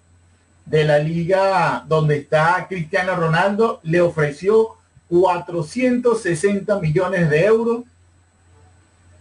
de 0.64 0.84
la 0.84 0.98
liga 1.00 1.84
donde 1.88 2.18
está 2.18 2.66
Cristiano 2.68 3.16
Ronaldo 3.16 3.80
le 3.82 4.00
ofreció 4.00 4.76
460 5.08 6.78
millones 6.78 7.28
de 7.28 7.44
euros 7.44 7.82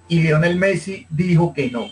y 0.07 0.21
Lionel 0.21 0.57
Messi 0.57 1.07
dijo 1.09 1.53
que 1.53 1.69
no. 1.71 1.87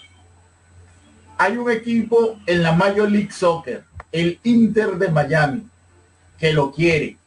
Hay 1.37 1.57
un 1.57 1.71
equipo 1.71 2.37
en 2.45 2.61
la 2.61 2.73
Major 2.73 3.09
League 3.09 3.31
Soccer, 3.31 3.83
el 4.11 4.39
Inter 4.43 4.97
de 4.97 5.09
Miami, 5.09 5.63
que 6.37 6.53
lo 6.53 6.71
quiere. 6.71 7.17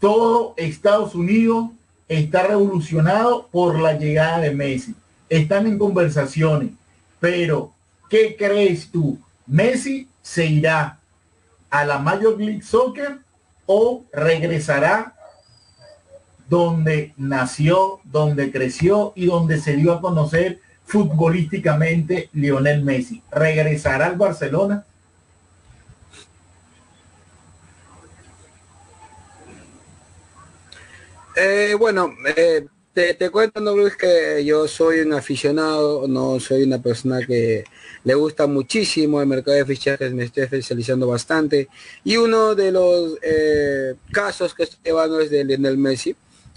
Todo 0.00 0.54
Estados 0.56 1.14
Unidos 1.14 1.70
está 2.08 2.46
revolucionado 2.46 3.48
por 3.50 3.78
la 3.78 3.94
llegada 3.94 4.40
de 4.40 4.50
Messi. 4.50 4.94
Están 5.28 5.66
en 5.66 5.78
conversaciones, 5.78 6.70
pero 7.18 7.72
¿qué 8.10 8.36
crees 8.36 8.90
tú? 8.90 9.18
Messi 9.46 10.08
se 10.22 10.46
irá 10.46 10.98
a 11.70 11.84
la 11.84 11.98
Major 11.98 12.38
League 12.38 12.62
Soccer 12.62 13.18
o 13.64 14.04
regresará 14.12 15.15
donde 16.48 17.12
nació, 17.16 18.00
donde 18.04 18.50
creció 18.52 19.12
y 19.16 19.26
donde 19.26 19.60
se 19.60 19.76
dio 19.76 19.92
a 19.92 20.00
conocer 20.00 20.60
futbolísticamente 20.84 22.30
Lionel 22.32 22.82
Messi. 22.82 23.22
¿Regresará 23.30 24.06
al 24.06 24.16
Barcelona? 24.16 24.84
Eh, 31.34 31.74
bueno, 31.78 32.14
eh, 32.34 32.66
te, 32.94 33.12
te, 33.12 33.28
cuento, 33.28 33.60
no 33.60 33.76
Luis, 33.76 33.94
que 33.94 34.42
yo 34.42 34.66
soy 34.66 35.00
un 35.00 35.12
aficionado, 35.12 36.08
no 36.08 36.40
soy 36.40 36.62
una 36.62 36.80
persona 36.80 37.20
que 37.26 37.64
le 38.04 38.14
gusta 38.14 38.46
muchísimo 38.46 39.20
el 39.20 39.26
mercado 39.26 39.56
de 39.56 39.66
fichajes, 39.66 40.14
me 40.14 40.24
estoy 40.24 40.44
especializando 40.44 41.08
bastante. 41.08 41.68
Y 42.04 42.16
uno 42.16 42.54
de 42.54 42.72
los 42.72 43.18
eh, 43.20 43.96
casos 44.12 44.54
que 44.54 44.62
estoy 44.62 44.78
llevando 44.82 45.20
es 45.20 45.28
de 45.28 45.44
Lionel 45.44 45.76
Messi. 45.76 46.16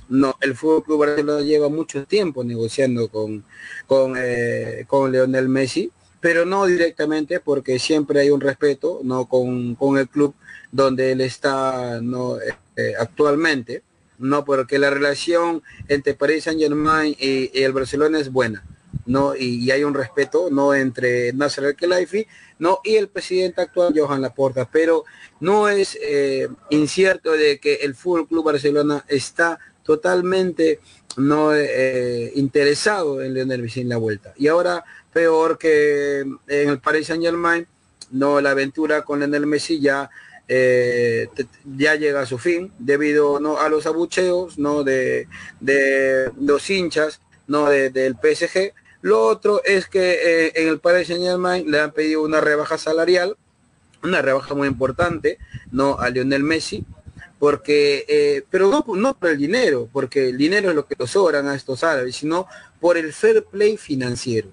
No, 0.10 0.36
el 0.42 0.56
Fútbol 0.56 0.84
Club 0.84 1.00
Barcelona 1.00 1.42
lleva 1.42 1.70
mucho 1.70 2.04
tiempo 2.06 2.44
negociando 2.44 3.08
con, 3.10 3.44
con, 3.86 4.16
eh, 4.18 4.86
con 4.88 5.12
Lionel 5.12 5.48
Messi, 5.50 5.92
pero 6.20 6.46
no 6.46 6.66
directamente 6.66 7.40
porque 7.40 7.80
siempre 7.80 8.20
hay 8.20 8.30
un 8.30 8.42
respeto 8.42 9.00
no 9.04 9.26
con, 9.26 9.76
con 9.76 9.98
el 9.98 10.10
club 10.10 10.34
donde 10.72 11.12
él 11.12 11.22
está 11.22 12.00
no, 12.02 12.38
eh, 12.40 12.94
actualmente 13.00 13.84
no 14.20 14.44
porque 14.46 14.80
la 14.80 14.90
relación 14.90 15.64
entre 15.88 16.14
Paris 16.14 16.44
Saint 16.44 16.60
Germain 16.60 17.16
y, 17.18 17.50
el 17.64 17.72
Barcelona 17.72 18.20
es 18.20 18.32
buena, 18.32 18.64
no 19.06 19.36
y, 19.36 19.72
hay 19.72 19.84
un 19.84 19.94
respeto 19.94 20.50
no 20.52 20.74
entre 20.74 21.32
Nasser 21.34 21.66
al 21.66 21.76
Khelaifi, 21.76 22.28
no 22.60 22.80
y 22.84 22.98
el 22.98 23.08
presidente 23.08 23.62
actual 23.62 23.94
Johan 23.98 24.22
Laporta, 24.22 24.70
pero 24.70 25.06
no 25.40 25.70
es 25.70 25.98
eh, 26.02 26.50
incierto 26.70 27.32
de 27.32 27.60
que 27.60 27.76
el 27.76 27.96
Fútbol 27.96 28.28
Club 28.28 28.46
Barcelona 28.46 29.06
está 29.08 29.58
totalmente 29.90 30.80
no 31.18 31.52
eh, 31.56 32.32
interesado 32.36 33.24
en 33.24 33.34
Lionel 33.34 33.64
Messi 33.64 33.82
en 33.82 33.90
la 33.90 33.98
vuelta. 33.98 34.36
Y 34.38 34.46
ahora 34.46 34.86
peor 35.12 35.58
que 35.58 36.20
en 36.20 36.70
el 36.70 36.78
Paris 36.78 37.08
Saint 37.08 37.24
Germain, 37.24 37.66
no 38.12 38.40
la 38.40 38.52
aventura 38.52 39.02
con 39.02 39.18
Lionel 39.20 39.48
Messi 39.48 39.80
ya 39.80 40.12
eh, 40.48 41.28
ya 41.76 41.96
llega 41.96 42.22
a 42.22 42.28
su 42.28 42.38
fin 42.38 42.72
debido 42.78 43.40
¿no? 43.40 43.58
a 43.60 43.68
los 43.68 43.88
abucheos 43.88 44.60
¿no? 44.60 44.84
de, 44.84 45.28
de 45.60 46.32
los 46.40 46.70
hinchas 46.70 47.20
no 47.48 47.68
del 47.68 48.16
PSG. 48.16 48.74
Lo 49.02 49.26
otro 49.26 49.64
es 49.66 49.88
que 49.88 50.20
eh, 50.24 50.52
en 50.54 50.68
el 50.68 50.80
Paris 50.80 51.08
Saint 51.08 51.24
Germain 51.24 51.72
le 51.72 51.80
han 51.80 51.94
pedido 51.94 52.22
una 52.22 52.42
rebaja 52.42 52.78
salarial, 52.78 53.38
una 54.04 54.22
rebaja 54.22 54.54
muy 54.54 54.68
importante, 54.68 55.40
no 55.72 55.98
a 55.98 56.12
Lionel 56.12 56.44
Messi, 56.44 56.86
porque, 57.40 58.06
eh, 58.08 58.44
pero 58.50 58.70
no, 58.70 59.16
por 59.18 59.30
el 59.30 59.38
dinero, 59.38 59.90
porque 59.92 60.30
el 60.30 60.38
dinero 60.38 60.70
es 60.70 60.76
lo 60.76 60.86
que 60.86 60.96
lo 61.00 61.08
sobran 61.08 61.48
a 61.48 61.56
estos 61.56 61.84
árabes, 61.84 62.18
sino 62.18 62.48
por 62.80 62.98
el 62.98 63.14
fair 63.14 63.46
play 63.46 63.78
financiero. 63.78 64.50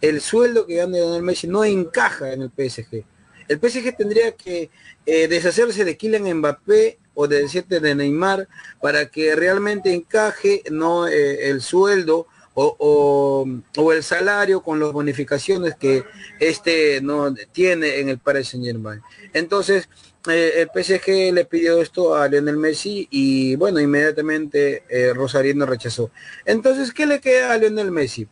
El 0.00 0.20
sueldo 0.20 0.66
que 0.66 0.76
gana 0.76 0.96
Lionel 0.96 1.22
Messi 1.22 1.46
no 1.46 1.64
encaja 1.64 2.32
en 2.32 2.42
el 2.42 2.50
PSG. 2.50 3.04
El 3.48 3.58
PSG 3.58 3.96
tendría 3.96 4.32
que 4.32 4.70
eh, 5.06 5.28
deshacerse 5.28 5.84
de 5.84 5.96
Kylian 5.96 6.38
Mbappé 6.38 6.98
o 7.14 7.26
de 7.26 7.42
decirte 7.42 7.80
de 7.80 7.94
Neymar 7.94 8.48
para 8.80 9.06
que 9.06 9.34
realmente 9.34 9.92
encaje 9.92 10.62
no 10.70 11.06
el 11.08 11.62
sueldo 11.62 12.26
o, 12.60 13.92
el 13.92 14.02
salario 14.02 14.62
con 14.62 14.80
las 14.80 14.92
bonificaciones 14.92 15.76
que 15.76 16.04
este 16.40 17.00
no 17.00 17.32
tiene 17.52 18.00
en 18.00 18.08
el 18.08 18.18
Paris 18.18 18.48
Saint 18.48 18.66
Germain. 18.66 19.00
Entonces, 19.32 19.88
eh, 20.26 20.66
el 20.66 20.68
PSG 20.84 21.32
le 21.32 21.44
pidió 21.44 21.80
esto 21.80 22.14
a 22.14 22.28
Lionel 22.28 22.56
Messi 22.56 23.06
y 23.10 23.54
bueno, 23.56 23.80
inmediatamente 23.80 24.82
eh, 24.88 25.12
Rosarino 25.14 25.64
rechazó. 25.64 26.10
Entonces, 26.44 26.92
¿qué 26.92 27.06
le 27.06 27.20
queda 27.20 27.52
a 27.52 27.58
Lionel 27.58 27.90
Messi? 27.92 28.26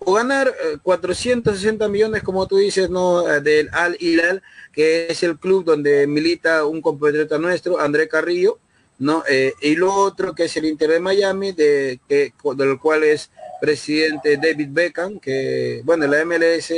O 0.00 0.14
ganar 0.14 0.54
460 0.82 1.84
eh, 1.84 1.88
millones, 1.88 2.22
como 2.22 2.46
tú 2.46 2.56
dices, 2.56 2.90
no 2.90 3.22
del 3.22 3.68
Al 3.72 3.96
Hilal, 4.00 4.42
que 4.72 5.08
es 5.08 5.22
el 5.22 5.38
club 5.38 5.64
donde 5.64 6.06
milita 6.06 6.64
un 6.64 6.80
compatriota 6.80 7.38
nuestro, 7.38 7.78
André 7.80 8.08
Carrillo, 8.08 8.58
¿no? 8.98 9.24
y 9.60 9.76
lo 9.76 9.94
otro 9.94 10.34
que 10.34 10.44
es 10.44 10.56
el 10.56 10.66
Inter 10.66 10.90
de 10.90 11.00
Miami, 11.00 11.52
de, 11.52 12.00
que, 12.08 12.32
del 12.56 12.78
cual 12.78 13.04
es 13.04 13.30
presidente 13.60 14.36
David 14.36 14.68
Beckham, 14.70 15.20
que, 15.20 15.82
bueno, 15.84 16.06
la 16.06 16.24
MLS 16.24 16.72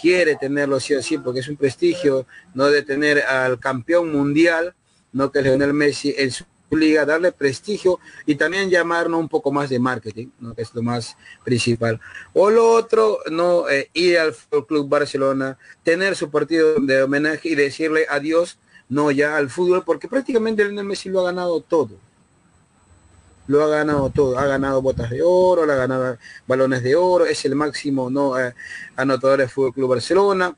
quiere 0.00 0.36
tenerlo 0.36 0.80
sí 0.80 0.94
o 0.94 1.22
porque 1.22 1.40
es 1.40 1.48
un 1.48 1.56
prestigio, 1.56 2.26
¿no? 2.54 2.66
De 2.66 2.82
tener 2.82 3.20
al 3.20 3.58
campeón 3.58 4.12
mundial, 4.12 4.74
¿no? 5.12 5.30
Que 5.30 5.42
Lionel 5.42 5.72
Messi 5.72 6.14
en 6.16 6.30
su 6.30 6.44
liga, 6.70 7.04
darle 7.04 7.32
prestigio 7.32 8.00
y 8.26 8.34
también 8.34 8.70
llamarnos 8.70 9.20
un 9.20 9.28
poco 9.28 9.52
más 9.52 9.70
de 9.70 9.78
marketing, 9.78 10.28
¿no? 10.40 10.54
que 10.54 10.62
es 10.62 10.74
lo 10.74 10.82
más 10.82 11.16
principal. 11.44 12.00
O 12.32 12.50
lo 12.50 12.68
otro, 12.72 13.18
no 13.30 13.68
eh, 13.68 13.90
ir 13.92 14.18
al 14.18 14.34
Club 14.66 14.88
Barcelona, 14.88 15.56
tener 15.82 16.16
su 16.16 16.30
partido 16.30 16.74
de 16.80 17.02
homenaje 17.02 17.50
y 17.50 17.54
decirle 17.54 18.06
adiós, 18.10 18.58
no 18.88 19.10
ya 19.10 19.36
al 19.36 19.50
fútbol, 19.50 19.84
porque 19.84 20.08
prácticamente 20.08 20.64
Lionel 20.64 20.84
Messi 20.84 21.08
lo 21.08 21.20
ha 21.20 21.24
ganado 21.24 21.60
todo 21.60 21.96
lo 23.46 23.62
ha 23.62 23.68
ganado 23.68 24.10
todo, 24.10 24.38
ha 24.38 24.46
ganado 24.46 24.80
botas 24.80 25.10
de 25.10 25.22
oro, 25.22 25.62
ha 25.70 25.76
ganado 25.76 26.18
balones 26.46 26.82
de 26.82 26.96
oro, 26.96 27.26
es 27.26 27.44
el 27.44 27.54
máximo 27.54 28.08
no 28.10 28.38
eh, 28.38 28.54
anotador 28.96 29.40
del 29.40 29.48
Fútbol 29.48 29.74
Club 29.74 29.90
Barcelona. 29.90 30.56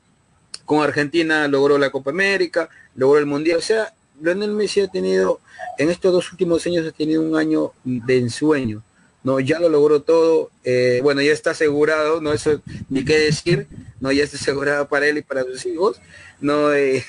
Con 0.65 0.81
Argentina 0.81 1.47
logró 1.47 1.77
la 1.77 1.89
Copa 1.89 2.11
América, 2.11 2.69
logró 2.95 3.19
el 3.19 3.25
Mundial. 3.25 3.57
O 3.57 3.61
sea, 3.61 3.93
Lionel 4.21 4.51
Messi 4.51 4.81
ha 4.81 4.87
tenido, 4.87 5.39
en 5.77 5.89
estos 5.89 6.11
dos 6.11 6.31
últimos 6.31 6.65
años 6.65 6.85
ha 6.85 6.91
tenido 6.91 7.21
un 7.21 7.37
año 7.37 7.71
de 7.83 8.17
ensueño. 8.17 8.83
No, 9.23 9.39
ya 9.39 9.59
lo 9.59 9.69
logró 9.69 10.01
todo. 10.01 10.51
Eh, 10.63 10.99
bueno, 11.03 11.21
ya 11.21 11.33
está 11.33 11.51
asegurado, 11.51 12.21
no 12.21 12.31
eso 12.33 12.61
ni 12.89 13.03
qué 13.03 13.19
decir, 13.19 13.67
no, 13.99 14.11
ya 14.11 14.23
está 14.23 14.37
asegurado 14.37 14.87
para 14.87 15.07
él 15.07 15.17
y 15.17 15.21
para 15.21 15.43
sus 15.43 15.65
hijos. 15.65 16.01
No, 16.39 16.73
eh, 16.73 17.03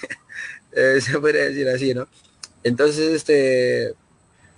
se 1.01 1.18
puede 1.18 1.51
decir 1.51 1.68
así, 1.68 1.95
¿no? 1.95 2.09
Entonces, 2.64 3.14
este 3.14 3.95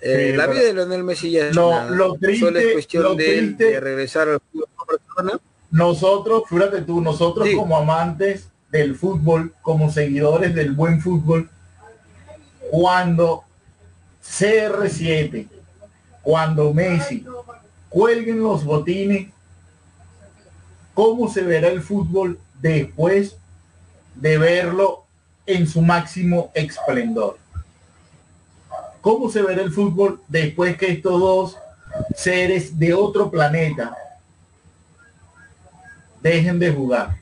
eh, 0.03 0.33
la 0.37 0.47
vida 0.47 0.63
de 0.63 0.73
Lionel 0.73 1.05
Messi 1.05 1.31
ya 1.31 1.49
es 1.49 1.57
lo, 1.57 2.15
triste, 2.19 2.73
cuestión 2.73 3.17
de, 3.17 3.81
regresar 3.81 4.29
al 4.29 4.41
fútbol 4.41 5.41
Nosotros, 5.71 6.45
fíjate 6.49 6.83
tú, 6.83 7.01
nosotros 7.01 7.49
como 7.55 7.77
amantes 7.77 8.49
del 8.71 8.95
fútbol, 8.95 9.53
como 9.63 9.91
seguidores 9.91 10.55
del 10.55 10.73
buen 10.73 11.01
fútbol, 11.01 11.51
cuando 12.71 13.45
CR7, 14.23 15.49
cuando 16.23 16.73
Messi 16.73 17.25
cuelguen 17.89 18.41
los 18.41 18.65
botines, 18.65 19.29
¿cómo 20.95 21.29
se 21.29 21.43
verá 21.43 21.69
el 21.69 21.83
fútbol 21.83 22.39
después 22.61 23.37
de 24.15 24.39
verlo 24.39 25.05
en 25.47 25.67
su 25.67 25.83
máximo 25.83 26.53
esplendor? 26.55 27.40
¿Cómo 29.01 29.31
se 29.31 29.43
verá 29.43 29.63
el 29.63 29.73
fútbol 29.73 30.21
después 30.29 30.77
que 30.77 30.93
estos 30.93 31.21
dos 31.21 31.59
seres 32.15 32.79
de 32.79 32.95
otro 32.95 33.31
planeta 33.31 33.97
dejen 36.23 36.59
de 36.59 36.71
jugar? 36.71 37.19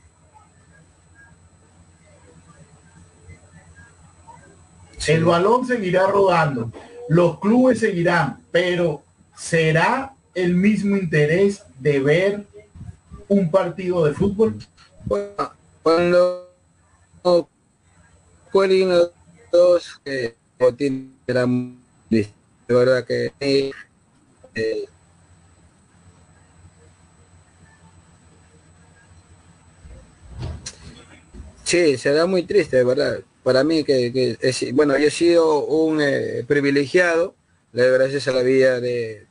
El 5.07 5.23
balón 5.23 5.65
seguirá 5.65 6.07
rodando, 6.07 6.71
los 7.07 7.39
clubes 7.39 7.79
seguirán, 7.79 8.43
pero 8.51 9.01
¿será 9.35 10.13
el 10.35 10.53
mismo 10.53 10.97
interés 10.97 11.63
de 11.79 11.99
ver 11.99 12.45
un 13.27 13.49
partido 13.49 14.05
de 14.05 14.13
fútbol? 14.13 14.55
Cuando 15.81 16.49
cuando 18.51 19.13
dos 19.51 20.01
eh, 20.05 20.35
era 21.31 21.45
verdad 22.67 23.05
que 23.05 23.31
eh, 23.39 23.71
sí, 31.63 31.97
será 31.97 32.25
muy 32.25 32.43
triste, 32.43 32.77
de 32.77 32.83
verdad. 32.83 33.19
Para 33.43 33.63
mí 33.63 33.83
que, 33.83 34.37
bueno, 34.73 34.97
yo 34.97 35.07
he 35.07 35.11
sido 35.11 35.65
un 35.65 36.01
eh, 36.01 36.43
privilegiado, 36.47 37.35
gracias 37.73 38.27
a 38.27 38.31
la 38.31 38.41
vida 38.41 38.79
de, 38.79 39.25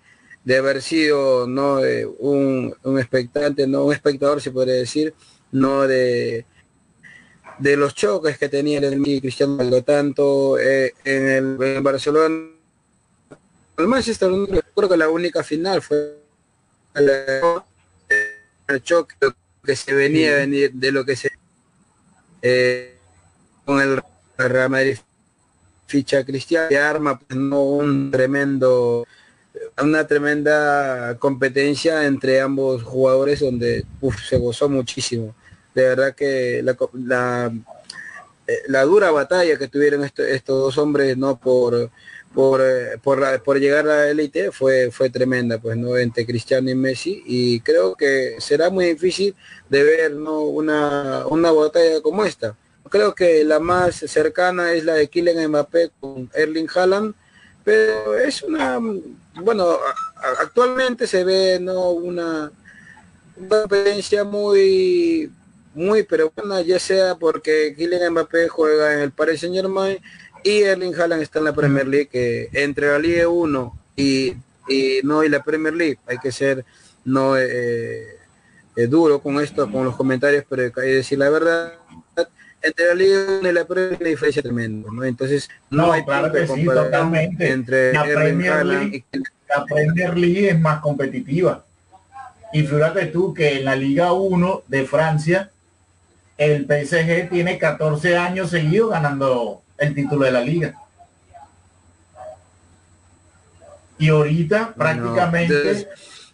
de 0.45 0.57
haber 0.57 0.83
sido 0.83 1.47
no 1.47 1.81
un, 2.21 2.75
un 2.85 2.99
expectante, 2.99 3.67
no 3.67 3.85
un 3.85 3.93
espectador 3.93 4.41
se 4.41 4.53
podría 4.53 4.75
decir, 4.75 5.15
no 5.51 5.87
de 5.87 6.47
de 7.59 7.77
los 7.77 7.95
choques 7.95 8.39
que 8.39 8.49
tenía 8.49 8.79
el 8.79 9.03
Cristiano 9.21 9.57
Ronaldo, 9.57 9.83
tanto 9.83 10.59
eh, 10.59 10.95
en, 11.05 11.61
el, 11.61 11.81
Barcelona, 11.83 12.51
el 13.77 13.87
Manchester, 13.87 14.31
creo 14.75 14.89
que 14.89 14.97
la 14.97 15.09
única 15.09 15.43
final 15.43 15.83
fue 15.83 16.19
el, 16.95 18.83
choque 18.83 19.15
que 19.65 19.77
se 19.77 19.95
venía 19.95 20.33
a 20.33 20.37
venir 20.37 20.73
de 20.73 20.93
lo 20.93 21.05
que 21.05 21.17
se 21.17 21.31
eh, 22.43 22.97
con 23.65 23.81
el 23.81 24.01
Real 24.37 24.71
Madrid 24.71 24.99
ficha 25.87 26.25
Cristiano 26.25 26.69
y 26.71 26.75
arma 26.75 27.19
pues, 27.19 27.39
no 27.39 27.63
un 27.63 28.11
tremendo 28.11 29.07
una 29.83 30.07
tremenda 30.07 31.17
competencia 31.19 32.05
entre 32.05 32.41
ambos 32.41 32.83
jugadores 32.83 33.41
donde 33.41 33.85
se 34.29 34.37
gozó 34.37 34.69
muchísimo 34.69 35.35
de 35.75 35.83
verdad 35.83 36.15
que 36.15 36.63
la, 36.63 37.53
eh, 38.47 38.63
la, 38.69 38.83
dura 38.85 39.11
batalla 39.11 39.59
que 39.59 39.69
tuvieron 39.69 40.05
estos, 40.05 40.27
dos 40.47 40.79
hombres 40.79 41.17
no 41.17 41.39
por 41.39 41.91
por, 42.35 42.61
eh, 42.61 42.99
por, 43.03 43.43
por 43.43 43.59
llegar 43.59 43.89
a 43.89 43.97
la 43.97 44.09
élite 44.11 44.53
fue 44.53 44.91
fue 44.91 45.11
tremenda 45.11 45.59
pues 45.59 45.77
no 45.77 45.97
entre 45.97 46.27
Cristiano 46.27 46.71
y 46.71 46.75
Messi. 46.75 47.23
Y 47.27 47.61
creo 47.61 47.95
que 47.95 48.37
será 48.39 48.71
muy 48.71 48.87
difícil 48.87 49.35
de 49.69 49.83
ver 49.83 50.13
no 50.13 50.43
una, 50.43 51.27
una 51.27 51.51
batalla 51.53 52.01
como 52.03 52.25
esta. 52.25 52.57
Creo 52.91 53.15
que 53.15 53.45
la 53.45 53.59
más 53.61 53.97
cercana 53.97 54.73
es 54.73 54.85
la 54.85 54.95
de 54.95 55.09
Kylian 55.09 55.49
Mbappé 55.49 55.91
con 56.01 56.31
Erling 56.35 56.69
Haaland 56.75 57.15
pero 57.69 58.19
es 58.19 58.43
una 58.43 58.81
bueno 59.43 59.77
actualmente 60.41 61.07
se 61.07 61.23
ve 61.23 61.59
no 61.61 61.91
una 61.91 62.51
competencia 63.35 64.25
muy 64.25 65.31
muy 65.79 66.03
pero 66.03 66.33
bueno, 66.35 66.61
ya 66.61 66.81
sea 66.81 67.15
porque 67.15 67.73
Kylian 67.77 68.11
Mbappé 68.11 68.49
juega 68.49 68.95
en 68.95 69.01
el 69.01 69.13
Paris 69.13 69.41
Saint 69.41 69.55
Germain 69.55 69.99
y 70.43 70.63
Erling 70.63 70.95
Haaland 70.95 71.23
está 71.23 71.39
en 71.39 71.45
la 71.45 71.53
Premier 71.53 71.87
League, 71.87 72.09
que 72.09 72.49
entre 72.53 72.89
la 72.89 72.99
Liga 72.99 73.29
1 73.29 73.79
y, 73.97 74.35
no 75.05 75.23
y 75.23 75.29
la 75.29 75.43
Premier 75.43 75.75
League 75.75 75.99
hay 76.07 76.19
que 76.19 76.33
ser 76.33 76.65
no 77.05 77.39
eh, 77.39 78.17
eh, 78.77 78.87
duro 78.89 79.21
con 79.21 79.41
esto, 79.41 79.71
con 79.71 79.85
los 79.85 79.95
comentarios, 79.95 80.45
pero 80.49 80.65
hay 80.65 80.73
que 80.73 80.81
decir 80.81 81.17
la 81.17 81.31
verdad, 81.31 81.75
entre 82.61 82.87
la 82.87 82.95
Liga 82.95 83.39
1 83.41 83.49
y 83.49 83.53
la 83.53 83.65
Premier 83.65 84.01
League 84.01 84.11
diferencia 84.11 84.43
tremenda, 84.43 84.89
¿no? 84.93 85.05
Entonces 85.05 85.49
no, 85.71 85.93
hay 85.93 86.05
claro 86.05 86.33
que 86.33 86.45
sí, 86.45 86.65
totalmente. 86.65 87.51
entre 87.51 87.93
la 87.93 88.03
Premier 88.03 88.67
League, 88.67 89.05
la 89.49 89.65
Premier 89.65 90.19
League 90.19 90.51
es 90.51 90.61
más 90.61 90.81
competitiva. 90.81 91.65
Y 92.53 92.63
fíjate 92.63 93.07
tú 93.07 93.33
que 93.33 93.59
en 93.59 93.65
la 93.65 93.77
Liga 93.77 94.13
1 94.13 94.63
de 94.67 94.85
Francia 94.85 95.51
el 96.39 96.67
PSG 96.67 97.29
tiene 97.29 97.59
14 97.59 98.17
años 98.17 98.51
seguidos 98.51 98.91
ganando 98.91 99.63
el 99.77 99.95
título 99.95 100.25
de 100.25 100.31
la 100.31 100.41
liga. 100.41 100.75
Y 103.99 104.09
ahorita 104.09 104.73
prácticamente 104.75 105.89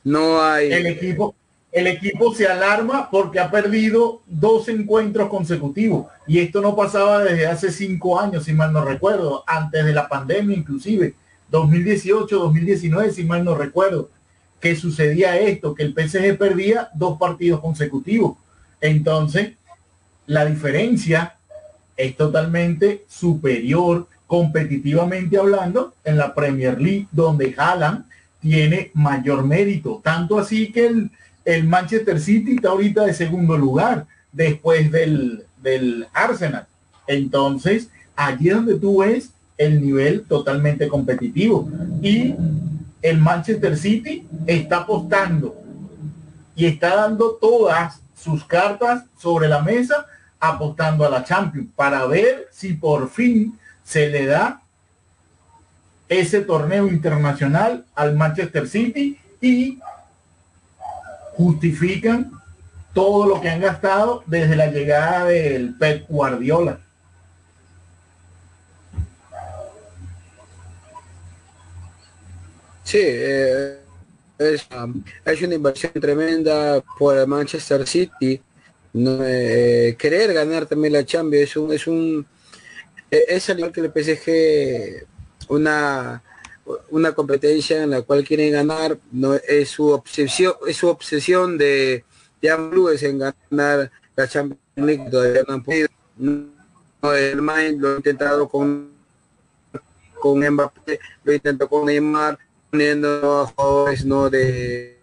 No 0.05 0.43
hay. 0.43 0.71
El 0.71 0.87
equipo, 0.87 1.35
el 1.73 1.87
equipo 1.87 2.35
se 2.35 2.47
alarma 2.47 3.09
porque 3.11 3.41
ha 3.41 3.51
perdido 3.51 4.21
dos 4.27 4.69
encuentros 4.69 5.31
consecutivos. 5.31 6.07
Y 6.27 6.39
esto 6.39 6.61
no 6.61 6.77
pasaba 6.77 7.25
desde 7.25 7.47
hace 7.47 7.73
cinco 7.73 8.21
años, 8.21 8.45
si 8.45 8.53
mal 8.53 8.73
no 8.73 8.85
recuerdo, 8.85 9.43
antes 9.47 9.87
de 9.87 9.93
la 9.95 10.07
pandemia 10.07 10.55
inclusive. 10.55 11.15
2018, 11.51 12.39
2019, 12.39 13.11
si 13.11 13.25
mal 13.25 13.43
no 13.43 13.55
recuerdo, 13.55 14.11
que 14.61 14.77
sucedía 14.77 15.39
esto, 15.39 15.75
que 15.75 15.83
el 15.83 15.95
PSG 15.95 16.37
perdía 16.37 16.91
dos 16.95 17.19
partidos 17.19 17.61
consecutivos. 17.61 18.37
Entonces, 18.81 19.53
la 20.27 20.45
diferencia 20.45 21.37
es 21.97 22.17
totalmente 22.17 23.05
superior 23.09 24.09
competitivamente 24.27 25.39
hablando 25.39 25.95
en 26.05 26.17
la 26.17 26.35
Premier 26.35 26.81
League, 26.81 27.07
donde 27.13 27.55
Haaland 27.57 28.05
tiene 28.41 28.91
mayor 28.95 29.45
mérito. 29.45 30.01
Tanto 30.03 30.39
así 30.39 30.73
que 30.73 30.87
el, 30.87 31.11
el 31.45 31.65
Manchester 31.65 32.21
City 32.21 32.57
está 32.57 32.71
ahorita 32.71 33.05
de 33.05 33.15
segundo 33.15 33.57
lugar 33.57 34.07
después 34.33 34.91
del, 34.91 35.45
del 35.63 36.07
Arsenal. 36.13 36.67
Entonces, 37.07 37.91
allí 38.17 38.49
es 38.49 38.57
donde 38.57 38.79
tú 38.79 38.99
ves 38.99 39.31
el 39.57 39.81
nivel 39.81 40.25
totalmente 40.25 40.89
competitivo. 40.89 41.71
Y 42.03 42.35
el 43.03 43.19
Manchester 43.19 43.77
City 43.77 44.27
está 44.47 44.79
apostando 44.79 45.55
y 46.57 46.67
está 46.67 46.97
dando 46.97 47.33
todas 47.41 48.01
sus 48.17 48.45
cartas 48.45 49.05
sobre 49.19 49.49
la 49.49 49.61
mesa 49.61 50.07
apostando 50.49 51.05
a 51.05 51.11
la 51.11 51.25
Champions 51.25 51.69
para 51.75 52.07
ver 52.07 52.49
si 52.51 52.75
por 52.75 53.09
fin 53.11 53.59
se 53.83 54.09
le 54.09 54.27
da 54.27 54.63
ese 56.09 56.41
torneo 56.41 56.87
internacional 56.89 57.85
al 57.95 58.15
Manchester 58.15 58.69
City 58.69 59.19
y 59.41 59.79
justifican 61.37 62.33
todo 62.93 63.27
lo 63.27 63.41
que 63.41 63.51
han 63.51 63.61
gastado 63.61 64.23
desde 64.27 64.57
la 64.57 64.67
llegada 64.67 65.27
del 65.27 65.75
Pep 65.77 66.07
Guardiola. 66.09 66.79
Sí, 72.85 73.01
eh, 73.01 73.81
es, 74.39 74.69
es, 75.25 75.43
una 75.43 75.55
inversión 75.55 75.93
tremenda 75.95 76.83
por 76.99 77.17
el 77.17 77.27
Manchester 77.27 77.87
City. 77.87 78.41
No, 78.95 79.19
eh, 79.25 79.97
querer 79.99 80.33
ganar 80.33 80.67
también 80.67 80.93
la 80.93 81.05
Champions 81.05 81.51
es 81.51 81.57
un, 81.57 81.73
es 81.73 81.87
un 81.87 82.27
eh, 83.11 83.25
es 83.29 83.51
al 83.51 83.59
igual 83.59 83.73
que 83.73 83.81
el 83.81 83.93
PSG 83.93 85.07
una 85.49 86.23
una 86.91 87.13
competencia 87.13 87.83
en 87.83 87.91
la 87.91 88.03
cual 88.03 88.25
quieren 88.25 88.53
ganar, 88.53 88.99
no 89.13 89.35
es 89.35 89.69
su 89.69 89.89
obsesión, 89.89 90.55
es 90.67 90.77
su 90.77 90.89
obsesión 90.89 91.59
de 91.59 92.05
Blues 92.71 93.03
en 93.03 93.19
ganar 93.19 93.91
la 94.17 94.29
Champions 94.29 95.11
todavía 95.11 95.43
no 95.47 95.55
han 95.55 95.63
podido. 95.63 95.89
No, 96.17 97.13
el 97.13 97.43
Mind 97.43 97.81
lo 97.81 97.93
ha 97.93 97.97
intentado 97.97 98.49
con 98.49 98.95
con 100.21 100.39
Mbappé, 100.41 100.99
lo 101.23 101.33
intentó 101.35 101.69
con 101.69 101.85
Neymar, 101.85 102.39
poniendo 102.71 103.43
a 103.43 103.47
jugadores 103.47 104.07
no 104.07 104.31
de 104.31 104.94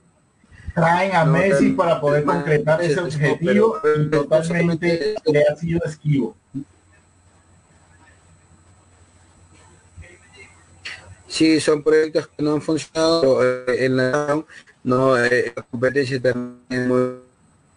traen 0.73 1.15
a 1.15 1.25
no, 1.25 1.33
Messi 1.33 1.71
para 1.71 1.99
poder 1.99 2.23
concretar 2.23 2.81
ese 2.81 2.99
objetivo 2.99 3.79
pero, 3.81 4.01
y 4.01 4.09
totalmente 4.09 5.15
le 5.25 5.43
ha 5.43 5.55
sido 5.55 5.81
esquivo. 5.85 6.35
Sí, 11.27 11.61
son 11.61 11.81
proyectos 11.81 12.27
que 12.27 12.43
no 12.43 12.53
han 12.53 12.61
funcionado 12.61 13.41
eh, 13.41 13.85
en 13.85 13.97
la 13.97 14.43
no 14.83 15.17
eh, 15.17 15.53
la 15.55 15.61
competencia 15.63 16.19
también 16.21 16.87
muy, 16.87 17.01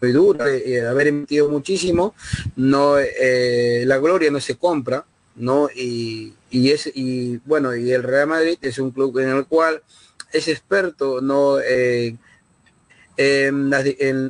muy 0.00 0.12
dura 0.12 0.46
y 0.56 0.74
eh, 0.74 0.86
haber 0.86 1.08
emitido 1.08 1.48
muchísimo 1.48 2.14
no 2.56 2.98
eh, 2.98 3.84
la 3.86 3.98
gloria 3.98 4.30
no 4.30 4.40
se 4.40 4.56
compra 4.56 5.04
no 5.36 5.68
y, 5.74 6.34
y 6.50 6.70
es 6.70 6.90
y 6.94 7.38
bueno 7.44 7.74
y 7.74 7.92
el 7.92 8.02
Real 8.02 8.28
Madrid 8.28 8.58
es 8.62 8.78
un 8.78 8.90
club 8.90 9.18
en 9.18 9.30
el 9.30 9.46
cual 9.46 9.82
es 10.32 10.48
experto 10.48 11.20
no 11.20 11.60
en, 11.60 12.18
en, 13.16 13.72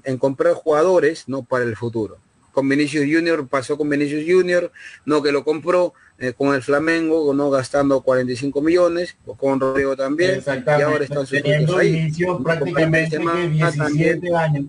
en 0.04 0.18
comprar 0.18 0.54
jugadores 0.54 1.28
no 1.28 1.42
para 1.42 1.64
el 1.64 1.76
futuro 1.76 2.18
con 2.52 2.68
Vinicius 2.68 3.04
Junior 3.04 3.46
pasó 3.48 3.76
con 3.76 3.88
Vinicius 3.88 4.24
Junior 4.26 4.70
no 5.04 5.22
que 5.22 5.32
lo 5.32 5.44
compró 5.44 5.92
eh, 6.16 6.32
con 6.32 6.54
el 6.54 6.62
Flamengo, 6.62 7.34
no 7.34 7.50
gastando 7.50 8.00
45 8.00 8.62
millones, 8.62 9.16
o 9.26 9.34
con 9.34 9.58
Rodrigo 9.58 9.96
también, 9.96 10.40
y 10.46 10.82
ahora 10.82 11.02
están 11.02 11.26
sus 11.26 11.42
ahí. 11.42 12.12
Prácticamente 12.44 13.18
que 13.18 13.48
17 13.48 14.36
años. 14.36 14.66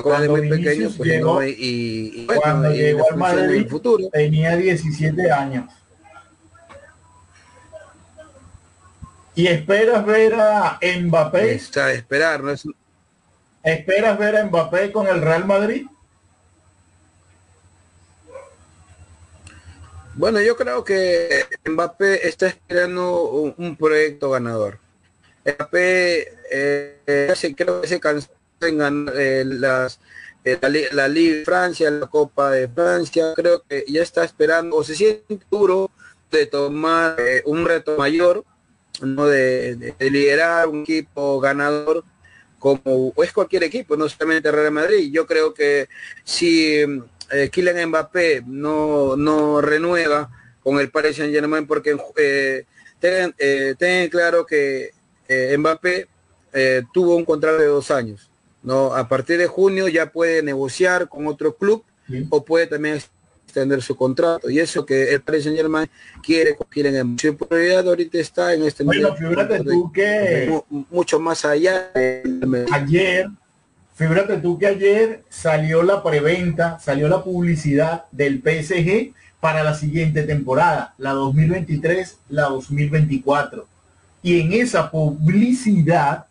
Cuando 0.00 0.30
muy 0.30 0.48
pequeño, 0.48 0.88
pues, 0.96 1.10
llegó, 1.10 1.34
no, 1.40 1.46
y, 1.46 1.50
y, 1.58 2.26
bueno, 2.26 2.40
cuando 2.40 2.72
y 2.72 2.76
llegó 2.78 3.04
al 3.08 3.12
en 3.14 3.18
Madrid 3.18 3.68
futuro. 3.68 4.08
tenía 4.12 4.56
17 4.56 5.32
años. 5.32 5.64
Y 9.40 9.46
esperas 9.46 10.04
ver 10.04 10.34
a 10.34 10.78
Mbappé, 10.82 11.54
Está 11.54 11.90
esperar, 11.94 12.42
no 12.42 12.50
es 12.50 12.62
esperas 13.62 14.18
ver 14.18 14.36
a 14.36 14.44
Mbappé 14.44 14.92
con 14.92 15.06
el 15.08 15.22
Real 15.22 15.46
Madrid. 15.46 15.86
Bueno, 20.12 20.42
yo 20.42 20.56
creo 20.56 20.84
que 20.84 21.46
Mbappé 21.64 22.28
está 22.28 22.48
esperando 22.48 23.30
un, 23.30 23.54
un 23.56 23.76
proyecto 23.76 24.28
ganador. 24.28 24.78
Mbappé 25.46 26.36
eh, 26.52 27.32
se, 27.34 27.54
creo 27.54 27.80
que 27.80 27.88
se 27.88 27.98
cansó 27.98 28.28
en 28.60 28.76
ganar 28.76 29.14
eh, 29.16 29.42
las, 29.46 30.00
eh, 30.44 30.58
la, 30.60 30.68
la, 30.92 31.08
Liga 31.08 31.38
de 31.38 31.44
Francia, 31.46 31.90
la 31.90 32.08
Copa 32.08 32.50
de 32.50 32.68
Francia, 32.68 33.32
creo 33.34 33.62
que 33.66 33.86
ya 33.88 34.02
está 34.02 34.22
esperando 34.22 34.76
o 34.76 34.84
se 34.84 34.94
siente 34.94 35.38
duro 35.50 35.90
de 36.30 36.44
tomar 36.44 37.18
eh, 37.18 37.42
un 37.46 37.64
reto 37.64 37.96
mayor, 37.96 38.44
no 39.00 39.26
de, 39.26 39.76
de, 39.76 39.94
de, 39.98 40.10
liderar 40.10 40.68
un 40.68 40.82
equipo 40.82 41.40
ganador 41.40 42.04
como 42.58 43.12
es 43.16 43.32
cualquier 43.32 43.64
equipo, 43.64 43.96
no 43.96 44.08
solamente 44.08 44.52
Real 44.52 44.70
Madrid. 44.70 45.10
Yo 45.10 45.26
creo 45.26 45.54
que 45.54 45.88
si 46.24 46.76
eh, 47.30 47.48
Kylian 47.50 47.88
Mbappé 47.88 48.42
no, 48.46 49.16
no 49.16 49.60
renueva 49.60 50.30
con 50.62 50.78
el 50.78 50.90
Paris 50.90 51.16
Saint 51.16 51.32
Germain 51.32 51.66
porque 51.66 51.96
eh, 52.16 52.64
tengan, 53.00 53.34
eh, 53.38 53.74
tengan, 53.78 54.08
claro 54.08 54.44
que 54.44 54.90
eh, 55.26 55.56
Mbappé 55.56 56.06
eh, 56.52 56.82
tuvo 56.92 57.16
un 57.16 57.24
contrato 57.24 57.58
de 57.58 57.66
dos 57.66 57.90
años. 57.90 58.30
¿no? 58.62 58.94
A 58.94 59.08
partir 59.08 59.38
de 59.38 59.46
junio 59.46 59.88
ya 59.88 60.12
puede 60.12 60.42
negociar 60.42 61.08
con 61.08 61.26
otro 61.26 61.56
club 61.56 61.82
sí. 62.08 62.26
o 62.28 62.44
puede 62.44 62.66
también 62.66 63.00
extender 63.50 63.82
su 63.82 63.96
contrato. 63.96 64.48
Y 64.48 64.58
eso 64.58 64.86
que 64.86 65.12
el 65.12 65.20
Paris 65.20 65.44
Saint 65.44 65.58
Germain 65.58 65.88
quiere 66.22 66.56
Kylian 66.70 67.06
Mbappé. 67.06 67.28
Su 67.28 67.36
prioridad 67.36 67.86
ahorita 67.88 68.18
está 68.18 68.54
en 68.54 68.62
este 68.62 68.84
bueno, 68.84 69.14
fíjate 69.14 69.64
tú 69.64 69.92
que 69.92 70.62
mucho 70.90 71.20
más 71.20 71.44
allá. 71.44 71.90
De... 71.94 72.66
Ayer 72.72 73.28
Fíjate 74.00 74.38
tú 74.38 74.58
que 74.58 74.66
ayer 74.66 75.24
salió 75.28 75.82
la 75.82 76.02
preventa, 76.02 76.78
salió 76.78 77.06
la 77.06 77.22
publicidad 77.22 78.06
del 78.10 78.40
PSG 78.40 79.12
para 79.40 79.62
la 79.62 79.74
siguiente 79.74 80.22
temporada, 80.22 80.94
la 80.96 81.12
2023, 81.12 82.16
la 82.30 82.44
2024. 82.44 83.66
Y 84.22 84.40
en 84.40 84.54
esa 84.54 84.90
publicidad 84.90 86.24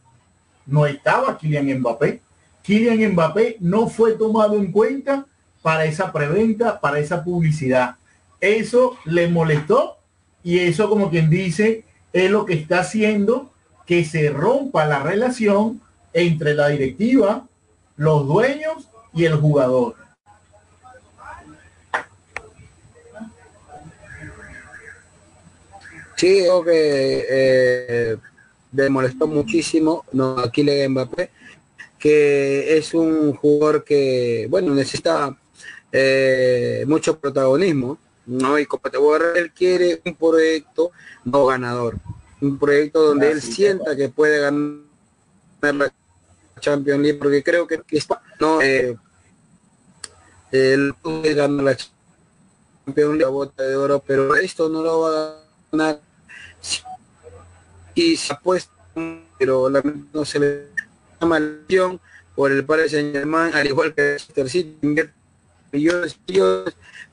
no 0.65 0.87
estaba 0.87 1.37
Kylian 1.37 1.79
Mbappé. 1.79 2.21
Kylian 2.63 3.11
Mbappé 3.13 3.57
no 3.59 3.87
fue 3.87 4.13
tomado 4.13 4.55
en 4.55 4.71
cuenta 4.71 5.27
para 5.69 5.85
esa 5.85 6.11
preventa, 6.11 6.81
para 6.81 6.97
esa 6.97 7.23
publicidad. 7.23 7.95
Eso 8.41 8.97
le 9.05 9.27
molestó 9.27 9.97
y 10.43 10.57
eso 10.57 10.89
como 10.89 11.11
quien 11.11 11.29
dice 11.29 11.83
es 12.11 12.31
lo 12.31 12.43
que 12.47 12.55
está 12.55 12.79
haciendo 12.79 13.51
que 13.85 14.03
se 14.03 14.31
rompa 14.31 14.87
la 14.87 15.03
relación 15.03 15.79
entre 16.11 16.55
la 16.55 16.69
directiva, 16.69 17.45
los 17.97 18.25
dueños 18.25 18.89
y 19.13 19.25
el 19.25 19.35
jugador. 19.35 19.93
Sí, 26.15 26.39
creo 26.39 26.63
que 26.63 27.25
eh, 27.29 28.17
me 28.71 28.89
molestó 28.89 29.27
muchísimo, 29.27 30.03
no, 30.13 30.39
aquí 30.39 30.63
le 30.63 30.89
Mbappé, 30.89 31.29
que 31.99 32.75
es 32.75 32.95
un 32.95 33.35
jugador 33.35 33.83
que, 33.83 34.47
bueno, 34.49 34.73
necesita 34.73 35.37
eh, 35.91 36.83
mucho 36.87 37.19
protagonismo, 37.19 37.97
¿no? 38.25 38.59
Y 38.59 38.65
como 38.65 38.89
te 38.89 38.97
voy 38.97 39.19
a 39.19 39.39
él 39.39 39.51
quiere 39.51 40.01
un 40.05 40.15
proyecto 40.15 40.91
no 41.25 41.45
ganador, 41.45 41.97
un 42.41 42.59
proyecto 42.59 43.01
donde 43.01 43.27
Así 43.27 43.35
él 43.35 43.41
sienta 43.41 43.95
que 43.95 44.09
puede 44.09 44.39
ganar 44.39 44.79
la 45.61 45.93
Champions 46.59 47.01
League 47.01 47.17
porque 47.17 47.43
creo 47.43 47.67
que, 47.67 47.81
no 48.39 48.61
eh, 48.61 48.95
el 50.51 50.93
ganó 51.35 51.63
la 51.63 51.75
Champions 51.75 53.09
League 53.11 53.19
la 53.19 53.29
bota 53.29 53.63
de 53.63 53.75
oro 53.75 54.03
pero 54.05 54.35
esto 54.35 54.69
no 54.69 54.83
lo 54.83 55.01
va 55.01 55.29
a 55.29 55.35
ganar. 55.71 56.01
Y 57.95 58.15
se 58.15 58.31
apuesta, 58.31 58.71
pero 59.37 59.69
la, 59.69 59.81
no 60.13 60.23
se 60.23 60.39
le 60.39 60.67
llama 61.19 61.39
la 61.39 61.99
por 62.35 62.51
el 62.51 62.63
Paris 62.63 62.91
Saint 62.91 63.13
Germain, 63.13 63.53
al 63.53 63.67
igual 63.67 63.93
que 63.93 64.01
Manchester 64.01 64.49
City, 64.49 64.77
millones, 65.71 66.17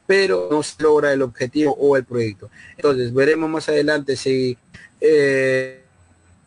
pero 0.07 0.49
no 0.51 0.63
se 0.63 0.83
logra 0.83 1.13
el 1.13 1.23
objetivo 1.23 1.75
o 1.79 1.97
el 1.97 2.05
proyecto. 2.05 2.51
Entonces 2.77 3.13
veremos 3.13 3.51
más 3.51 3.69
adelante 3.69 4.17
si 4.17 4.57
eh, 5.01 5.83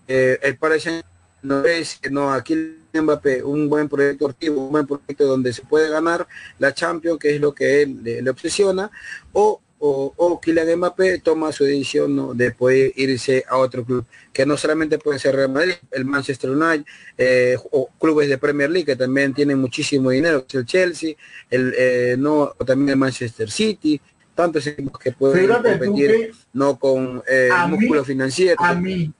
eh, 0.08 0.40
el 0.42 0.80
Saint 0.80 1.06
no 1.42 1.64
es 1.66 2.00
no 2.10 2.34
aquí 2.34 2.76
Mbappé 2.92 3.44
un 3.44 3.70
buen 3.70 3.88
proyecto 3.88 4.28
activo, 4.28 4.66
un 4.66 4.72
buen 4.72 4.88
proyecto 4.88 5.26
donde 5.26 5.54
se 5.54 5.62
puede 5.62 5.90
ganar 5.90 6.28
la 6.58 6.74
Champions, 6.74 7.20
que 7.20 7.36
es 7.36 7.42
lo 7.42 7.54
que 7.54 7.84
él 7.84 8.02
le 8.04 8.30
obsesiona, 8.30 8.90
o 9.32 9.62
o, 9.80 10.14
o 10.16 10.40
Kylian 10.40 10.78
Mbappé 10.78 11.20
toma 11.20 11.52
su 11.52 11.64
decisión 11.64 12.38
de 12.38 12.52
poder 12.52 12.92
irse 12.96 13.44
a 13.50 13.58
otro 13.58 13.84
club, 13.84 14.06
que 14.34 14.46
no 14.46 14.58
solamente 14.58 15.00
puede 15.00 15.20
ser 15.20 15.36
Real 15.36 15.50
Madrid, 15.50 15.76
el 15.92 16.06
Manchester 16.06 16.52
United, 16.52 16.86
eh, 17.18 17.58
o 17.72 17.90
clubes 18.00 18.30
de 18.30 18.38
Premier 18.38 18.70
League 18.70 18.86
que 18.86 18.96
también 18.96 19.34
tienen 19.34 19.60
muchísimo 19.60 20.10
dinero, 20.10 20.46
el 20.52 20.66
Chelsea, 20.66 21.16
el, 21.50 21.74
eh, 21.78 22.16
no, 22.18 22.54
también 22.66 22.90
el 22.90 22.98
Manchester 22.98 23.50
City, 23.50 24.00
tantos 24.36 24.68
equipos 24.68 25.00
que 25.00 25.12
pueden 25.12 25.48
competir 25.48 26.34
no 26.54 26.78
con 26.78 27.24
eh, 27.28 27.50
músculo 27.68 28.04
financiero. 28.04 28.62
A 28.62 28.74
mí, 28.74 29.12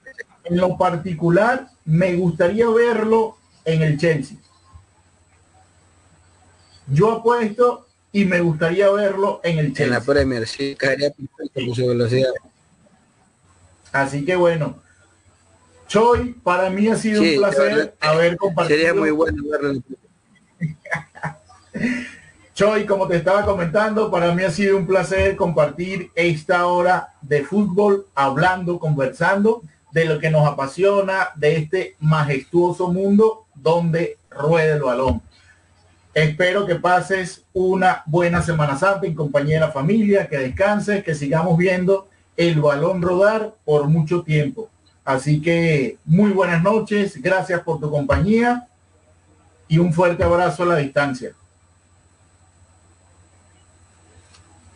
en 0.44 0.56
lo 0.56 0.76
particular, 0.76 1.68
me 1.84 2.14
gustaría 2.14 2.68
verlo 2.68 3.36
en 3.64 3.82
el 3.82 3.98
Chelsea. 3.98 4.36
Yo 6.86 7.12
apuesto 7.12 7.86
y 8.12 8.24
me 8.24 8.40
gustaría 8.40 8.90
verlo 8.90 9.40
en 9.42 9.58
el 9.58 9.66
Chelsea. 9.68 9.86
En 9.86 9.92
la 9.92 10.00
Premier, 10.00 10.46
sí, 10.46 10.74
caería 10.76 11.10
perfecto 11.10 11.74
su 11.74 11.86
velocidad. 11.86 12.32
Así 13.92 14.24
que 14.24 14.36
bueno, 14.36 14.80
Choi, 15.86 16.34
para 16.34 16.70
mí 16.70 16.88
ha 16.88 16.96
sido 16.96 17.22
un 17.22 17.36
placer 17.36 17.94
haber 18.00 18.36
compartido. 18.36 18.78
Sería 18.78 18.94
muy 18.94 19.10
bueno 19.10 19.42
verlo. 19.50 19.80
Choi, 22.54 22.84
como 22.84 23.08
te 23.08 23.16
estaba 23.16 23.44
comentando, 23.44 24.10
para 24.10 24.34
mí 24.34 24.42
ha 24.44 24.50
sido 24.50 24.76
un 24.76 24.86
placer 24.86 25.34
compartir 25.34 26.10
esta 26.14 26.66
hora 26.66 27.14
de 27.22 27.42
fútbol, 27.42 28.06
hablando, 28.14 28.78
conversando 28.78 29.62
de 29.92 30.04
lo 30.04 30.18
que 30.18 30.30
nos 30.30 30.46
apasiona, 30.46 31.30
de 31.36 31.56
este 31.56 31.96
majestuoso 32.00 32.92
mundo 32.92 33.46
donde 33.54 34.18
rueda 34.30 34.74
el 34.74 34.82
balón. 34.82 35.22
Espero 36.12 36.66
que 36.66 36.74
pases 36.74 37.44
una 37.52 38.02
buena 38.06 38.42
Semana 38.42 38.76
Santa 38.76 39.06
en 39.06 39.14
compañía 39.14 39.56
de 39.56 39.66
la 39.66 39.72
familia, 39.72 40.26
que 40.28 40.38
descanses, 40.38 41.04
que 41.04 41.14
sigamos 41.14 41.56
viendo 41.56 42.08
el 42.36 42.60
balón 42.60 43.00
rodar 43.00 43.54
por 43.64 43.86
mucho 43.86 44.22
tiempo. 44.22 44.68
Así 45.04 45.40
que 45.40 45.98
muy 46.04 46.32
buenas 46.32 46.62
noches, 46.62 47.20
gracias 47.22 47.60
por 47.60 47.80
tu 47.80 47.90
compañía 47.90 48.66
y 49.68 49.78
un 49.78 49.92
fuerte 49.92 50.24
abrazo 50.24 50.64
a 50.64 50.66
la 50.66 50.76
distancia. 50.76 51.32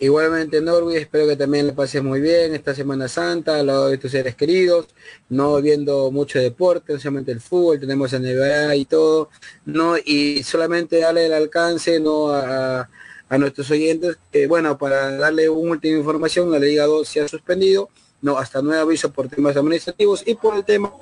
Igualmente 0.05 0.61
Norway, 0.61 0.99
espero 0.99 1.27
que 1.27 1.35
también 1.35 1.67
le 1.67 1.73
pases 1.73 2.03
muy 2.03 2.21
bien 2.21 2.55
esta 2.55 2.75
Semana 2.75 3.09
Santa 3.09 3.59
al 3.59 3.69
lado 3.69 3.89
de 3.89 3.97
tus 3.97 4.11
seres 4.11 4.35
queridos, 4.37 4.89
no 5.31 5.63
viendo 5.63 6.11
mucho 6.11 6.39
deporte, 6.39 6.99
solamente 6.99 7.33
el 7.33 7.41
fútbol, 7.41 7.81
tenemos 7.81 8.13
el 8.13 8.23
NBA 8.23 8.77
y 8.77 8.85
todo, 8.85 9.31
no, 9.65 9.97
y 9.97 10.43
solamente 10.43 10.99
darle 10.99 11.25
el 11.25 11.33
alcance 11.33 12.01
no 12.01 12.35
a, 12.35 12.87
nuestros 13.39 13.71
oyentes, 13.71 14.19
que 14.31 14.47
bueno, 14.47 14.77
para 14.77 15.17
darle 15.17 15.49
una 15.49 15.71
última 15.73 15.97
información, 15.97 16.51
la 16.51 16.59
Liga 16.59 16.85
2 16.85 17.09
se 17.09 17.21
ha 17.23 17.27
suspendido, 17.27 17.89
no, 18.21 18.37
hasta 18.37 18.61
nuevo 18.61 18.83
aviso 18.83 19.11
por 19.11 19.29
temas 19.29 19.57
administrativos 19.57 20.23
y 20.27 20.35
por 20.35 20.55
el 20.55 20.67
tema 20.67 20.93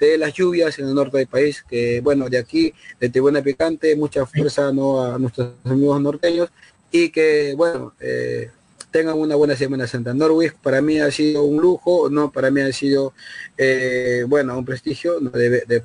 de 0.00 0.18
las 0.18 0.34
lluvias 0.34 0.76
en 0.80 0.88
el 0.88 0.94
norte 0.96 1.18
del 1.18 1.28
país, 1.28 1.64
que 1.70 2.00
bueno, 2.00 2.28
de 2.28 2.38
aquí, 2.38 2.74
de 2.98 3.08
Tribuna 3.08 3.40
Picante, 3.40 3.94
mucha 3.94 4.26
fuerza 4.26 4.72
no 4.72 5.00
a 5.00 5.16
nuestros 5.16 5.52
amigos 5.64 6.00
norteños 6.00 6.50
y 6.90 7.10
que, 7.10 7.54
bueno, 7.56 7.92
eh, 8.00 8.50
tengan 8.90 9.18
una 9.18 9.36
buena 9.36 9.56
Semana 9.56 9.86
Santa. 9.86 10.14
Norwich 10.14 10.54
para 10.62 10.80
mí 10.80 10.98
ha 10.98 11.10
sido 11.10 11.44
un 11.44 11.60
lujo, 11.60 12.08
no, 12.10 12.30
para 12.30 12.50
mí 12.50 12.60
ha 12.60 12.72
sido, 12.72 13.12
eh, 13.56 14.24
bueno, 14.26 14.56
un 14.56 14.64
prestigio 14.64 15.20
de, 15.20 15.82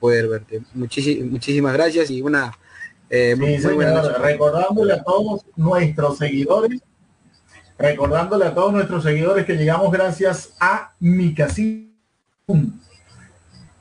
poder 0.00 0.28
verte. 0.28 0.62
muchísimas 0.74 1.72
gracias 1.72 2.10
y 2.10 2.22
una... 2.22 2.52
Eh, 3.10 3.34
recordándole 4.20 4.92
a 4.92 5.02
todos 5.02 5.46
nuestros 5.56 6.18
seguidores, 6.18 6.82
recordándole 7.78 8.44
a 8.44 8.54
todos 8.54 8.72
nuestros 8.72 9.02
seguidores 9.02 9.46
que 9.46 9.54
llegamos 9.54 9.90
gracias 9.90 10.52
a 10.60 10.92
mi 11.00 11.34
casino 11.34 11.88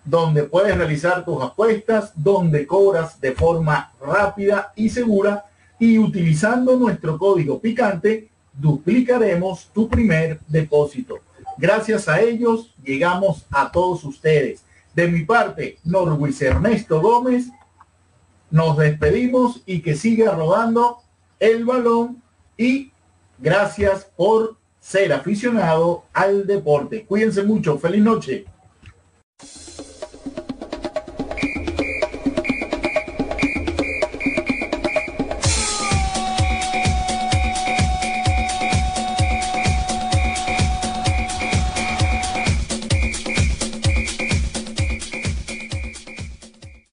donde 0.07 0.43
puedes 0.43 0.77
realizar 0.77 1.25
tus 1.25 1.43
apuestas, 1.43 2.11
donde 2.15 2.65
cobras 2.65 3.19
de 3.19 3.33
forma 3.33 3.91
rápida 3.99 4.71
y 4.75 4.89
segura 4.89 5.45
y 5.79 5.97
utilizando 5.97 6.75
nuestro 6.77 7.17
código 7.17 7.59
picante 7.59 8.29
duplicaremos 8.53 9.69
tu 9.73 9.87
primer 9.87 10.39
depósito. 10.47 11.19
Gracias 11.57 12.07
a 12.07 12.21
ellos 12.21 12.73
llegamos 12.83 13.45
a 13.51 13.71
todos 13.71 14.03
ustedes. 14.03 14.63
De 14.93 15.07
mi 15.07 15.25
parte, 15.25 15.77
Norwis 15.83 16.41
Ernesto 16.41 17.01
Gómez, 17.01 17.49
nos 18.49 18.77
despedimos 18.77 19.61
y 19.65 19.81
que 19.81 19.95
siga 19.95 20.31
rodando 20.31 20.99
el 21.39 21.65
balón 21.65 22.21
y 22.57 22.91
gracias 23.37 24.05
por 24.15 24.57
ser 24.79 25.13
aficionado 25.13 26.05
al 26.13 26.47
deporte. 26.47 27.05
Cuídense 27.05 27.43
mucho. 27.43 27.77
Feliz 27.77 28.01
noche. 28.01 28.45